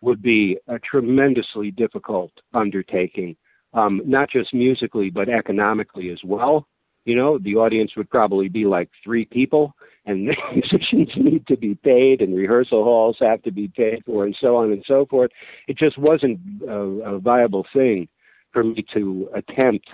would 0.00 0.22
be 0.22 0.58
a 0.68 0.78
tremendously 0.78 1.70
difficult 1.70 2.32
undertaking 2.54 3.36
um, 3.76 4.00
not 4.04 4.30
just 4.30 4.52
musically 4.52 5.10
but 5.10 5.28
economically 5.28 6.10
as 6.10 6.18
well. 6.24 6.66
You 7.04 7.14
know, 7.14 7.38
the 7.38 7.54
audience 7.54 7.92
would 7.96 8.10
probably 8.10 8.48
be 8.48 8.64
like 8.64 8.90
three 9.04 9.26
people, 9.26 9.74
and 10.06 10.24
musicians 10.52 11.10
need 11.16 11.46
to 11.46 11.56
be 11.56 11.76
paid, 11.76 12.20
and 12.20 12.34
rehearsal 12.34 12.82
halls 12.82 13.16
have 13.20 13.42
to 13.42 13.52
be 13.52 13.68
paid 13.68 14.02
for, 14.04 14.24
and 14.24 14.36
so 14.40 14.56
on 14.56 14.72
and 14.72 14.82
so 14.88 15.06
forth. 15.08 15.30
It 15.68 15.78
just 15.78 15.98
wasn't 15.98 16.40
a, 16.68 16.72
a 16.72 17.18
viable 17.20 17.64
thing 17.72 18.08
for 18.52 18.64
me 18.64 18.84
to 18.94 19.28
attempt 19.36 19.86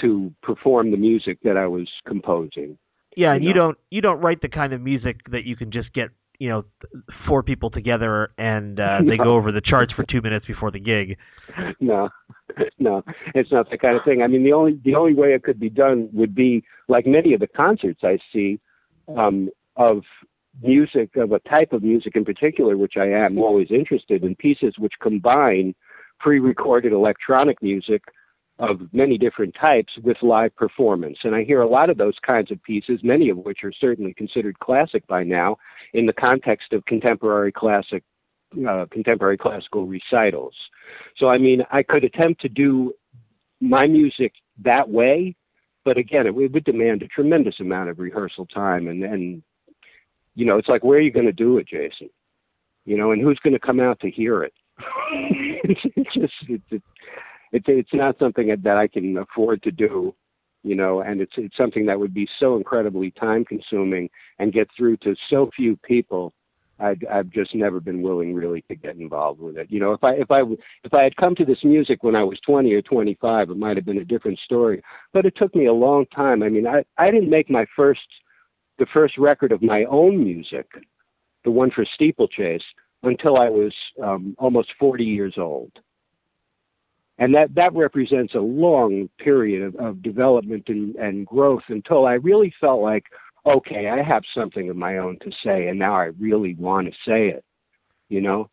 to 0.00 0.32
perform 0.42 0.90
the 0.90 0.96
music 0.96 1.38
that 1.42 1.56
I 1.56 1.66
was 1.66 1.88
composing. 2.06 2.78
Yeah, 3.16 3.34
and 3.34 3.42
you, 3.42 3.50
know? 3.50 3.54
you 3.54 3.60
don't 3.60 3.78
you 3.90 4.00
don't 4.00 4.20
write 4.20 4.40
the 4.40 4.48
kind 4.48 4.72
of 4.72 4.80
music 4.80 5.16
that 5.30 5.44
you 5.44 5.56
can 5.56 5.70
just 5.70 5.92
get 5.92 6.08
you 6.38 6.48
know 6.48 6.64
four 7.26 7.42
people 7.42 7.70
together 7.70 8.30
and 8.38 8.78
uh, 8.78 8.98
they 9.06 9.16
no. 9.16 9.24
go 9.24 9.34
over 9.34 9.52
the 9.52 9.60
charts 9.60 9.92
for 9.92 10.04
two 10.04 10.22
minutes 10.22 10.46
before 10.46 10.70
the 10.70 10.78
gig. 10.78 11.18
No, 11.80 12.08
no, 12.78 13.02
it's 13.34 13.52
not 13.52 13.70
that 13.70 13.80
kind 13.80 13.96
of 13.96 14.04
thing. 14.04 14.22
I 14.22 14.26
mean, 14.26 14.44
the 14.44 14.52
only 14.52 14.80
the 14.84 14.94
only 14.94 15.14
way 15.14 15.34
it 15.34 15.42
could 15.42 15.60
be 15.60 15.70
done 15.70 16.08
would 16.12 16.34
be 16.34 16.64
like 16.88 17.06
many 17.06 17.34
of 17.34 17.40
the 17.40 17.46
concerts 17.46 18.00
I 18.02 18.18
see 18.32 18.60
um, 19.16 19.48
of 19.76 20.02
music 20.62 21.16
of 21.16 21.32
a 21.32 21.38
type 21.40 21.72
of 21.72 21.82
music 21.82 22.16
in 22.16 22.24
particular, 22.24 22.76
which 22.76 22.94
I 22.96 23.06
am 23.06 23.38
always 23.38 23.68
interested 23.70 24.24
in 24.24 24.34
pieces 24.36 24.74
which 24.78 24.94
combine 25.00 25.74
pre-recorded 26.18 26.92
electronic 26.92 27.62
music 27.62 28.02
of 28.58 28.80
many 28.92 29.16
different 29.16 29.54
types 29.54 29.92
with 30.02 30.16
live 30.20 30.54
performance. 30.56 31.18
And 31.22 31.34
I 31.34 31.44
hear 31.44 31.62
a 31.62 31.68
lot 31.68 31.90
of 31.90 31.96
those 31.96 32.16
kinds 32.26 32.50
of 32.50 32.60
pieces, 32.64 33.00
many 33.04 33.28
of 33.30 33.38
which 33.38 33.58
are 33.62 33.72
certainly 33.72 34.12
considered 34.14 34.58
classic 34.58 35.06
by 35.06 35.22
now, 35.22 35.58
in 35.94 36.06
the 36.06 36.12
context 36.12 36.72
of 36.72 36.84
contemporary 36.86 37.52
classic, 37.52 38.02
uh, 38.68 38.86
contemporary 38.90 39.36
classical 39.36 39.86
recitals. 39.86 40.54
So, 41.16 41.28
I 41.28 41.38
mean, 41.38 41.62
I 41.70 41.82
could 41.82 42.04
attempt 42.04 42.40
to 42.42 42.48
do 42.48 42.92
my 43.60 43.86
music 43.86 44.32
that 44.64 44.88
way, 44.88 45.34
but 45.84 45.96
again, 45.96 46.26
it 46.26 46.34
would 46.34 46.64
demand 46.64 47.02
a 47.02 47.08
tremendous 47.08 47.60
amount 47.60 47.90
of 47.90 47.98
rehearsal 47.98 48.46
time. 48.46 48.88
And, 48.88 49.02
and 49.02 49.42
you 50.34 50.44
know, 50.44 50.58
it's 50.58 50.68
like, 50.68 50.84
where 50.84 50.98
are 50.98 51.02
you 51.02 51.10
going 51.10 51.26
to 51.26 51.32
do 51.32 51.58
it, 51.58 51.68
Jason? 51.68 52.10
You 52.84 52.96
know, 52.96 53.12
and 53.12 53.20
who's 53.20 53.38
going 53.42 53.54
to 53.54 53.58
come 53.58 53.80
out 53.80 54.00
to 54.00 54.10
hear 54.10 54.42
it? 54.42 54.54
it's, 55.64 55.80
it's 55.96 56.14
just, 56.14 56.32
it's, 56.48 56.84
it's 57.52 57.64
it's 57.68 57.94
not 57.94 58.18
something 58.18 58.54
that 58.62 58.76
I 58.76 58.88
can 58.88 59.16
afford 59.16 59.62
to 59.62 59.70
do, 59.70 60.14
you 60.62 60.74
know, 60.74 61.00
and 61.00 61.20
it's 61.20 61.32
it's 61.36 61.56
something 61.56 61.86
that 61.86 61.98
would 61.98 62.14
be 62.14 62.28
so 62.38 62.56
incredibly 62.56 63.10
time 63.12 63.44
consuming 63.44 64.10
and 64.38 64.52
get 64.52 64.68
through 64.76 64.98
to 64.98 65.14
so 65.30 65.50
few 65.56 65.76
people. 65.76 66.32
I'd, 66.78 67.04
I've 67.06 67.30
just 67.30 67.54
never 67.54 67.80
been 67.80 68.02
willing 68.02 68.34
really 68.34 68.62
to 68.62 68.74
get 68.74 68.96
involved 68.96 69.40
with 69.40 69.56
it. 69.56 69.70
You 69.70 69.80
know, 69.80 69.92
if 69.92 70.04
I 70.04 70.14
if 70.14 70.30
I 70.30 70.42
if 70.84 70.94
I 70.94 71.04
had 71.04 71.16
come 71.16 71.34
to 71.36 71.44
this 71.44 71.62
music 71.64 72.02
when 72.02 72.16
I 72.16 72.24
was 72.24 72.38
20 72.46 72.72
or 72.72 72.82
25, 72.82 73.50
it 73.50 73.56
might 73.56 73.76
have 73.76 73.86
been 73.86 73.98
a 73.98 74.04
different 74.04 74.38
story. 74.40 74.82
But 75.12 75.26
it 75.26 75.34
took 75.36 75.54
me 75.54 75.66
a 75.66 75.72
long 75.72 76.06
time. 76.14 76.42
I 76.42 76.48
mean, 76.48 76.66
I 76.66 76.84
I 76.96 77.10
didn't 77.10 77.30
make 77.30 77.50
my 77.50 77.66
first 77.74 78.00
the 78.78 78.86
first 78.92 79.18
record 79.18 79.52
of 79.52 79.62
my 79.62 79.84
own 79.84 80.22
music, 80.22 80.66
the 81.44 81.50
one 81.50 81.70
for 81.70 81.84
Steeplechase, 81.94 82.62
until 83.02 83.36
I 83.36 83.48
was 83.48 83.72
um, 84.02 84.36
almost 84.38 84.68
40 84.78 85.04
years 85.04 85.34
old 85.36 85.72
and 87.18 87.34
that 87.34 87.54
that 87.54 87.74
represents 87.74 88.34
a 88.34 88.40
long 88.40 89.08
period 89.18 89.62
of, 89.62 89.76
of 89.76 90.02
development 90.02 90.64
and, 90.68 90.94
and 90.96 91.26
growth 91.26 91.62
until 91.68 92.06
I 92.06 92.14
really 92.14 92.54
felt 92.60 92.80
like, 92.80 93.04
okay, 93.56 93.88
I 93.88 94.02
have 94.02 94.22
something 94.34 94.68
of 94.68 94.76
my 94.76 94.98
own 94.98 95.18
to 95.20 95.30
say, 95.44 95.68
and 95.68 95.78
now 95.78 95.94
I 95.94 96.10
really 96.18 96.54
want 96.54 96.86
to 96.88 96.92
say 97.06 97.28
it, 97.28 97.44
you 98.08 98.20
know. 98.20 98.50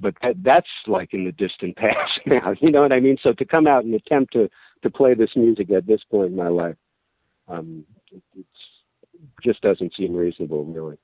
But 0.00 0.14
that, 0.22 0.36
that's 0.42 0.68
like 0.86 1.14
in 1.14 1.24
the 1.24 1.32
distant 1.32 1.76
past 1.76 2.20
now, 2.26 2.54
you 2.60 2.70
know 2.70 2.82
what 2.82 2.92
I 2.92 3.00
mean? 3.00 3.16
So 3.22 3.32
to 3.32 3.44
come 3.44 3.66
out 3.66 3.84
and 3.84 3.94
attempt 3.94 4.32
to 4.34 4.48
to 4.82 4.90
play 4.90 5.14
this 5.14 5.30
music 5.34 5.70
at 5.72 5.86
this 5.86 6.00
point 6.08 6.30
in 6.30 6.36
my 6.36 6.48
life, 6.48 6.76
um, 7.48 7.84
it 8.12 8.22
it's, 8.36 8.48
just 9.42 9.60
doesn't 9.60 9.92
seem 9.96 10.14
reasonable, 10.14 10.64
really. 10.64 10.98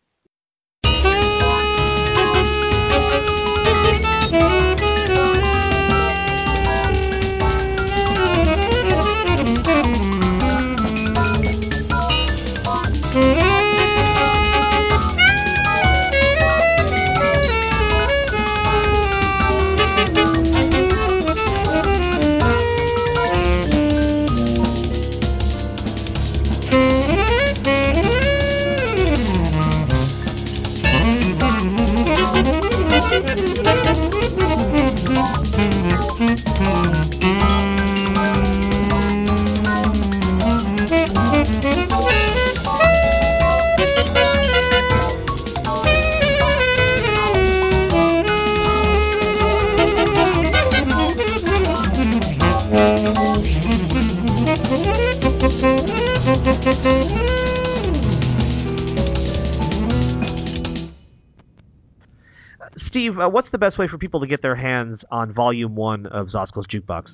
Steve, 62.94 63.18
uh, 63.18 63.28
what's 63.28 63.48
the 63.50 63.58
best 63.58 63.76
way 63.76 63.88
for 63.88 63.98
people 63.98 64.20
to 64.20 64.26
get 64.28 64.40
their 64.40 64.54
hands 64.54 65.00
on 65.10 65.34
Volume 65.34 65.74
One 65.74 66.06
of 66.06 66.28
Zahskl's 66.30 66.64
Jukebox? 66.72 67.06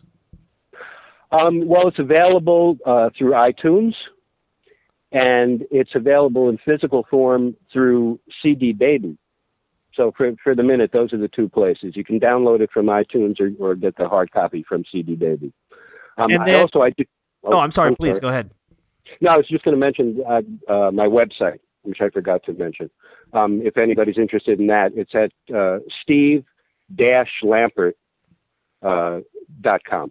Um, 1.33 1.67
well, 1.67 1.89
it's 1.89 1.99
available 1.99 2.77
uh, 2.85 3.09
through 3.17 3.31
iTunes, 3.33 3.95
and 5.11 5.65
it's 5.71 5.93
available 5.95 6.51
in 6.51 6.59
physical 6.67 7.07
form 7.11 7.57
through 7.73 8.21
CD 8.43 8.75
Baby. 8.75 9.17
So 9.95 10.13
for 10.19 10.31
for 10.45 10.55
the 10.55 10.63
minute, 10.63 10.91
those 10.93 11.15
are 11.15 11.19
the 11.19 11.29
two 11.29 11.49
places. 11.49 11.97
You 11.97 12.05
can 12.05 12.21
download 12.21 12.61
it 12.61 12.71
from 12.73 12.87
iTunes 12.87 13.41
or, 13.41 13.51
or 13.59 13.75
get 13.75 13.97
the 13.97 14.07
hard 14.07 14.31
copy 14.33 14.63
from 14.69 14.85
CD 14.93 15.15
Baby. 15.15 15.51
Um, 16.19 16.31
And 16.31 16.43
I 16.43 16.47
then- 16.53 16.61
also 16.61 16.83
I 16.83 16.91
do. 16.91 17.05
Oh, 17.43 17.57
I'm 17.57 17.73
sorry. 17.73 17.97
Please 17.97 18.19
go 18.21 18.29
ahead. 18.29 18.51
No, 19.23 19.31
I 19.31 19.37
was 19.39 19.49
just 19.49 19.65
going 19.65 19.75
to 19.75 19.81
mention 19.81 20.23
uh, 20.29 20.43
uh, 20.71 20.91
my 20.91 21.07
website, 21.07 21.61
which 21.83 21.99
I 22.01 22.09
forgot 22.11 22.43
to 22.45 22.53
mention. 22.53 22.91
Um, 23.33 23.61
if 23.65 23.77
anybody's 23.77 24.19
interested 24.19 24.61
in 24.61 24.67
that, 24.69 24.93
it's 24.95 25.15
at 25.15 25.33
uh, 25.55 25.79
steve-lampert.com. 26.03 27.95
uh. 28.83 30.07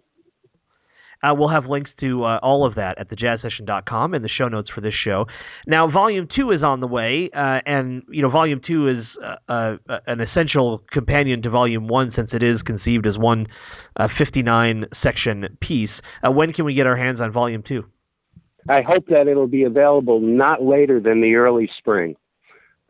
Uh, 1.22 1.34
we'll 1.34 1.48
have 1.48 1.66
links 1.66 1.90
to 2.00 2.24
uh, 2.24 2.38
all 2.42 2.66
of 2.66 2.76
that 2.76 2.98
at 2.98 3.10
thejazzsession.com 3.10 4.14
in 4.14 4.22
the 4.22 4.28
show 4.28 4.48
notes 4.48 4.70
for 4.74 4.80
this 4.80 4.94
show. 4.94 5.26
Now, 5.66 5.90
Volume 5.90 6.28
Two 6.34 6.50
is 6.50 6.62
on 6.62 6.80
the 6.80 6.86
way, 6.86 7.28
uh, 7.34 7.58
and 7.66 8.02
you 8.08 8.22
know, 8.22 8.30
Volume 8.30 8.60
Two 8.66 8.88
is 8.88 9.04
uh, 9.22 9.76
uh, 9.86 9.98
an 10.06 10.20
essential 10.20 10.82
companion 10.90 11.42
to 11.42 11.50
Volume 11.50 11.88
One 11.88 12.12
since 12.16 12.30
it 12.32 12.42
is 12.42 12.62
conceived 12.62 13.06
as 13.06 13.18
one 13.18 13.48
uh, 13.96 14.08
59 14.16 14.86
section 15.02 15.58
piece. 15.60 15.90
When 16.24 16.52
can 16.52 16.64
we 16.64 16.74
get 16.74 16.86
our 16.86 16.96
hands 16.96 17.20
on 17.20 17.32
Volume 17.32 17.62
Two? 17.66 17.84
I 18.68 18.82
hope 18.82 19.06
that 19.08 19.28
it'll 19.28 19.46
be 19.46 19.64
available 19.64 20.20
not 20.20 20.62
later 20.62 21.00
than 21.00 21.20
the 21.20 21.34
early 21.34 21.70
spring. 21.78 22.16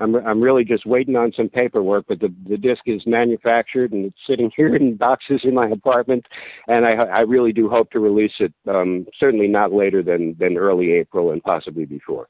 I'm 0.00 0.16
I'm 0.16 0.40
really 0.40 0.64
just 0.64 0.86
waiting 0.86 1.16
on 1.16 1.32
some 1.36 1.48
paperwork, 1.48 2.06
but 2.08 2.20
the 2.20 2.34
the 2.48 2.56
disc 2.56 2.82
is 2.86 3.02
manufactured 3.06 3.92
and 3.92 4.06
it's 4.06 4.16
sitting 4.26 4.50
here 4.56 4.74
in 4.74 4.96
boxes 4.96 5.42
in 5.44 5.54
my 5.54 5.68
apartment, 5.68 6.26
and 6.66 6.86
I 6.86 6.92
I 6.92 7.20
really 7.20 7.52
do 7.52 7.68
hope 7.68 7.90
to 7.90 8.00
release 8.00 8.32
it 8.40 8.52
um, 8.68 9.06
certainly 9.18 9.46
not 9.46 9.72
later 9.72 10.02
than 10.02 10.36
than 10.40 10.56
early 10.56 10.92
April 10.92 11.30
and 11.30 11.42
possibly 11.42 11.84
before. 11.84 12.28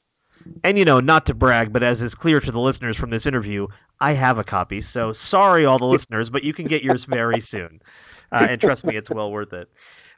And 0.63 0.77
you 0.77 0.85
know, 0.85 0.99
not 0.99 1.27
to 1.27 1.33
brag, 1.33 1.71
but 1.71 1.83
as 1.83 1.99
is 1.99 2.13
clear 2.19 2.39
to 2.39 2.51
the 2.51 2.59
listeners 2.59 2.97
from 2.97 3.11
this 3.11 3.25
interview, 3.25 3.67
I 3.99 4.13
have 4.15 4.37
a 4.37 4.43
copy. 4.43 4.83
So 4.93 5.13
sorry, 5.29 5.65
all 5.65 5.79
the 5.79 5.85
listeners, 5.97 6.29
but 6.31 6.43
you 6.43 6.53
can 6.53 6.67
get 6.67 6.83
yours 6.83 7.01
very 7.07 7.45
soon. 7.51 7.79
Uh, 8.31 8.47
and 8.49 8.61
trust 8.61 8.83
me, 8.83 8.95
it's 8.95 9.09
well 9.09 9.29
worth 9.29 9.53
it. 9.53 9.69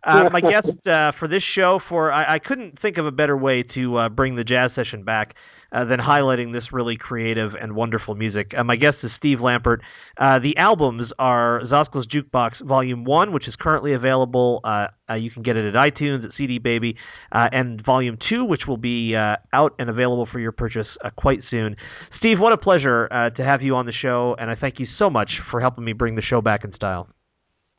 Uh, 0.05 0.29
my 0.31 0.41
guest 0.41 0.67
uh, 0.85 1.11
for 1.17 1.27
this 1.29 1.43
show, 1.55 1.79
for 1.87 2.11
I, 2.11 2.35
I 2.35 2.39
couldn't 2.39 2.79
think 2.81 2.97
of 2.97 3.05
a 3.05 3.11
better 3.11 3.37
way 3.37 3.63
to 3.75 3.97
uh, 3.97 4.09
bring 4.09 4.35
the 4.35 4.43
jazz 4.43 4.71
session 4.75 5.03
back 5.03 5.35
uh, 5.73 5.85
than 5.85 5.99
highlighting 5.99 6.53
this 6.53 6.63
really 6.71 6.97
creative 6.97 7.51
and 7.59 7.75
wonderful 7.75 8.15
music. 8.15 8.51
Uh, 8.57 8.63
my 8.63 8.75
guest 8.75 8.97
is 9.03 9.11
Steve 9.17 9.39
Lampert. 9.39 9.77
Uh, 10.17 10.39
the 10.39 10.55
albums 10.57 11.09
are 11.17 11.61
Zahskl's 11.69 12.07
Jukebox 12.07 12.63
Volume 12.63 13.03
1, 13.03 13.33
which 13.33 13.47
is 13.47 13.55
currently 13.59 13.93
available. 13.93 14.61
Uh, 14.63 14.87
uh, 15.09 15.15
you 15.15 15.31
can 15.31 15.41
get 15.41 15.55
it 15.55 15.65
at 15.65 15.73
iTunes, 15.73 16.23
at 16.23 16.31
CD 16.37 16.59
Baby, 16.59 16.95
uh, 17.31 17.47
and 17.51 17.83
Volume 17.83 18.17
2, 18.29 18.45
which 18.45 18.61
will 18.67 18.77
be 18.77 19.15
uh, 19.15 19.37
out 19.51 19.73
and 19.79 19.89
available 19.89 20.27
for 20.31 20.39
your 20.39 20.51
purchase 20.51 20.87
uh, 21.03 21.09
quite 21.17 21.39
soon. 21.49 21.75
Steve, 22.19 22.39
what 22.39 22.53
a 22.53 22.57
pleasure 22.57 23.07
uh, 23.11 23.29
to 23.31 23.43
have 23.43 23.61
you 23.61 23.75
on 23.75 23.85
the 23.85 23.93
show, 23.93 24.35
and 24.39 24.51
I 24.51 24.55
thank 24.55 24.79
you 24.79 24.87
so 24.99 25.09
much 25.09 25.31
for 25.49 25.59
helping 25.59 25.83
me 25.83 25.93
bring 25.93 26.15
the 26.15 26.21
show 26.21 26.41
back 26.41 26.63
in 26.63 26.73
style. 26.75 27.07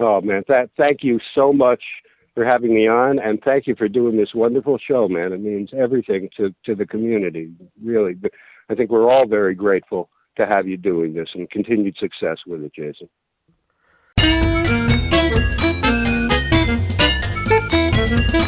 Oh 0.00 0.20
man, 0.20 0.42
that 0.48 0.70
thank 0.76 1.04
you 1.04 1.20
so 1.36 1.52
much 1.52 1.80
for 2.34 2.44
having 2.44 2.74
me 2.74 2.88
on, 2.88 3.18
and 3.18 3.40
thank 3.44 3.66
you 3.66 3.74
for 3.76 3.88
doing 3.88 4.16
this 4.16 4.34
wonderful 4.34 4.78
show, 4.78 5.08
man. 5.08 5.32
It 5.32 5.40
means 5.40 5.70
everything 5.76 6.28
to 6.36 6.54
to 6.64 6.74
the 6.74 6.86
community. 6.86 7.52
Really, 7.82 8.16
I 8.68 8.74
think 8.74 8.90
we're 8.90 9.10
all 9.10 9.26
very 9.26 9.54
grateful 9.54 10.10
to 10.36 10.46
have 10.46 10.66
you 10.66 10.76
doing 10.76 11.14
this, 11.14 11.28
and 11.34 11.48
continued 11.50 11.96
success 11.98 12.38
with 12.46 12.62
it, 12.64 12.74
Jason. 12.74 13.08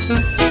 That's 0.09 0.46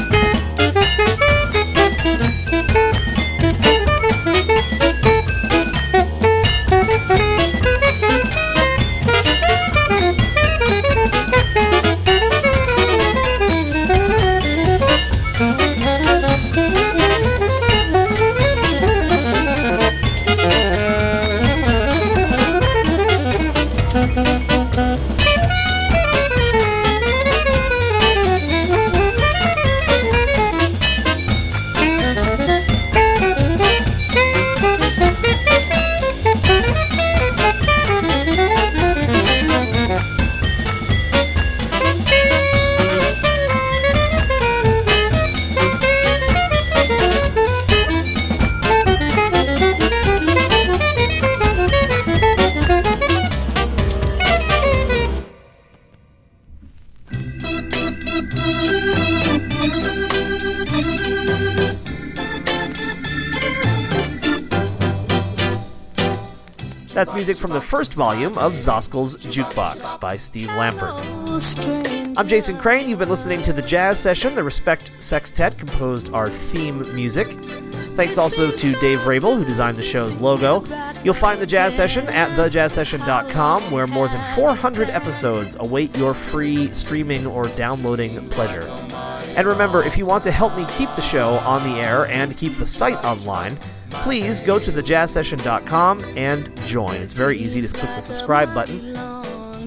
first 67.85 67.93
volume 67.93 68.35
of 68.39 68.53
Zahskl's 68.53 69.15
Jukebox 69.17 69.99
by 69.99 70.17
Steve 70.17 70.47
Lampert. 70.47 70.97
I'm 72.17 72.27
Jason 72.27 72.57
Crane. 72.57 72.89
You've 72.89 72.97
been 72.97 73.09
listening 73.09 73.43
to 73.43 73.53
the 73.53 73.61
Jazz 73.61 73.99
Session. 73.99 74.33
The 74.33 74.43
Respect 74.43 74.89
Sextet 74.99 75.55
composed 75.59 76.11
our 76.11 76.27
theme 76.27 76.81
music. 76.95 77.27
Thanks 77.95 78.17
also 78.17 78.49
to 78.49 78.71
Dave 78.79 79.05
Rabel, 79.05 79.35
who 79.35 79.45
designed 79.45 79.77
the 79.77 79.83
show's 79.83 80.19
logo. 80.19 80.63
You'll 81.03 81.13
find 81.13 81.39
the 81.39 81.45
Jazz 81.45 81.75
Session 81.75 82.07
at 82.07 82.31
thejazzsession.com, 82.31 83.69
where 83.69 83.85
more 83.85 84.07
than 84.07 84.35
400 84.35 84.89
episodes 84.89 85.55
await 85.59 85.95
your 85.95 86.15
free 86.15 86.73
streaming 86.73 87.27
or 87.27 87.45
downloading 87.49 88.27
pleasure. 88.29 88.67
And 89.37 89.45
remember, 89.45 89.83
if 89.83 89.95
you 89.95 90.07
want 90.07 90.23
to 90.23 90.31
help 90.31 90.57
me 90.57 90.65
keep 90.69 90.89
the 90.95 91.03
show 91.03 91.35
on 91.39 91.61
the 91.69 91.79
air 91.79 92.07
and 92.07 92.35
keep 92.35 92.55
the 92.55 92.65
site 92.65 93.05
online, 93.05 93.55
please 94.03 94.41
go 94.41 94.59
to 94.59 94.71
thejazzsession.com 94.71 95.99
and 96.15 96.55
join. 96.65 96.95
It's 96.95 97.13
very 97.13 97.37
easy. 97.37 97.61
Just 97.61 97.75
click 97.75 97.89
the 97.95 98.01
subscribe 98.01 98.53
button. 98.53 98.95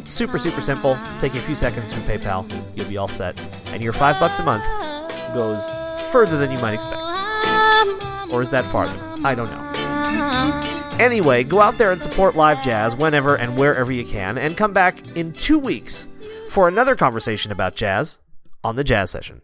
Super, 0.04 0.38
super 0.38 0.60
simple. 0.60 0.98
Taking 1.20 1.38
a 1.38 1.42
few 1.42 1.54
seconds 1.54 1.92
through 1.92 2.02
PayPal, 2.04 2.50
you'll 2.76 2.88
be 2.88 2.96
all 2.96 3.08
set. 3.08 3.40
And 3.72 3.82
your 3.82 3.92
five 3.92 4.18
bucks 4.18 4.38
a 4.38 4.42
month 4.42 4.64
goes 5.34 5.64
further 6.10 6.38
than 6.38 6.50
you 6.50 6.58
might 6.58 6.74
expect. 6.74 7.02
Or 8.32 8.42
is 8.42 8.50
that 8.50 8.64
farther? 8.72 8.98
I 9.24 9.34
don't 9.34 9.50
know. 9.50 9.68
Anyway, 10.98 11.44
go 11.44 11.60
out 11.60 11.78
there 11.78 11.92
and 11.92 12.02
support 12.02 12.34
live 12.34 12.62
jazz 12.62 12.96
whenever 12.96 13.36
and 13.36 13.56
wherever 13.56 13.92
you 13.92 14.04
can, 14.04 14.36
and 14.36 14.56
come 14.56 14.72
back 14.72 15.16
in 15.16 15.32
two 15.32 15.58
weeks 15.58 16.08
for 16.48 16.66
another 16.66 16.96
conversation 16.96 17.52
about 17.52 17.76
jazz 17.76 18.18
on 18.64 18.76
the 18.76 18.84
Jazz 18.84 19.10
Session. 19.10 19.42